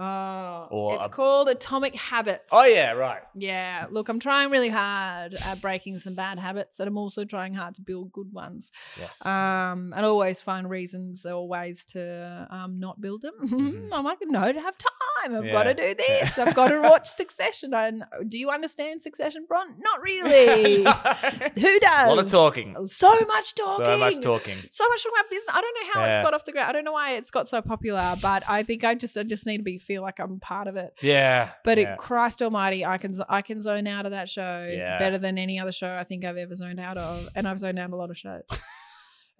[0.00, 2.48] Oh, Or it's a- called Atomic Habits.
[2.52, 3.22] Oh yeah, right.
[3.34, 7.54] Yeah, look, I'm trying really hard at breaking some bad habits, and I'm also trying
[7.54, 8.70] hard to build good ones.
[8.98, 9.24] Yes.
[9.26, 13.34] Um, and always find reasons or ways to um not build them.
[13.42, 13.88] Mhm.
[13.92, 15.34] I'm like, no, to have time.
[15.34, 16.38] I've got to do this.
[16.38, 17.74] I've got to watch Succession.
[17.74, 19.74] And do you understand Succession, Bron?
[19.80, 20.76] Not really.
[20.84, 22.06] Who does?
[22.06, 22.76] A lot of talking.
[22.88, 23.84] So much talking.
[23.84, 24.56] So much talking.
[24.70, 25.54] So much talking about business.
[25.56, 26.22] I don't know how it's Yeah.
[26.22, 26.68] got off the ground.
[26.68, 29.44] I don't know why it's got so popular, but I think I just I just
[29.46, 30.92] need to be feel like I'm part of it.
[31.02, 31.50] Yeah.
[31.64, 31.94] But yeah.
[31.94, 34.98] it, Christ Almighty, I can I can zone out of that show Yeah.
[35.00, 37.78] better than any other show I think I've ever zoned out of, and I've zoned
[37.80, 38.42] out a lot of shows.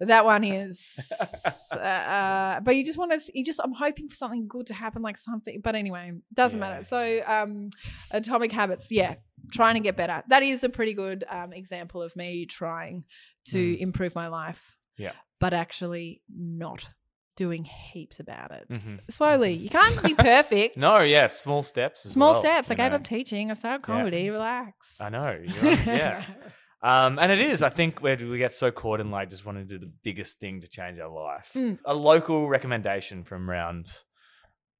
[0.01, 0.97] that one is,
[1.73, 5.01] uh, but you just want to, you just, I'm hoping for something good to happen,
[5.01, 5.59] like something.
[5.63, 6.69] But anyway, doesn't Yeah.
[6.69, 6.83] matter.
[6.83, 7.69] So, um,
[8.11, 9.15] Atomic Habits, yeah,
[9.51, 10.23] trying to get better.
[10.29, 13.03] That is a pretty good um, example of me trying
[13.47, 13.79] to Mm.
[13.81, 14.75] improve my life.
[14.97, 15.13] Yeah.
[15.39, 16.85] but actually not
[17.39, 18.65] doing heaps about it.
[18.69, 19.53] hmm Slowly.
[19.53, 20.75] You can't be perfect.
[20.77, 22.05] No, yeah, small steps.
[22.05, 22.69] As Small well, steps.
[22.69, 23.49] I you gave up teaching.
[23.49, 24.29] I started comedy.
[24.29, 24.97] Relax.
[24.99, 25.39] I know.
[25.41, 26.23] you're right, yeah.
[26.83, 27.63] Um, and it is.
[27.63, 30.39] I think where we get so caught in like just wanting to do the biggest
[30.39, 31.49] thing to change our life.
[31.55, 31.79] Mm.
[31.85, 33.87] A local recommendation from around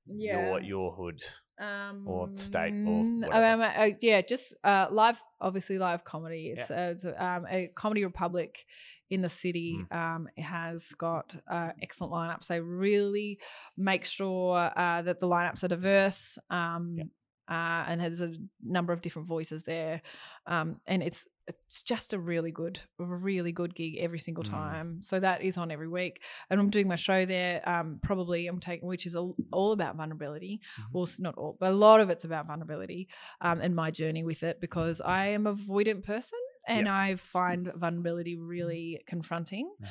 [0.05, 0.39] yeah.
[0.49, 1.21] your your hood.
[1.59, 3.63] um, or state or whatever.
[3.65, 6.53] um, uh, yeah, just uh, live, obviously live comedy.
[6.55, 8.65] It's, uh, it's um, a Comedy Republic
[9.09, 9.79] in the city.
[9.91, 9.95] Mm.
[10.15, 12.47] Um, has got uh, excellent lineups.
[12.47, 13.39] They really
[13.77, 16.37] make sure uh, that the lineups are diverse.
[16.49, 17.03] Um, Yeah.
[17.51, 18.29] Uh, and has a
[18.61, 20.03] number of different voices there,
[20.45, 24.49] um, and it's it's just a really good, really good gig every single Mm.
[24.51, 25.01] time.
[25.01, 26.21] So that is on every week,
[26.51, 27.67] and I'm doing my show there.
[27.67, 30.61] Um, probably I'm taking, which is all, all about vulnerability.
[30.79, 30.83] Mhm.
[30.93, 33.07] Well, not all, but a lot of it's about vulnerability
[33.41, 36.37] um, and my journey with it because I am a avoidant person
[36.69, 39.87] and I find vulnerability really confronting, Mhm.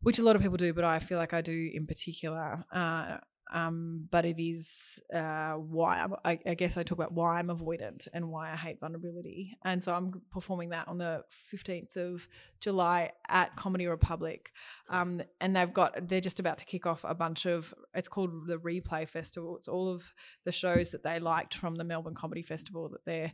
[0.00, 2.64] which a lot of people do, but I feel like I do in particular.
[2.72, 3.18] Uh,
[3.52, 7.48] um, but it is uh, why I'm, I, I guess I talk about why I'm
[7.48, 9.56] avoidant and why I hate vulnerability.
[9.64, 11.22] And so I'm performing that on the
[11.52, 12.28] 15th of
[12.60, 14.50] July at Comedy Republic.
[14.90, 18.46] Um, and they've got, they're just about to kick off a bunch of, it's called
[18.46, 19.56] the Replay Festival.
[19.56, 20.12] It's all of
[20.44, 23.32] the shows that they liked from the Melbourne Comedy Festival that they're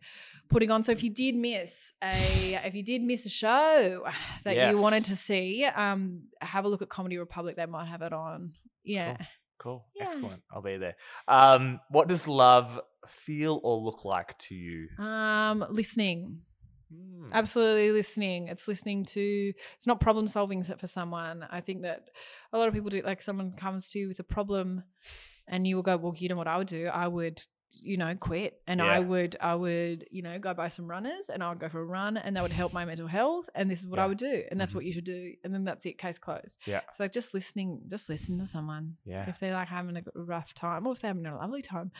[0.49, 0.83] putting on.
[0.85, 4.05] So if you did miss a, if you did miss a show
[4.45, 7.57] that you wanted to see, um, have a look at Comedy Republic.
[7.57, 8.53] They might have it on.
[8.85, 9.17] Yeah.
[9.17, 9.27] Cool.
[9.95, 10.05] Yeah.
[10.05, 10.43] Excellent.
[10.53, 10.97] I'll be there.
[11.29, 14.89] Um, what does love feel or look like to you?
[14.99, 16.41] Um, listening.
[16.93, 17.33] Mm.
[17.33, 18.49] Absolutely listening.
[18.49, 19.53] It's listening to.
[19.75, 21.47] It's not problem solving for someone.
[21.51, 22.09] I think that
[22.53, 23.03] a lot of people do.
[23.03, 24.85] Like someone comes to you with a problem,
[25.49, 26.87] and you will go, "Well, you know what I would do?
[26.87, 27.41] I would."
[27.83, 31.43] You know quit and i would i would you know go buy some runners and
[31.43, 33.81] i would go for a run and that would help my mental health and this
[33.81, 34.05] is what Yeah.
[34.05, 34.77] i would do and that's Mhm.
[34.77, 36.81] what you should do and then that's it case closed Yeah.
[36.93, 39.29] so just listening just listen to someone Yeah.
[39.29, 41.91] if they're like having a rough time or if they're having a lovely time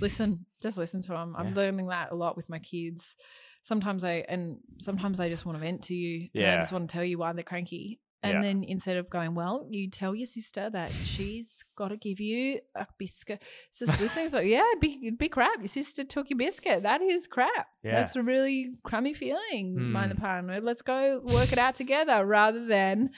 [0.00, 1.54] listen just listen to them i'm Yeah.
[1.54, 3.16] learning that a lot with my kids
[3.62, 6.88] sometimes i and sometimes i just want to vent to you and i just want
[6.88, 8.42] to tell you why they're cranky and Yeah.
[8.42, 12.60] then instead of going well you tell your sister that she's got to give you
[12.74, 13.40] a biscuit
[13.70, 17.00] so listening so yeah it'd be, it'd be crap your sister took your biscuit that
[17.02, 17.96] is crap Yeah.
[17.96, 20.20] that's a really crummy feeling mind the Mm.
[20.48, 23.10] pun let's go work it out together rather than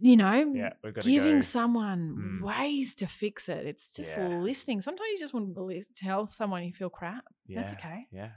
[0.00, 0.72] you know Yeah.
[0.82, 1.40] We've got to giving go.
[1.42, 2.46] someone Mm.
[2.46, 3.64] ways to fix it.
[3.64, 4.38] It's just Yeah.
[4.38, 4.80] listening.
[4.80, 7.24] Sometimes you just want to tell someone you feel crap.
[7.46, 7.60] Yeah.
[7.60, 8.08] That's okay.
[8.10, 8.32] Yeah.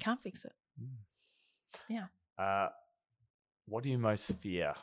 [0.00, 0.52] Can't fix it.
[1.88, 2.06] Yeah.
[2.36, 2.68] Uh,
[3.68, 4.74] what do you most fear?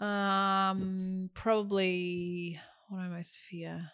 [0.00, 2.58] Um, probably
[2.88, 3.90] what do I most fear?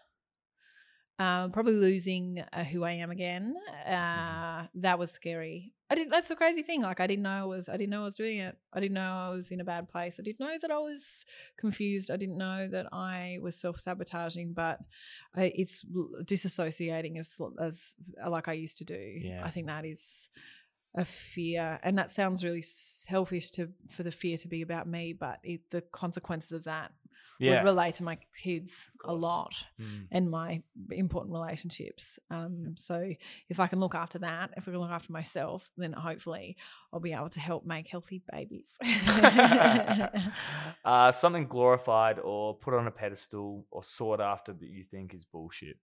[1.18, 3.54] Um, probably losing uh, who I am again.
[3.86, 5.74] Uh, that was scary.
[5.90, 6.12] I didn't.
[6.12, 6.80] That's the crazy thing.
[6.80, 7.68] Like I didn't know I was.
[7.68, 8.56] I didn't know I was doing it.
[8.72, 10.16] I didn't know I was in a bad place.
[10.18, 11.26] I didn't know that I was
[11.58, 12.10] confused.
[12.10, 14.54] I didn't know that I was self sabotaging.
[14.54, 14.78] But
[15.36, 15.84] it's
[16.24, 17.94] disassociating as as
[18.26, 19.18] like I used to do.
[19.20, 19.42] Yeah.
[19.44, 20.28] I think that is
[20.94, 25.12] a fear, and that sounds really selfish to for the fear to be about me.
[25.12, 26.92] But it, the consequences of that
[27.38, 27.62] Yeah.
[27.62, 30.08] would relate to my kids a lot Mm.
[30.10, 32.18] and my important relationships.
[32.28, 33.12] Um, so
[33.48, 36.56] if I can look after that, if I can look after myself, then hopefully
[36.92, 38.74] I'll be able to help make healthy babies.
[40.84, 45.24] uh, something glorified or put on a pedestal or sought after that you think is
[45.24, 45.78] bullshit.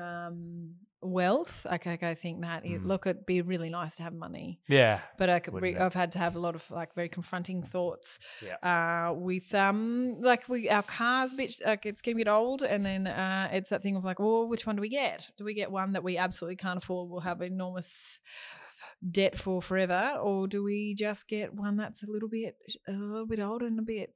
[0.00, 2.86] Um, wealth, okay, I think that it, Mm.
[2.86, 5.00] look, it'd be really nice to have money, Yeah.
[5.16, 8.18] but I could re- I've had to have a lot of like very confronting thoughts.
[8.44, 8.56] Yeah.
[8.62, 12.84] Uh, with um, like we our cars, bitch, like it's getting a bit old, and
[12.84, 15.30] then uh, it's that thing of like, well, which one do we get?
[15.38, 17.08] Do we get one that we absolutely can't afford?
[17.10, 18.18] We'll have enormous
[19.10, 23.26] debt for forever, or do we just get one that's a little bit a little
[23.26, 24.14] bit older and a bit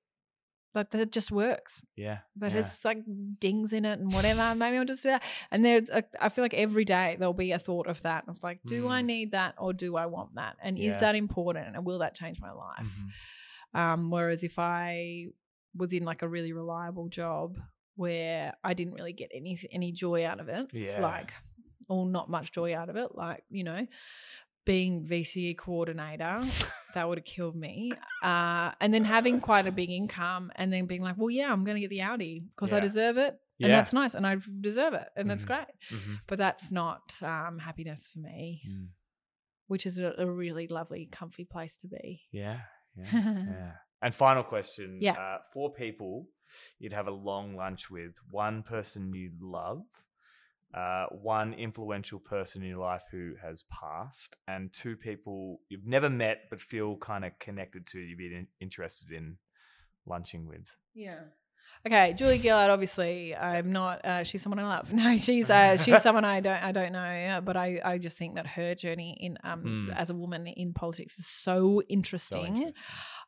[0.74, 2.18] like that just works Yeah.
[2.36, 2.56] that yeah.
[2.58, 2.98] has like
[3.38, 4.54] dings in it and whatever.
[4.54, 5.22] Maybe I'll just do that.
[5.50, 8.42] And there's, a, I feel like every day there'll be a thought of that of
[8.42, 9.06] like, do I Mm.
[9.06, 10.56] need that or do I want that?
[10.62, 10.90] And Yeah.
[10.90, 11.76] is that important?
[11.76, 12.86] And will that change my life?
[13.74, 13.78] Mhm.
[13.80, 15.26] Um, whereas if I
[15.76, 17.56] was in like a really reliable job
[17.96, 21.00] where I didn't really get any any joy out of it, Yeah.
[21.00, 21.32] like
[21.88, 23.86] or not much joy out of it, like you know,
[24.64, 26.42] being VCE coordinator,
[26.94, 27.92] that would have killed me.
[28.22, 31.64] Uh, and then having quite a big income, and then being like, well, yeah, I'm
[31.64, 33.66] going to get the Audi because I deserve it, Yeah.
[33.66, 35.48] and that's nice, and I deserve it, and that's Mhm.
[35.48, 35.66] great.
[35.90, 36.20] Mhm.
[36.26, 38.88] But that's not um, happiness for me, Mm.
[39.66, 42.22] which is a, a really lovely, comfy place to be.
[42.32, 42.60] Yeah.
[42.96, 43.04] Yeah.
[43.12, 43.72] yeah.
[44.00, 44.98] And final question.
[45.00, 45.12] Yeah.
[45.12, 46.28] Uh, four people
[46.78, 48.14] you'd have a long lunch with.
[48.30, 49.82] One person you love,
[50.74, 56.10] uh, one influential person in your life who has passed, and two people you've never
[56.10, 59.36] met but feel kind of connected to, you'd be in- interested in
[60.06, 60.74] lunching with?
[60.94, 61.20] Yeah.
[61.86, 62.70] Okay, Julie Gillard.
[62.70, 64.04] Obviously, I'm not.
[64.04, 64.92] Uh, she's someone I love.
[65.04, 67.40] No, she's uh, she's someone I don't I don't know.
[67.44, 69.96] But I, I just think that her journey in um Mm.
[69.96, 72.38] as a woman in politics is so interesting.
[72.38, 72.72] So interesting.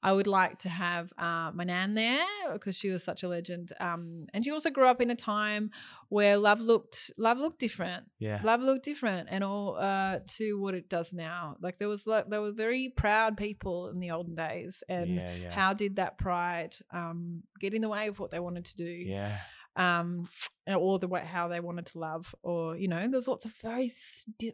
[0.03, 3.73] I would like to have uh, my nan there because she was such a legend.
[3.81, 5.71] Um, and she also grew up in a time
[6.11, 8.05] where love looked love looked different.
[8.19, 8.41] Yeah.
[8.45, 11.57] Love looked different, and all uh, to what it does now.
[11.61, 15.33] Like there was like there were very proud people in the olden days, and yeah,
[15.35, 15.51] yeah.
[15.51, 18.85] how did that pride um, get in the way of what they wanted to do?
[18.85, 19.39] yeah.
[19.79, 20.27] Um,
[20.67, 23.93] or the way how they wanted to love, or you know, there's lots of very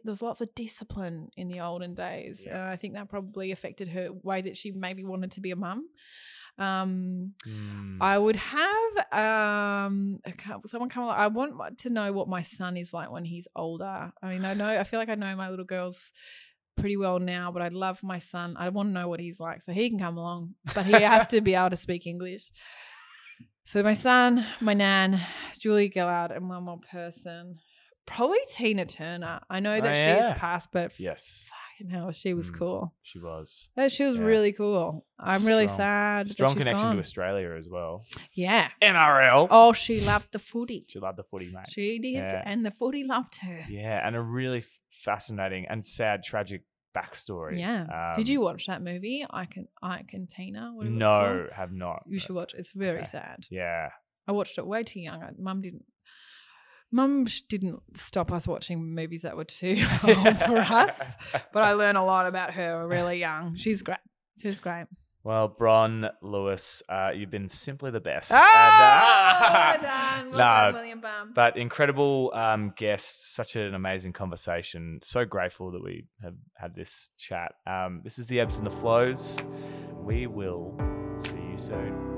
[0.03, 2.43] there's lots of discipline in the olden days.
[2.45, 2.69] Yeah.
[2.69, 5.87] I think that probably affected her way that she maybe wanted to be a mum.
[6.57, 7.97] Um, Mm.
[8.01, 10.19] I would have um
[10.65, 11.03] someone come.
[11.05, 14.11] along- I want to know what my son is like when he's older.
[14.21, 16.11] I mean, I know I feel like I know my little girls
[16.75, 18.55] pretty well now, but I love my son.
[18.57, 21.27] I want to know what he's like, so he can come along, but he has
[21.27, 22.51] to be able to speak English.
[23.65, 25.21] So my son, my nan,
[25.57, 27.59] Julie Gillard, and one more person.
[28.05, 29.39] Probably Tina Turner.
[29.49, 31.45] I know that Oh, she's passed, but yes,
[31.79, 32.59] fucking hell, she was Mm.
[32.59, 32.93] cool.
[33.01, 33.69] she was.
[33.77, 34.23] Uh, She was Yeah.
[34.23, 35.05] really cool.
[35.17, 36.27] I'm really Strong- sad.
[36.27, 36.95] that Strong she's connection gone.
[36.95, 38.05] to Australia as well.
[38.33, 38.69] Yeah.
[38.81, 39.47] NRL.
[39.49, 40.85] Oh, she loved the footy.
[40.89, 41.69] She loved the footy, mate.
[41.69, 42.43] She did, Yeah.
[42.45, 43.63] and the footy loved her.
[43.69, 46.63] yeah, and a really fascinating and sad, tragic
[46.95, 47.59] backstory.
[47.59, 47.83] Yeah.
[47.83, 49.25] Um, did you watch that movie?
[49.29, 50.71] I can, I can Tina.
[50.79, 52.03] No, have not.
[52.07, 52.53] You should watch.
[52.53, 52.59] it.
[52.59, 53.05] It's very Okay.
[53.09, 53.45] sad.
[53.49, 53.89] Yeah.
[54.27, 55.21] I watched it way too young.
[55.39, 55.85] Mum didn't.
[56.91, 61.15] Mum didn't stop us watching movies that were too old for us,
[61.51, 63.55] but I learned a lot about her really young.
[63.57, 63.97] She's great.
[64.41, 64.85] She's great.
[65.25, 68.31] Well, Bron Lewis, uh, you've been simply the best.
[68.33, 69.93] Ah, And, uh, well
[70.23, 71.31] done, well Nah, done, William Bum.
[71.33, 74.99] but incredible um, guest, such an amazing conversation.
[75.01, 77.53] So grateful that we have had this chat.
[77.65, 79.39] Um, this is the ebbs and the flows.
[80.01, 80.77] We will
[81.15, 82.09] see you soon.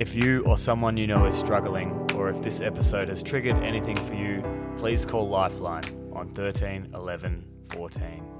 [0.00, 3.96] If you or someone you know is struggling, or if this episode has triggered anything
[3.96, 4.42] for you,
[4.76, 5.84] please call Lifeline
[6.14, 8.33] on 13 11 14.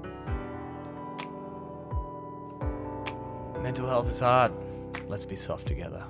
[3.65, 4.51] Mental health is hard.
[5.09, 6.03] Let's be soft together.